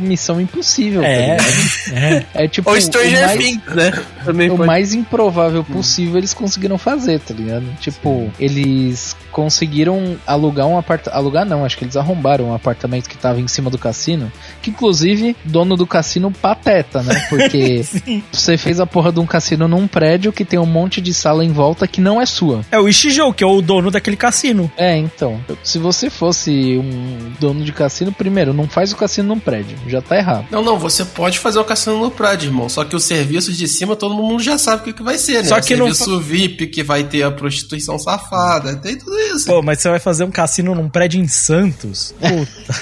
[0.00, 1.44] Missão Impossível, tá É, ligado?
[1.92, 2.44] é.
[2.44, 3.92] É tipo Ou o Stranger mais- Things, né?
[4.24, 4.66] Também o pode.
[4.66, 7.64] mais improvável possível eles conseguiram fazer, tá ligado?
[7.80, 11.16] Tipo, eles conseguiram alugar um apartamento.
[11.16, 14.30] Alugar não, acho que eles arrombaram um apartamento que tava em cima do cassino.
[14.62, 17.26] Que inclusive, dono do cassino pateta, né?
[17.28, 17.84] Porque
[18.32, 21.44] você fez a porra de um cassino num prédio que tem um monte de sala
[21.44, 22.62] em volta que não é sua.
[22.70, 24.70] É o Ishijou, que é o dono daquele cassino.
[24.76, 25.40] É, então.
[25.62, 29.76] Se você fosse um dono de cassino, primeiro, não faz o cassino num prédio.
[29.86, 30.46] Já tá errado.
[30.50, 32.68] Não, não, você pode fazer o cassino no prédio, irmão.
[32.68, 35.42] Só que os serviços de cima todo mundo já sabe o que, que vai ser,
[35.42, 35.48] né?
[35.48, 39.46] Só o que não serviço VIP que vai ter a prostituição safada, tem tudo isso.
[39.46, 42.14] Pô, mas você vai fazer um cassino num prédio em Santos?
[42.20, 42.74] Puta.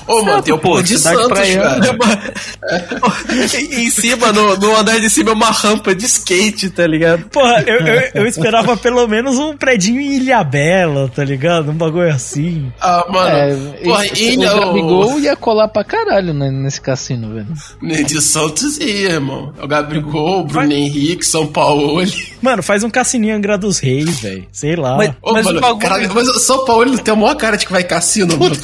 [0.07, 1.61] Ô, mano, tem o pô, povo de Santos, velho.
[3.71, 7.25] em cima, no, no andar de cima, é uma rampa de skate, tá ligado?
[7.29, 11.71] Porra, eu, eu, eu esperava pelo menos um predinho em Ilhabela, tá ligado?
[11.71, 12.71] Um bagulho assim.
[12.79, 13.29] Ah, mano.
[13.29, 14.65] É, porra, e- ilha, o o...
[14.65, 18.05] Gabigol ia colar pra caralho né, nesse cassino, velho.
[18.05, 19.53] De Santos ia, irmão.
[19.59, 22.01] É o Gabigol, o Bruno Henrique, São Paulo.
[22.41, 24.45] Mano, faz um cassininho Angra dos Reis, velho.
[24.51, 24.97] Sei lá.
[24.97, 27.57] Mas- Ô, Mas mano, o bagulho- caralho, mas o São Paulo tem a maior cara
[27.57, 28.55] de que vai cassino, mano.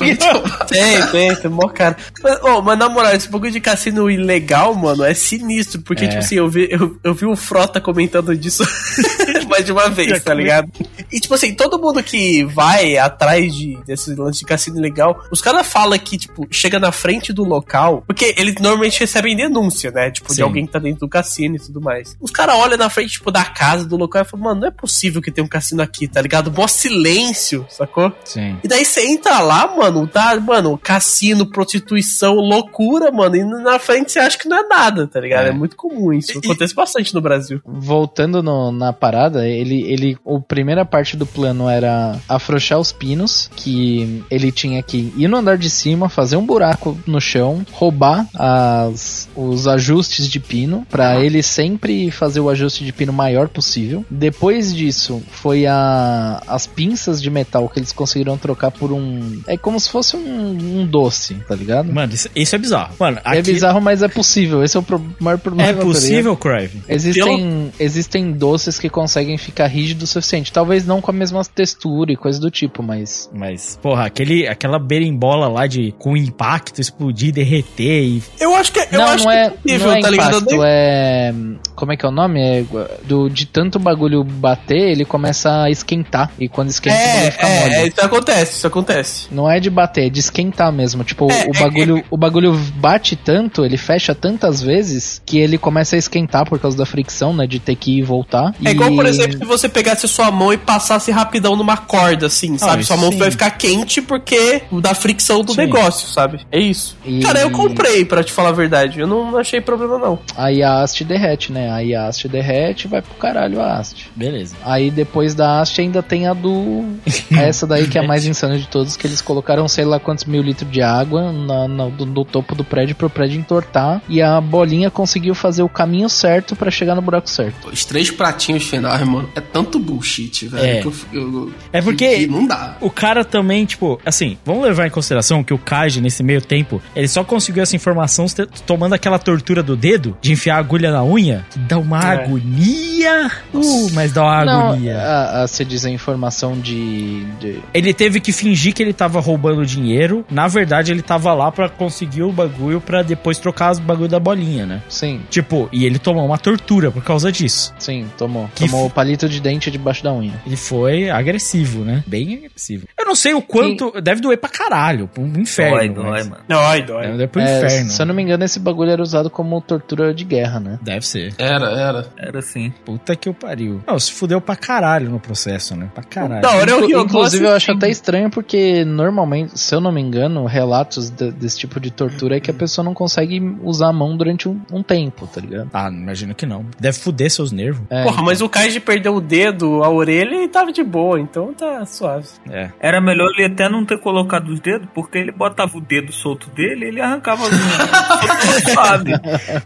[0.67, 1.95] Tem, tem, tem mó cara.
[2.23, 5.81] Mas, ô, mas na moral, esse bagulho de cassino ilegal, mano, é sinistro.
[5.81, 6.07] Porque, É.
[6.07, 8.63] tipo assim, eu vi, eu, eu vi o Frota comentando disso.
[9.57, 10.71] mais de uma vez, tá ligado?
[11.11, 15.41] E tipo assim, todo mundo que vai atrás de, desses lances de cassino legal, os
[15.41, 20.11] caras falam que, tipo, chega na frente do local, porque eles normalmente recebem denúncia, né?
[20.11, 20.41] Tipo, de Sim.
[20.43, 22.15] alguém que tá dentro do cassino e tudo mais.
[22.21, 24.71] Os caras olham na frente, tipo, da casa do local e falam, mano, não é
[24.71, 26.51] possível que tenha um cassino aqui, tá ligado?
[26.51, 28.11] Mó silêncio, sacou?
[28.23, 28.57] Sim.
[28.63, 34.11] E daí você entra lá, mano, tá, mano, cassino, prostituição, loucura, mano, e na frente
[34.11, 35.45] você acha que não é nada, tá ligado?
[35.45, 35.51] É, É.
[35.53, 36.37] muito comum isso.
[36.37, 37.61] Acontece bastante no Brasil.
[37.65, 40.17] Voltando no- na parada, ele, ele.
[40.25, 45.37] A primeira parte do plano era afrouxar os pinos, que ele tinha que ir no
[45.37, 51.19] andar de cima, fazer um buraco no chão, roubar as, os ajustes de pino, pra
[51.23, 54.05] ele sempre fazer o ajuste de pino maior possível.
[54.09, 59.41] Depois disso, foi a, as pinças de metal que eles conseguiram trocar por um.
[59.47, 61.91] É como se fosse um, um doce, tá ligado?
[61.93, 62.95] Mano, isso, isso é bizarro.
[62.99, 64.63] Mano, É aqui bizarro, mas é possível.
[64.63, 65.69] Esse é o pro- maior problema.
[65.69, 66.81] é possível, Crive?
[66.87, 70.51] Existem, existem doces que conseguem ficar rígidos o suficiente.
[70.51, 73.29] Talvez não com a mesma textura e coisa do tipo, mas.
[73.33, 78.23] Mas, porra, aquele, aquela berimbola lá de com impacto, explodir, derreter e.
[78.39, 80.37] Eu acho que eu não, acho não é, que é possível, não é tá ligado?
[80.37, 81.33] impacto, é.
[81.75, 82.41] Como é que é o nome?
[82.41, 82.65] É,
[83.05, 86.31] do, de tanto bagulho bater, ele começa a esquentar.
[86.39, 87.73] E quando esquenta, É, bagulho fica mole.
[87.75, 89.27] é, isso acontece, isso acontece.
[89.31, 91.03] Não é de bater, é de esquentar mesmo.
[91.03, 95.57] Tipo, É, o é, bagulho, o bagulho bate tanto, ele fecha tantas vezes que ele
[95.57, 97.45] começa a esquentar por causa da fricção, né?
[97.45, 98.53] De ter que ir e voltar.
[98.63, 101.77] É E- igual, por exemplo, se você pegasse a sua mão e passasse rapidão numa
[101.77, 102.81] corda, assim, sabe?
[102.81, 103.17] isso Sua mão sim.
[103.17, 105.57] vai ficar quente porque da fricção do Sim.
[105.57, 106.39] negócio, sabe?
[106.51, 106.95] É isso.
[107.05, 108.99] E- Cara, eu comprei, pra te falar a verdade.
[108.99, 110.19] Eu não, achei problema, não.
[110.35, 111.71] Aí a haste derrete, né?
[111.71, 114.09] Aí a haste derrete vai pro caralho a haste.
[114.15, 114.55] Beleza.
[114.63, 116.85] Aí depois da haste ainda tem a do.
[117.37, 120.25] Essa daí que é a mais insana de todos, que eles colocaram sei lá quantos
[120.25, 124.01] mil litros de água na, na- do, do topo do prédio pro prédio entortar.
[124.09, 127.69] E a bolinha conseguiu fazer o caminho certo pra chegar no buraco certo.
[127.69, 130.65] Os três pratinhos finais, mano, é tanto bullshit, velho.
[130.65, 130.81] É.
[130.81, 132.77] que eu- eu- É porque- que não dá.
[132.81, 136.81] O cara também, tipo, assim, vamos levar em consideração que o Kaji, nesse meio tempo,
[136.95, 138.25] ele só conseguiu essa informação
[138.65, 142.23] tomando aquela tortura do dedo, de enfiar a agulha na unha, que dá uma É.
[142.23, 143.31] agonia.
[143.53, 144.97] Uh, mas dá uma Não, agonia.
[144.97, 147.23] a, a, você diz a informação de.
[147.39, 150.25] de- Ele teve que fingir que ele tava roubando dinheiro.
[150.29, 154.19] Na verdade, ele tava lá pra conseguir o bagulho pra depois trocar os bagulho da
[154.19, 154.81] bolinha, né?
[154.89, 157.73] Sim, Tipo, e ele tomou uma tortura por causa disso.
[157.79, 158.49] sim, tomou.
[158.55, 160.41] Que tomou palito de dente debaixo da unha.
[160.43, 162.03] Ele foi agressivo, né?
[162.07, 162.87] Bem agressivo.
[163.07, 163.91] Eu não sei o quanto.
[164.01, 165.07] Deve doer pra caralho.
[165.07, 165.77] Pro inferno.
[165.77, 166.41] Dói, dói, mas- mano.
[166.47, 167.01] Dói, dói.
[167.03, 167.89] Deve doer pro É, inferno.
[167.89, 170.77] se eu não me engano, esse bagulho era usado como tortura de guerra, né?
[170.81, 171.33] Deve ser.
[171.37, 172.07] Era, era.
[172.17, 172.73] Era assim.
[172.83, 173.81] Puta que o pariu.
[173.87, 175.89] Não, se fudeu pra caralho no processo, né?
[175.95, 176.41] Pra caralho.
[176.41, 177.77] Da hora Inclu- Rio Inclusive, eu acho assistindo.
[177.77, 182.35] até estranho porque normalmente, se eu não me engano, relatos de- desse tipo de tortura
[182.37, 185.69] é que a pessoa não consegue usar a mão durante um, um tempo, tá ligado?
[185.73, 186.65] Ah, imagino que não.
[186.79, 187.81] Deve fuder seus nervos.
[187.89, 191.53] É, Porra, mas o Kaiji perdeu o dedo, a orelha e tava de boa, então
[191.53, 192.27] tá suave.
[192.49, 192.69] É.
[192.79, 196.49] Era melhor ele até não ter colocado os dedos, porque ele botava o dedo solto
[196.51, 197.57] dele e ele arrancava unhas.
[198.73, 199.11] Sabe?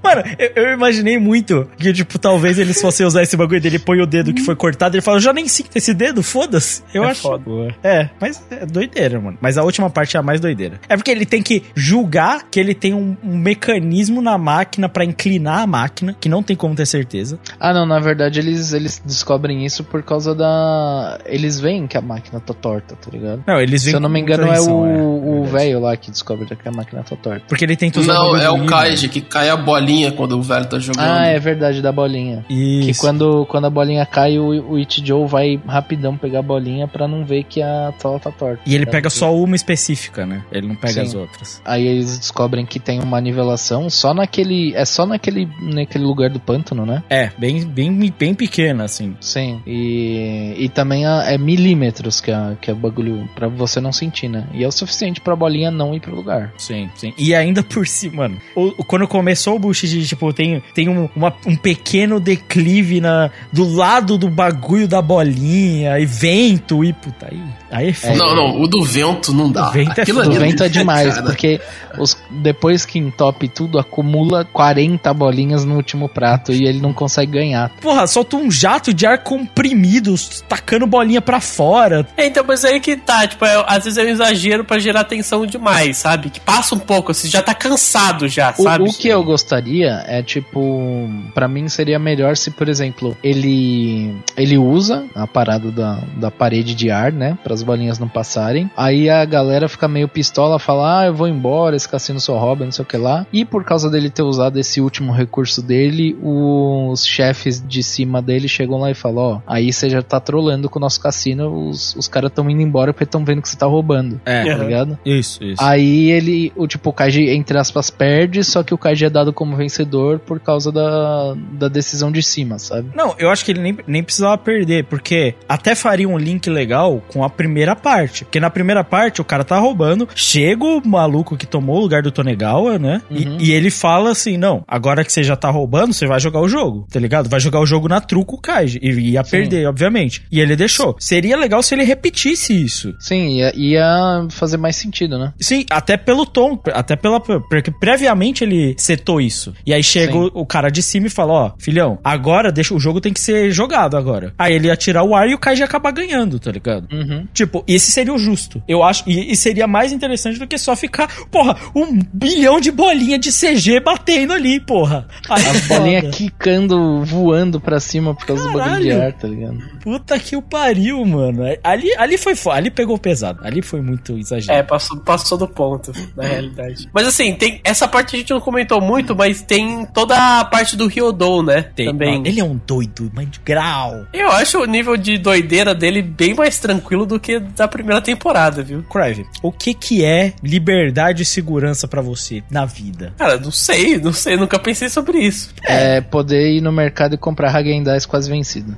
[0.04, 4.02] Mano, eu, eu imaginei muito que, tipo, talvez eles fossem usar esse bagulho dele, põe
[4.02, 6.84] o dedo que foi cortado e ele fala, eu já nem sinto esse dedo, foda-se.
[6.94, 7.22] Eu É acho.
[7.22, 7.42] foda.
[7.84, 9.38] É, mas é doideira, mano.
[9.42, 10.80] Mas a última parte é a mais doideira.
[10.88, 15.04] É porque ele tem que julgar que ele tem um, um mecanismo na máquina pra
[15.06, 17.40] inclinar a máquina, que não tem como ter certeza.
[17.60, 21.20] Ah, não, na verdade eles, eles descobrem isso por causa da.
[21.26, 23.21] Eles veem que a máquina tá torta, tá ligado?
[23.48, 25.52] Não, eles Se eu não me engano, é o, verdade.
[25.52, 27.44] velho lá que descobre que a máquina tá torta.
[27.48, 28.66] Porque ele tenta usar Não, é o.
[28.66, 31.02] Kaiji que cai a bolinha quando o velho tá jogando.
[31.06, 32.46] Ah, é verdade, da bolinha.
[32.48, 33.02] Que Isso.
[33.02, 37.26] quando, quando a bolinha cai, o, o Ichijo vai rapidão pegar a bolinha pra não
[37.26, 38.62] ver que a tela tá torta.
[38.66, 40.44] E ele pega só uma específica, né?
[40.52, 41.02] Ele não pega Sim.
[41.02, 41.62] as outras.
[41.66, 44.74] Aí eles descobrem que tem uma nivelação só naquele.
[44.76, 47.04] É só naquele, naquele lugar do pântano, né?
[47.10, 49.16] É, bem, bem, bem pequena, assim.
[49.20, 49.62] Sim.
[49.66, 53.92] E, e também a- é milímetros que é, que é o bagulho pra você não
[53.92, 54.46] sentir, né?
[54.54, 56.54] E é o suficiente pra bolinha não ir pro lugar.
[56.58, 57.14] Sim, sim.
[57.18, 61.10] E ainda por cima, mano, o- quando começou o bullshit de, tipo, tem, tem um,
[61.16, 67.28] uma- um pequeno declive na, do lado do bagulho da bolinha, e vento, e puta,
[67.32, 68.16] aí, aí é foda.
[68.16, 69.70] Não, não, o do vento não dá.
[69.70, 70.20] O vento é foda.
[70.20, 71.26] O ali vento é demais, cara.
[71.26, 71.60] porque
[72.00, 77.32] os, depois que entope tudo, acumula 40 bolinhas no último prato e ele não consegue
[77.34, 77.70] ganhar.
[77.82, 80.16] Porra, solta um jato de ar comprimido,
[80.48, 82.08] tacando bolinha pra fora.
[82.18, 85.04] É, então, mas aí que tá, tipo, é- às vezes é um exagero pra gerar
[85.04, 86.30] tensão demais, sabe?
[86.30, 88.84] Que passa um pouco, você já tá cansado já, O, sabe?
[88.84, 94.58] o que eu gostaria é tipo, Pra mim seria melhor se, por exemplo, ele ele
[94.58, 98.70] usa a parada da, da parede de ar, né, para as bolinhas não passarem.
[98.76, 102.66] Aí a galera fica meio pistola, fala: "Ah, eu vou embora, esse cassino só rouba,
[102.66, 103.26] não sei o que lá.
[103.32, 108.48] E por causa dele ter usado esse último recurso dele, os chefes de cima dele
[108.48, 111.96] chegam lá e falam: Ó, aí você já tá trolando com o nosso cassino, os,
[111.96, 114.22] os caras tão indo embora porque estão vendo que você tá roubando.
[114.26, 114.44] É.
[114.44, 115.00] Tá ligado?
[115.06, 115.62] Isso, isso.
[115.62, 119.34] Aí ele, o tipo, o Kaiji, entre aspas, perde, só que o Kaiji é dado
[119.34, 122.90] como vencedor por causa da, da decisão de cima, sabe?
[122.96, 127.02] Não, eu acho que ele nem, nem precisava perder, porque até faria um link legal
[127.08, 128.26] com a primeira parte.
[128.26, 132.02] Porque na primeira parte o cara tá roubando, chega o maluco que tomou o lugar
[132.02, 133.02] do Tonegawa, né?
[133.10, 133.38] E- Uhum.
[133.40, 136.48] E, ele fala assim: não, agora que você já tá roubando, você vai jogar o
[136.48, 137.30] jogo, tá ligado?
[137.30, 138.80] Vai jogar o jogo na truco o Kaiji.
[138.82, 140.24] E ia perder, obviamente.
[140.32, 140.96] E ele deixou.
[141.00, 142.94] Seria legal se ele repetisse isso.
[143.00, 145.34] Sim, ia, ia fazer mais sentido, né?
[145.40, 147.20] Sim, até pelo tom, até pela.
[147.20, 149.54] Porque previamente ele setou isso.
[149.66, 150.32] E aí chega Sim.
[150.34, 153.20] o, o cara de cima e fala: Ó, filhão, agora deixa o jogo tem que
[153.20, 154.34] ser jogado agora.
[154.38, 156.88] Aí ele ia tirar o ar e o Kaiji ia acabar ganhando, tá ligado?
[156.92, 157.28] Uhum.
[157.34, 158.62] Tipo, esse seria o justo.
[158.68, 159.04] Eu acho.
[159.08, 163.32] E, e seria mais interessante do que só ficar, porra, um bilhão de bolinha de
[163.32, 165.08] CG batendo ali, porra.
[165.30, 169.08] Aí, As bolinhas quicando, voando pra cima por causa do bagulho de Caralho.
[169.08, 169.58] ar, tá ligado?
[169.82, 171.44] Puta que o pariu, mano.
[171.64, 172.58] Ali, ali foi foda.
[172.58, 173.40] Ali pegou pesado.
[173.44, 174.68] Ali foi muito É, exagerado.
[174.68, 176.88] passou, passou do ponto, na realidade.
[176.94, 180.76] Mas assim, tem essa parte a gente não comentou muito, mas tem toda a parte
[180.76, 181.64] do Ryodou, né?
[181.76, 182.14] Tem- Também.
[182.16, 184.06] Mano, ele é um doido, mas de grau.
[184.14, 188.62] Eu acho o nível de doideira dele bem mais tranquilo do que da primeira temporada,
[188.62, 188.84] viu?
[188.84, 193.14] Crive, o que que é liberdade e segurança pra você na vida?
[193.18, 195.54] Cara, não sei, não sei, nunca pensei sobre isso.
[195.64, 196.00] É.
[196.00, 198.78] poder ir no mercado e comprar Häagen-Dazs quase vencido.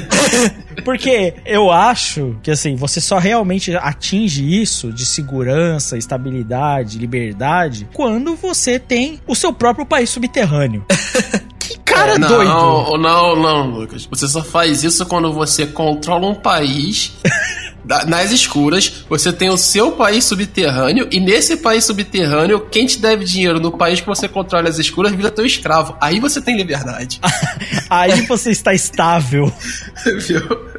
[0.84, 8.34] Porque eu acho que assim, você só realmente atinge isso de segurança, estabilidade, liberdade quando
[8.34, 10.84] você tem o seu próprio país subterrâneo.
[11.58, 12.98] que cara não, doido!
[12.98, 14.06] Não, não, Lucas.
[14.10, 17.12] Você só faz isso quando você controla um país.
[17.84, 22.98] da- Nas escuras, você tem o seu país subterrâneo, e nesse país subterrâneo, quem te
[22.98, 25.96] deve dinheiro no país que você controla as escuras vira teu escravo.
[26.00, 27.20] Aí você tem liberdade.
[27.90, 29.52] Aí você está estável.
[30.26, 30.73] Viu?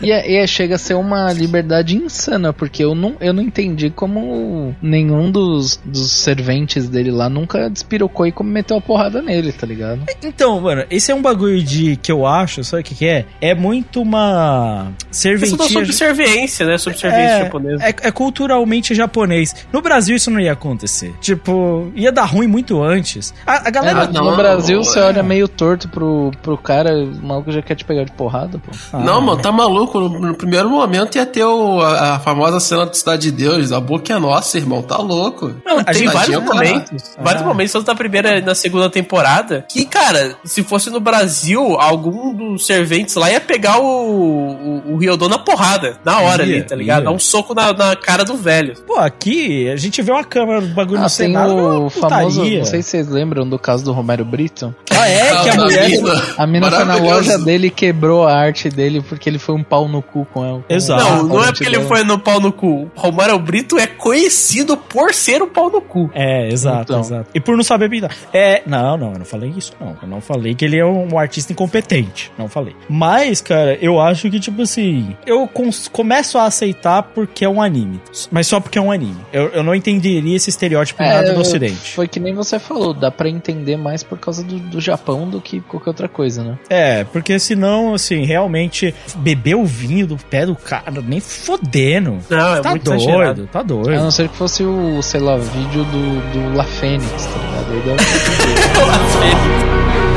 [0.00, 3.42] E, é- e é- chega a ser uma liberdade insana, porque eu não, eu não
[3.42, 9.20] entendi como nenhum dos, dos serventes dele lá nunca despirocou e como meteu a porrada
[9.20, 10.00] nele, tá ligado?
[10.22, 13.26] Então, mano, esse é um bagulho de que eu acho, sabe o que, que é?
[13.40, 15.68] É muito uma Isso da serventia.
[15.68, 16.78] subserviência, né?
[16.78, 17.84] Subserviência É, japonesa.
[17.84, 19.54] é, é culturalmente japonês.
[19.72, 21.14] No Brasil isso não ia acontecer.
[21.20, 23.34] Tipo, ia dar ruim muito antes.
[23.46, 24.02] A, a galera.
[24.04, 25.02] Ah, não, no Brasil, você é.
[25.04, 28.70] olha meio torto pro, pro cara, o maluco já quer te pegar de porrada, pô.
[28.92, 29.98] Ah, Não, mano, tá maluco.
[30.00, 33.72] No, no primeiro momento ia ter o- a, a famosa cena do Cidade de Deus.
[33.72, 34.82] A boca é nossa, irmão.
[34.82, 35.52] Tá louco.
[35.64, 40.36] Não, tem vários momentos, vários momentos, tanto na primeira e na segunda temporada, que, cara,
[40.44, 45.38] se fosse no Brasil, algum dos serventes lá ia pegar o, o, o Ryodon na
[45.38, 46.98] porrada, na hora Ia, ali, tá ligado?
[47.00, 47.04] ia.
[47.04, 48.74] Dar um soco na, na cara do velho.
[48.86, 51.50] Pô, aqui a gente vê uma câmera do bagulho Ah, no tem Senado.
[51.50, 54.74] é o uma famoso, não sei se vocês lembram do caso do Romero Brito.
[54.90, 55.30] Ah, é?
[55.42, 55.88] Que a mulher.
[55.88, 56.22] mina.
[56.36, 59.62] A mina foi na loja dele e quebrou a arte dele porque ele foi um
[59.62, 60.64] pau no cu com ela.
[60.68, 61.02] Exato.
[61.02, 62.90] a não, não é porque ele foi no pau no cu.
[62.94, 66.10] Romário Brito é conhecido por ser o pau no cu.
[66.14, 67.00] É, exato, Então.
[67.00, 67.30] exato.
[67.34, 68.14] E por não saber pintar.
[68.32, 69.96] É, não, não, eu não falei isso, não.
[70.02, 72.30] Eu não falei que ele é um artista incompetente.
[72.38, 72.74] Não falei.
[72.88, 75.48] Mas, cara, eu acho que, tipo assim, eu
[75.92, 78.00] começo a aceitar porque é um anime.
[78.30, 79.20] Mas só porque é um anime.
[79.32, 81.94] Eu, eu não entenderia esse estereótipo É, nada no ocidente.
[81.94, 85.40] Foi que nem você falou, dá pra entender mais por causa do, do Japão do
[85.40, 86.58] que qualquer outra coisa, né?
[86.68, 92.18] É, porque senão, assim, realmente, beber o vinho do pé do cara, nem fodendo.
[92.28, 93.48] Não, é tá muito doido, exagerado.
[93.52, 94.02] tá A doido.
[94.02, 97.72] não ser que fosse o, sei lá, vídeo do, do La Fênix, tá ligado?
[97.72, 97.96] Aí dava
[98.74, 100.09] pra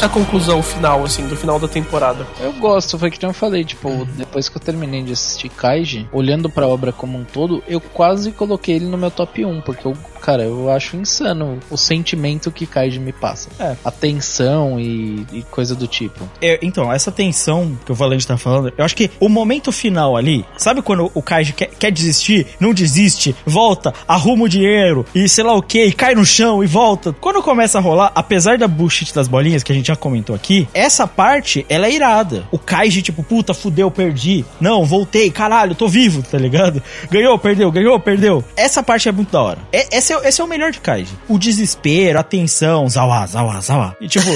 [0.00, 2.26] da conclusão final, assim, do final da temporada?
[2.40, 6.50] Eu gosto, foi que eu falei, tipo, depois que eu terminei de assistir Kaiji, olhando
[6.50, 9.96] pra obra como um todo, eu quase coloquei ele no meu top 1, porque eu,
[10.24, 13.50] cara, eu acho insano o sentimento que Kaiji me passa.
[13.60, 13.76] É.
[13.84, 16.26] A tensão e, e coisa do tipo.
[16.40, 20.16] É, então, essa tensão que o Valente tá falando, eu acho que o momento final
[20.16, 25.28] ali, sabe quando o Kaiji quer, quer desistir, não desiste, volta, arruma o dinheiro e
[25.28, 27.12] sei lá o que, e cai no chão e volta.
[27.20, 30.66] Quando começa a rolar, apesar da bullshit das bolinhas que a gente já comentou aqui,
[30.72, 32.48] essa parte, ela é irada.
[32.50, 34.42] O Kaiji, tipo, puta, fudeu, perdi.
[34.58, 36.82] Não, voltei, caralho, tô vivo, tá ligado?
[37.10, 38.42] Ganhou, perdeu, ganhou, perdeu.
[38.56, 39.58] Essa parte é muito da hora.
[39.70, 41.12] É- essa esse é, esse é o melhor de Kaiji.
[41.28, 43.96] O desespero, a tensão, zawa, zawa, zawa.
[44.00, 44.26] E tipo,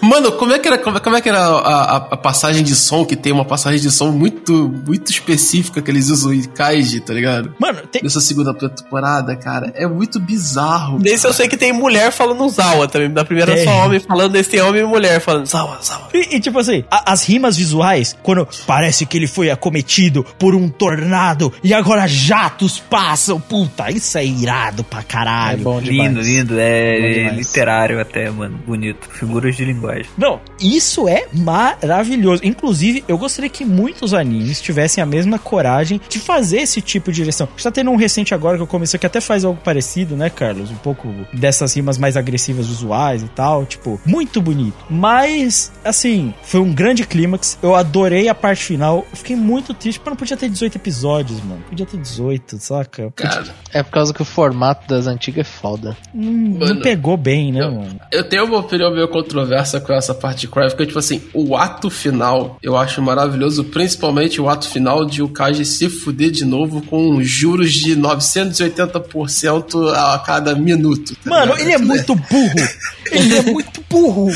[0.00, 2.74] Mano, como é que era, como, como é que era a, a- a passagem de
[2.74, 7.00] som, que tem uma passagem de som muito, muito específica que eles usam em Kaiji,
[7.00, 7.54] tá ligado?
[7.58, 10.98] mano, tem, Nessa segunda temporada, cara, é muito bizarro.
[10.98, 13.10] Nesse eu sei que tem mulher falando Zawa também.
[13.10, 13.64] Da primeira Tem.
[13.64, 16.08] só homem falando, nesse tem homem e mulher falando Zawa, Zawa.
[16.14, 20.54] E, e, tipo assim, a- as rimas visuais, quando parece que ele foi acometido por
[20.54, 25.62] um tornado e agora jatos passam, puta, isso é irado pra É caralho.
[25.62, 26.08] bom demais.
[26.08, 26.54] Lindo, lindo.
[26.54, 27.36] Bom É demais.
[27.36, 28.58] literário até, mano.
[28.66, 29.08] Bonito.
[29.10, 30.06] Figuras de linguagem.
[30.16, 32.42] Não, isso é maravilhoso.
[32.44, 37.16] Inclusive, eu gostaria que muitos animes tivessem a mesma coragem de fazer esse tipo de
[37.16, 37.46] direção.
[37.46, 40.16] A gente tá tendo um recente agora que eu comecei que até faz algo parecido,
[40.16, 40.70] né, Carlos?
[40.70, 43.64] Um pouco dessas rimas mais agressivas visuais e tal.
[43.66, 44.76] Tipo, muito bonito.
[44.90, 47.58] Mas, assim, foi um grande clímax.
[47.62, 49.06] Eu adorei a parte final.
[49.10, 51.62] Eu fiquei muito triste, porque não podia ter 18 episódios, mano.
[51.68, 53.12] Podia ter 18, saca?
[53.38, 55.96] Cara, É por causa que o formato das antigas é foda.
[56.14, 58.00] Não, não Mano, pegou bem, né, eu- mano?
[58.10, 61.56] eu tenho uma opinião meio controversa com essa parte de Cry, porque, tipo assim, o
[61.56, 66.44] ato final eu acho maravilhoso, principalmente o ato final de o Kaji se fuder de
[66.44, 71.14] novo com juros de 980% a cada minuto.
[71.22, 71.60] tá Mano, ligado?
[71.60, 72.68] ele é muito burro.
[73.10, 74.30] Ele é muito burro.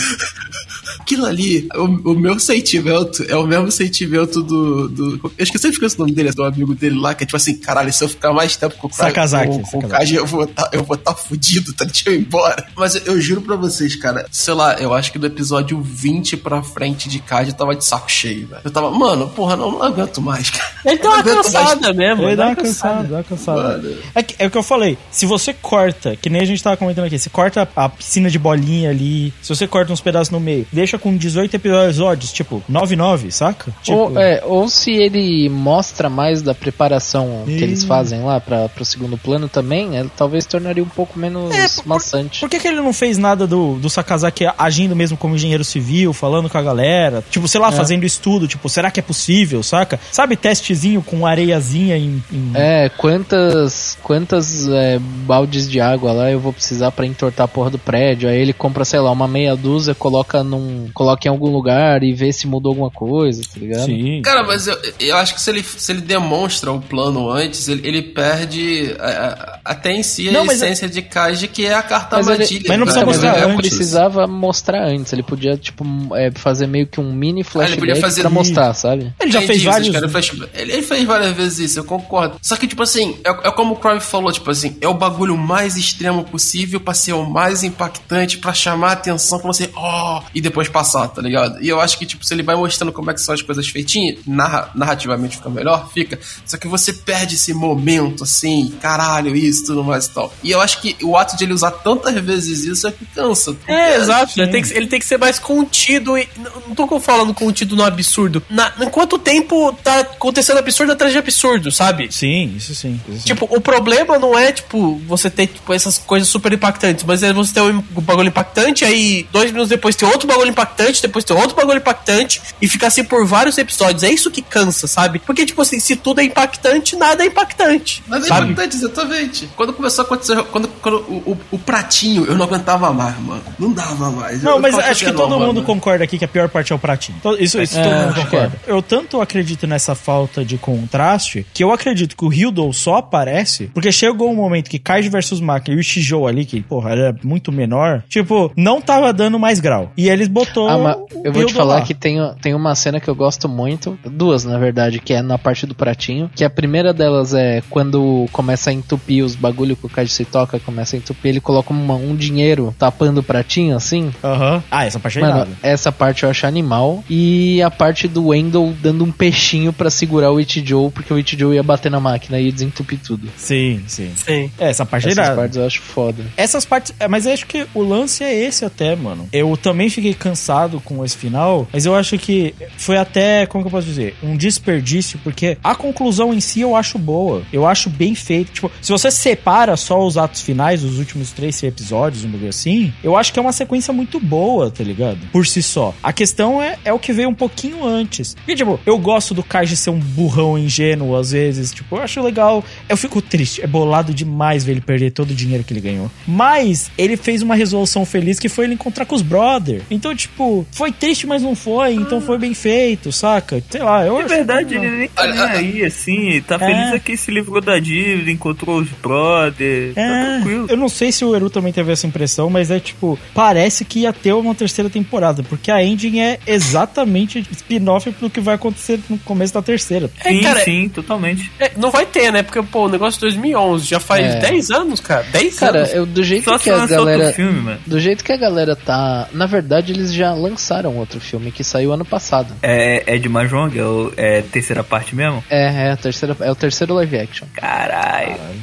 [1.01, 4.89] Aquilo ali, o, o meu sentimento é o mesmo sentimento do.
[4.89, 7.36] do eu esqueci de esquecer o nome dele, do amigo dele lá, que é tipo
[7.36, 9.90] assim, caralho, se eu ficar mais tempo com Sakazaki, com, com o Sakazaki.
[10.00, 11.84] Kaji, eu vou tá, eu vou tá fudido, tá?
[11.84, 12.66] Deixa eu ir embora.
[12.76, 16.36] Mas eu, eu juro pra vocês, cara, sei lá, eu acho que do episódio 20
[16.38, 18.60] pra frente de Kaji eu tava de saco cheio, velho.
[18.64, 20.68] Eu tava, mano, porra, não, não aguento mais, cara.
[20.84, 21.52] Ele deu uma aguento mais.
[21.52, 22.22] cansada mesmo.
[22.24, 22.94] Ele dá uma cansada.
[22.94, 23.98] cansada, dá uma cansada.
[24.14, 24.98] É, que- é o que eu falei.
[25.10, 28.38] Se você corta, que nem a gente tava comentando aqui, se corta a piscina de
[28.38, 33.30] bolinha ali, se você corta uns pedaços no meio, deixa com 18 episódios, tipo, 9-9,
[33.30, 33.72] saca?
[33.82, 38.40] Tipo, Ou, é, ou se ele mostra mais da preparação que eles fazem lá
[38.70, 42.40] para pro segundo plano também, ele talvez tornaria um pouco menos É, por- maçante.
[42.40, 46.12] Por que, que ele não fez nada do, do Sakazaki agindo mesmo como engenheiro civil,
[46.12, 47.22] falando com a galera?
[47.30, 47.72] Tipo, sei lá, É.
[47.72, 50.01] fazendo estudo, tipo, será que é possível, saca?
[50.10, 52.22] Sabe, testezinho com areiazinha em.
[52.32, 57.48] em- É, quantas quantas é, baldes de água lá eu vou precisar pra entortar a
[57.48, 58.28] porra do prédio?
[58.28, 62.12] Aí ele compra, sei lá, uma meia dúzia, coloca num, coloca em algum lugar e
[62.12, 63.84] vê se mudou alguma coisa, tá ligado?
[63.86, 64.22] Sim.
[64.22, 67.86] Cara, mas eu, eu acho que se ele, se ele demonstra o plano antes, ele,
[67.86, 68.59] ele perde
[68.98, 72.16] a- a- até em si a Não, mas essência de Kaji, que é a carta
[72.16, 72.64] Mas ele- armadilha.
[72.68, 73.06] Mas não precisa cara.
[73.06, 73.68] Mostrar ele não antes.
[73.76, 75.84] precisava mostrar antes, ele podia, tipo,
[76.14, 79.12] é, fazer meio que um mini podia flashback fazer pra mostrar, sabe?
[79.20, 80.10] Ele já Entendi, fez vários.
[80.12, 80.50] flashback.
[80.54, 82.36] Ele, ele fez várias vezes isso, eu concordo.
[82.42, 85.36] Só que, tipo assim, é, é como o Crowley falou, tipo assim, é o bagulho
[85.36, 90.22] mais extremo possível pra ser o mais impactante, pra chamar a atenção, pra você, ó,
[90.34, 91.62] e depois passar, tá ligado?
[91.62, 93.68] E eu acho que, tipo, se ele vai mostrando como é que são as coisas
[93.68, 96.18] feitinhas, narra- narrativamente fica melhor, fica.
[96.46, 98.49] Só que você perde esse momento, assim,
[98.81, 100.32] caralho, isso, tudo mais e tal.
[100.43, 103.56] E eu acho que o ato de ele usar tantas vezes isso é que cansa.
[103.66, 104.32] É, exato.
[104.32, 104.43] sim.
[104.43, 106.16] Ele tem, que, ele tem que ser mais contido.
[106.16, 106.28] E,
[106.66, 108.43] não tô falando contido no absurdo.
[108.48, 112.09] Na, em quanto tempo tá acontecendo absurdo atrás de absurdo, sabe?
[112.10, 113.01] Sim, isso sim.
[113.09, 113.27] isso sim.
[113.27, 117.32] Tipo, o problema não é, tipo, você ter, tipo, essas coisas super impactantes, mas é
[117.32, 121.32] você ter um bagulho impactante, aí dois minutos depois ter outro bagulho impactante, depois ter
[121.32, 124.02] outro bagulho impactante, e ficar assim por vários episódios.
[124.02, 125.18] É isso que cansa, sabe?
[125.18, 128.02] Porque, tipo assim, se tudo é impactante, nada é impactante.
[128.06, 128.28] Mas é
[128.64, 129.48] exatamente.
[129.56, 133.42] Quando começou a acontecer, quando, quando o, o, o pratinho, eu não aguentava mais, mano.
[133.58, 134.42] Não dava mais.
[134.42, 135.46] Não, Eu mas acho que fazendo, todo mano.
[135.46, 137.18] mundo concorda aqui que a pior parte é o pratinho.
[137.22, 138.52] To- Isso, isso É, todo mundo concorda.
[138.66, 143.70] Eu tanto acredito nessa falta de contraste que eu acredito que o Hyudo só aparece
[143.72, 147.16] porque chegou um momento que Kaiji vs Maki e o Shijou ali, que, porra, era
[147.22, 149.92] muito menor, tipo, não tava dando mais grau.
[149.96, 150.68] E eles botou.
[150.68, 151.82] Ah, mas eu vou te falar lá.
[151.82, 155.38] que tem, tem uma cena que eu gosto muito, duas na verdade, que é na
[155.38, 159.86] parte do pratinho, que a primeira delas é quando começa a entupir os bagulho que
[159.86, 163.77] o Kaji se toca, começa a entupir, ele coloca uma- um dinheiro tapando o pratinho
[163.77, 164.11] assim.
[164.23, 164.62] Aham.
[164.70, 165.51] Ah, essa parte é Mano, irada.
[165.62, 167.05] essa parte eu acho animal.
[167.09, 171.52] E a parte do Wendell dando um peixinho pra segurar o Ichijo, porque o Ichijo
[171.55, 173.28] ia bater na máquina e ia desentupir tudo.
[173.36, 174.11] Sim, sim.
[174.16, 174.51] Sim.
[174.59, 175.36] É, essa parte é Essas irada.
[175.36, 176.24] partes eu acho foda.
[176.36, 176.94] Essas partes.
[176.98, 179.28] é, Mas eu acho que o lance é esse até, mano.
[179.32, 183.69] Eu também fiquei cansado com esse final, mas eu acho que foi até, como que
[183.69, 184.15] eu posso dizer?
[184.23, 187.43] Um desperdício, porque a conclusão em si eu acho boa.
[187.52, 188.52] Eu acho bem feito.
[188.52, 192.92] Tipo, se você separa só os atos finais, os últimos três episódios, um bagulho assim,
[193.02, 195.18] eu acho que é uma sequência muito boa, tá ligado?
[195.32, 195.94] Por si só.
[196.02, 198.34] A questão é, é o que veio um pouquinho antes.
[198.34, 201.72] Porque, tipo, eu gosto do Kaiji ser um burrão ingênuo às vezes.
[201.72, 202.64] Tipo, eu acho legal.
[202.88, 203.62] Eu fico triste.
[203.62, 206.10] É bolado demais ver ele perder todo o dinheiro que ele ganhou.
[206.26, 209.82] Mas ele fez uma resolução feliz que foi ele encontrar com os brother.
[209.90, 213.62] Então, tipo, foi triste, mas não foi, então foi bem feito, saca?
[213.70, 216.40] Sei lá, eu É acho- verdade, ele nem tá nem aí, assim.
[216.47, 217.78] Tá feliz aqui, se livrou da
[218.16, 219.94] dívida, encontrou os brothers.
[219.94, 220.66] Tá É, tranquilo.
[220.68, 224.00] eu não sei se o Eru também teve essa impressão, mas é tipo, parece que
[224.00, 229.00] ia ter uma terceira temporada, porque a ending é exatamente spin-off do que vai acontecer
[229.08, 230.10] no começo da terceira.
[230.24, 231.50] É, Sim, cara, sim, totalmente.
[231.58, 232.42] é, não vai ter, né?
[232.42, 234.38] Porque, pô, o negócio de 2011 já faz É.
[234.40, 235.24] 10 anos, cara.
[235.32, 235.94] 10 Cara, anos.
[235.94, 237.32] eu, do jeito Só que a galera.
[237.32, 237.80] filme, mano.
[237.86, 239.28] Do jeito que a galera tá.
[239.32, 242.54] Na verdade, eles já lançaram outro filme que saiu ano passado.
[242.62, 243.78] É, é de Mahjong?
[243.78, 245.42] É, o- é terceira parte mesmo?
[245.50, 247.46] É, é, a terceira, é o terceiro live action.
[247.54, 247.99] Caralho.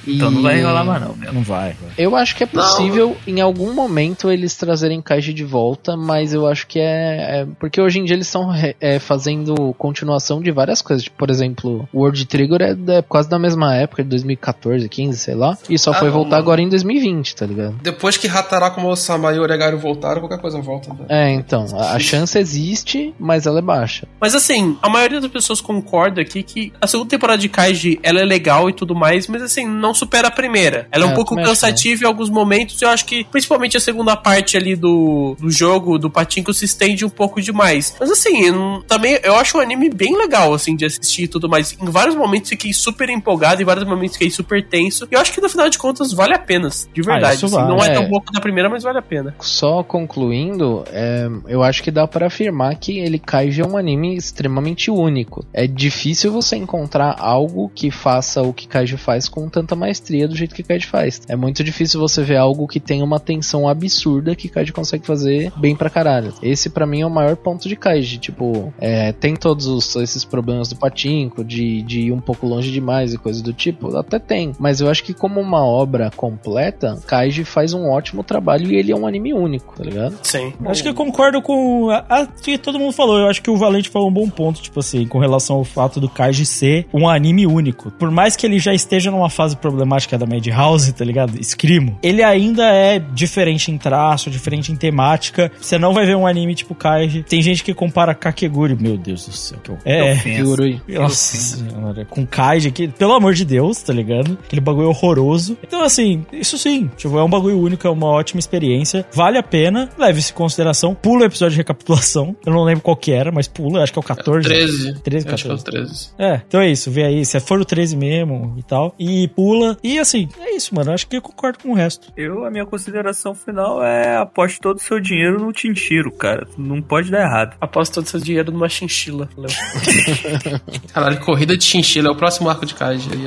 [0.06, 1.34] E- Então não vai rolar mais não, meu.
[1.34, 1.74] Não vai.
[1.74, 1.92] vai.
[1.98, 6.48] Eu acho que é possível em algum momento eles trazerem Kaiji de volta, mas eu
[6.48, 7.42] acho que é.
[7.42, 8.48] é- porque hoje em dia eles estão
[8.80, 11.04] é, fazendo continuação de várias coisas.
[11.04, 15.18] Tipo, por exemplo, o World Trigger é, da- quase da mesma época, de 2014, 15,
[15.20, 15.58] sei lá.
[15.70, 16.42] E só Ah, foi não, voltar mano.
[16.44, 17.76] agora em 2020, tá ligado?
[17.82, 20.90] Depois que Hataraku Sama e Oregairu voltaram, qualquer coisa volta.
[20.94, 21.06] Né?
[21.10, 24.08] É, então, a, a chance existe, mas ela é baixa.
[24.20, 28.20] Mas assim, a maioria das pessoas concorda aqui que a segunda temporada de Kaiji, ela
[28.20, 30.88] é legal e tudo mais, mas assim, não supera a primeira.
[30.92, 33.80] Ela é, É, um pouco que cansativa em alguns momentos, eu acho que principalmente a
[33.80, 37.96] segunda parte ali do, do jogo, do Patinco, se estende um pouco demais.
[38.00, 41.50] Mas assim, eu também eu acho um anime bem legal, assim, de assistir e tudo
[41.50, 41.76] mais.
[41.82, 45.32] Em vários momentos fiquei super empolgado, em vários momentos fiquei super tenso, e eu acho
[45.32, 47.36] que no final de contas vale a pena, de verdade.
[47.36, 47.56] isso assim.
[47.56, 47.68] vale.
[47.70, 47.94] Não é, É.
[47.94, 49.34] tão bom quanto a primeira, mas vale a pena.
[49.40, 54.16] Só concluindo, é, eu acho que dá para afirmar que ele Kaiji é um anime
[54.16, 55.46] extremamente único.
[55.54, 60.36] É difícil você encontrar algo que faça o que Kaiji faz com tanta maestria do
[60.36, 61.22] jeito que Kaiji faz.
[61.30, 65.50] É muito difícil você ver algo que tenha uma tensão absurda que Kaiji consegue fazer
[65.56, 66.34] bem pra caralho.
[66.44, 68.18] Esse pra mim é o maior ponto de Kaiji.
[68.18, 72.70] Tipo, é, tem todos os- esses problemas do patinco, de, de ir um pouco longe
[72.70, 73.96] demais e coisa do tipo.
[73.96, 74.52] Até tem.
[74.60, 78.92] Mas eu acho que como uma obra completa, Kaiji faz um ótimo trabalho e ele
[78.92, 80.18] é um anime único, tá ligado?
[80.22, 80.52] Sim.
[80.66, 83.18] Acho que eu concordo com a, a que todo mundo falou.
[83.20, 86.00] Eu acho que o Valente falou um bom ponto, tipo assim, com relação ao fato
[86.02, 87.90] do Kaiji ser um anime único.
[87.92, 91.40] Por mais que ele já esteja numa fase problemática da Madhouse, tá ligado?
[91.40, 91.98] Escrimo.
[92.02, 95.52] Ele ainda é diferente em traço, diferente em temática.
[95.60, 97.24] Você não vai ver um anime tipo Kaiji.
[97.24, 99.60] Tem gente que compara Kakeguri, meu Deus do céu.
[99.64, 99.78] Que eu...
[99.86, 100.42] É, Ofensa.
[100.42, 100.82] Yurui.
[100.90, 104.38] nossa senhora, com Kaiji aqui, pelo amor de Deus, tá ligado?
[104.46, 105.58] Aquele bagulho horroroso.
[105.64, 109.06] Então, assim, isso sim, tipo, é um bagulho único, é uma ótima experiência.
[109.14, 110.94] Vale a pena, leve-se em consideração.
[110.96, 112.36] Pula o episódio de recapitulação.
[112.46, 114.48] Eu não lembro qual que era, mas pula, acho que é o 14.
[114.48, 115.00] 13.
[115.02, 115.64] 13, Eu Acho que é o 14.
[115.66, 116.10] 13.
[116.18, 118.87] É, então é isso, vê aí, se for o 13 mesmo e tal.
[118.98, 119.78] E pula.
[119.84, 120.92] E assim, é isso, mano.
[120.92, 122.12] Acho que eu concordo com o resto.
[122.16, 126.48] Eu, a minha consideração final é aposte todo o seu dinheiro no Tinchiro, cara.
[126.58, 127.56] Não pode dar errado.
[127.60, 129.50] Aposto todo o seu dinheiro numa chinchila, Léo.
[130.94, 132.76] Caralho, corrida de chinchila é o próximo arco de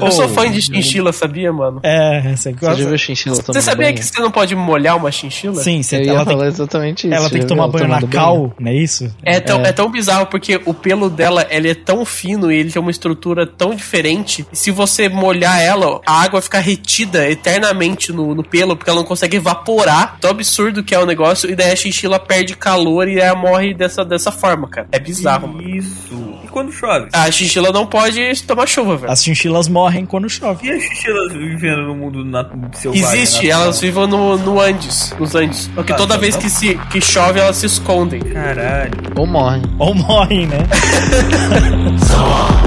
[0.00, 0.06] ó.
[0.06, 1.80] Eu sou fã de chinchila, sabia, mano?
[1.82, 3.96] É, essa Você já viu chinchila tomando Você sabia banho?
[3.96, 5.62] que você não pode molhar uma chinchila?
[5.62, 7.14] Sim, você, Eu ia ela, tem, falar exatamente isso.
[7.14, 9.14] ela Você tem que tomar banho na cal, não é isso?
[9.22, 9.72] É tão, é.
[9.72, 13.46] tão bizarro porque o pelo dela ele é tão fino e ele tem uma estrutura
[13.46, 14.46] tão diferente.
[14.52, 19.00] E se você molhar ela, a água fica retida eternamente no, no pelo, porque ela
[19.00, 20.18] não consegue evaporar.
[20.20, 21.50] Tão absurdo que é o negócio.
[21.50, 24.88] E daí a chinchila perde calor e ela morre dessa, dessa forma, cara.
[24.92, 25.68] É bizarro, mano.
[25.68, 26.38] Isso.
[26.44, 27.08] E quando chove?
[27.12, 29.12] A chinchila não pode tomar chuva, velho.
[29.12, 30.66] As chinchilas morrem quando chove.
[30.66, 32.44] E as chinchilas vivendo no mundo na,
[32.74, 33.06] selvagem?
[33.08, 33.62] Existe, natural?
[33.62, 35.68] elas vivem no, no Andes, nos Andes.
[35.74, 38.20] Porque Ah, toda tá vez que, se, que chove, elas se escondem.
[38.20, 38.90] Caralho.
[39.16, 39.62] Ou morre.
[39.78, 40.58] Ou morrem, né?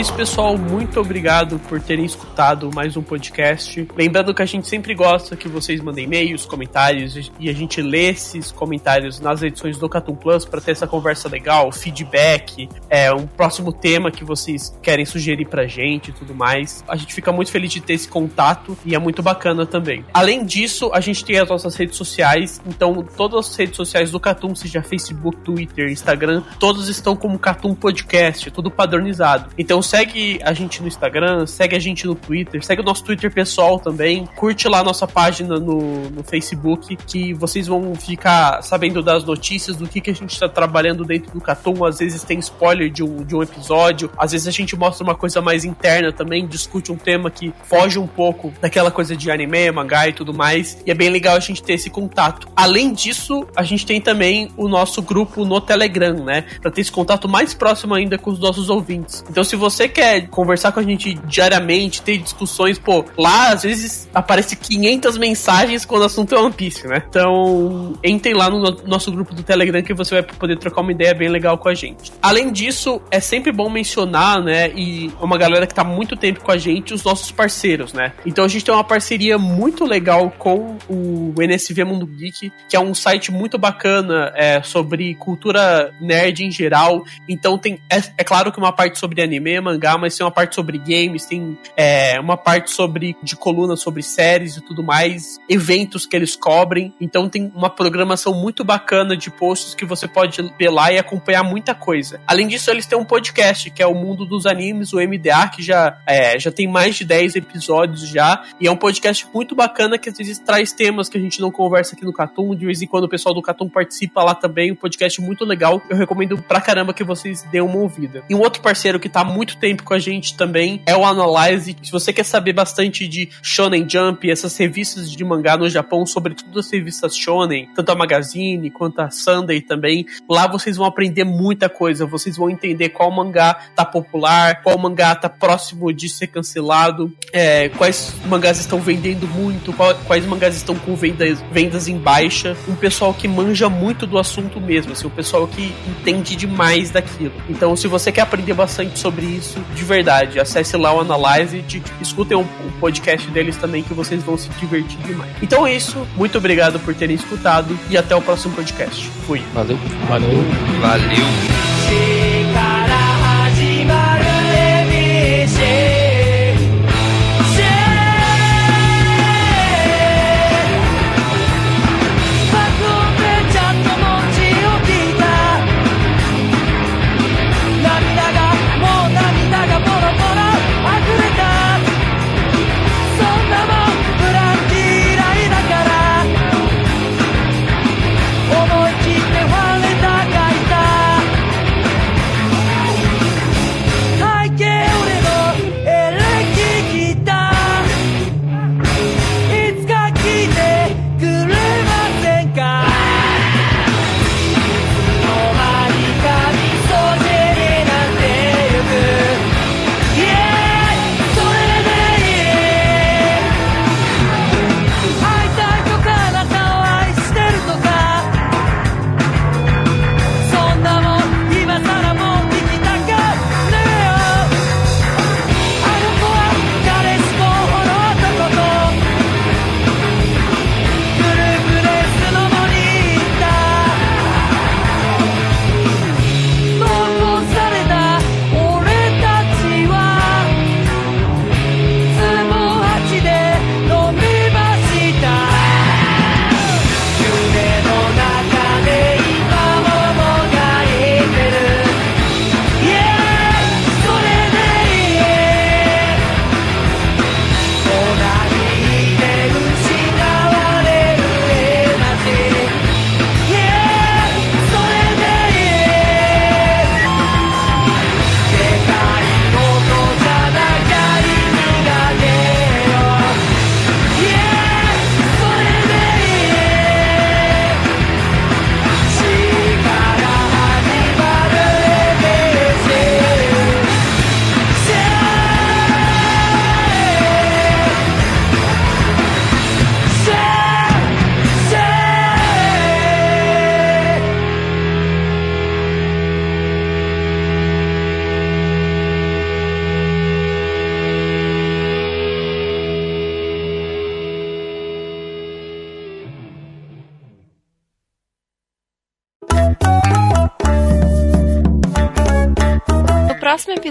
[0.00, 0.56] isso, pessoal.
[0.56, 3.86] Muito obrigado por terem escutado mais um podcast.
[3.94, 8.08] Lembrando que a gente sempre gosta que vocês mandem e-mails, comentários e a gente lê
[8.08, 13.26] esses comentários nas edições do Catum Plus para ter essa conversa legal, feedback, é um
[13.26, 16.82] próximo tema que vocês querem sugerir pra gente e tudo mais.
[16.88, 20.02] A gente fica muito feliz de ter esse contato e é muito bacana também.
[20.14, 24.18] Além disso, a gente tem as nossas redes sociais, então todas as redes sociais do
[24.18, 29.50] Catum, seja Facebook, Twitter, Instagram, todos estão como Catum Podcast, tudo padronizado.
[29.58, 33.28] Então segue a gente no Instagram, segue a gente no Twitter, segue o nosso Twitter
[33.28, 39.24] pessoal também, curte lá nossa página no, no Facebook, que vocês vão ficar sabendo das
[39.24, 41.84] notícias, do que, que a gente está trabalhando dentro do Catum.
[41.84, 45.16] Às vezes tem spoiler de um, de um episódio, às vezes a gente mostra uma
[45.16, 49.72] coisa mais interna também, discute um tema que foge um pouco daquela coisa de anime,
[49.72, 50.78] mangá e tudo mais.
[50.86, 52.46] E é bem legal a gente ter esse contato.
[52.54, 56.44] Além disso, a gente tem também o nosso grupo no Telegram, né?
[56.62, 59.24] Pra ter esse contato mais próximo ainda com os nossos ouvintes.
[59.28, 63.62] Então, se você você quer conversar com a gente diariamente, ter discussões, pô, lá às
[63.62, 67.02] vezes aparece 500 mensagens quando o assunto é One Piece, né?
[67.08, 71.14] Então, entrem lá no nosso grupo do Telegram que você vai poder trocar uma ideia
[71.14, 72.12] bem legal com a gente.
[72.20, 76.50] Além disso, é sempre bom mencionar, né, e uma galera que tá muito tempo com
[76.50, 78.12] a gente, os nossos parceiros, né?
[78.26, 82.80] Então a gente tem uma parceria muito legal com o NSV Mundo Geek, que é
[82.80, 87.02] um site muito bacana é, sobre cultura nerd em geral.
[87.26, 90.54] Então tem, é, é, claro que uma parte sobre anime, mangá, mas tem uma parte
[90.54, 96.06] sobre games, tem é, uma parte sobre de coluna sobre séries e tudo mais, eventos
[96.06, 96.92] que eles cobrem.
[97.00, 101.42] Então tem uma programação muito bacana de posts que você pode ver lá e acompanhar
[101.42, 102.20] muita coisa.
[102.26, 105.62] Além disso, eles têm um podcast que é o Mundo dos Animes, o MDA, que
[105.62, 109.98] já, é, já tem mais de 10 episódios já, e é um podcast muito bacana
[109.98, 112.82] que às vezes traz temas que a gente não conversa aqui no Catum, de vez
[112.82, 115.80] em quando o pessoal do Catum participa lá também, um podcast muito legal.
[115.88, 118.22] Eu recomendo pra caramba que vocês dêem uma ouvida.
[118.28, 121.76] E um outro parceiro que tá muito tempo com a gente também é o Analyze.
[121.82, 126.58] Se você quer saber bastante de Shonen Jump, essas revistas de mangá no Japão, sobretudo
[126.58, 131.68] as revistas Shonen, tanto a Magazine quanto a Sunday também, lá vocês vão aprender muita
[131.68, 132.06] coisa.
[132.06, 137.68] Vocês vão entender qual mangá tá popular, qual mangá tá próximo de ser cancelado, é,
[137.70, 142.56] quais mangás estão vendendo muito, qual, quais mangás estão com vendas, vendas em baixa.
[142.66, 147.32] Um pessoal que manja muito do assunto mesmo, assim, um pessoal que entende demais daquilo.
[147.48, 151.82] Então, se você quer aprender bastante sobre isso, de verdade, acesse lá o Analyze e
[152.00, 155.30] escutem o, o podcast deles também, que vocês vão se divertir demais.
[155.42, 159.08] Então é isso, muito obrigado por terem escutado e até o próximo podcast.
[159.26, 159.42] Fui.
[159.54, 159.78] Valeu.
[160.08, 160.44] Valeu.
[160.80, 161.26] Valeu.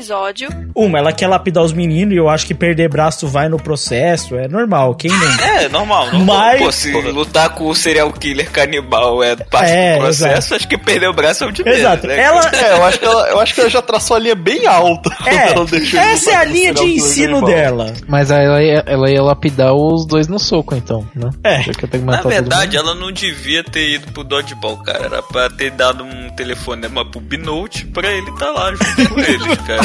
[0.09, 0.49] Episódio.
[0.75, 4.35] Uma, ela quer lapidar os meninos e eu acho que perder braço vai no processo,
[4.35, 5.39] é normal, quem não?
[5.39, 6.05] É, normal.
[6.11, 6.25] normal.
[6.25, 6.59] Mas...
[6.61, 10.55] Pô, se lutar com o serial killer canibal é parte É, do processo, exato.
[10.55, 12.07] acho que perder o braço é o de menos, Exato.
[12.07, 12.19] né?
[12.19, 14.65] Ela, É, eu acho, que ela, eu acho que ela já traçou a linha bem
[14.65, 15.09] alta.
[15.15, 17.93] quando é, ela deixou ele essa é a linha de ensino dela.
[18.07, 21.29] Mas aí ela ia, ela ia lapidar os dois no soco, então, né?
[21.43, 21.59] É.
[21.99, 25.05] Na verdade, ela não devia ter ido pro Dodgeball, cara.
[25.05, 29.57] Era pra ter dado um telefonema pro Binote pra ele tá lá junto com eles,
[29.67, 29.81] cara.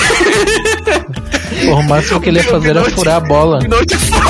[1.65, 3.59] Porra, o máximo que ele ia fazer era furar a bola.
[3.69, 4.25] Não te fala.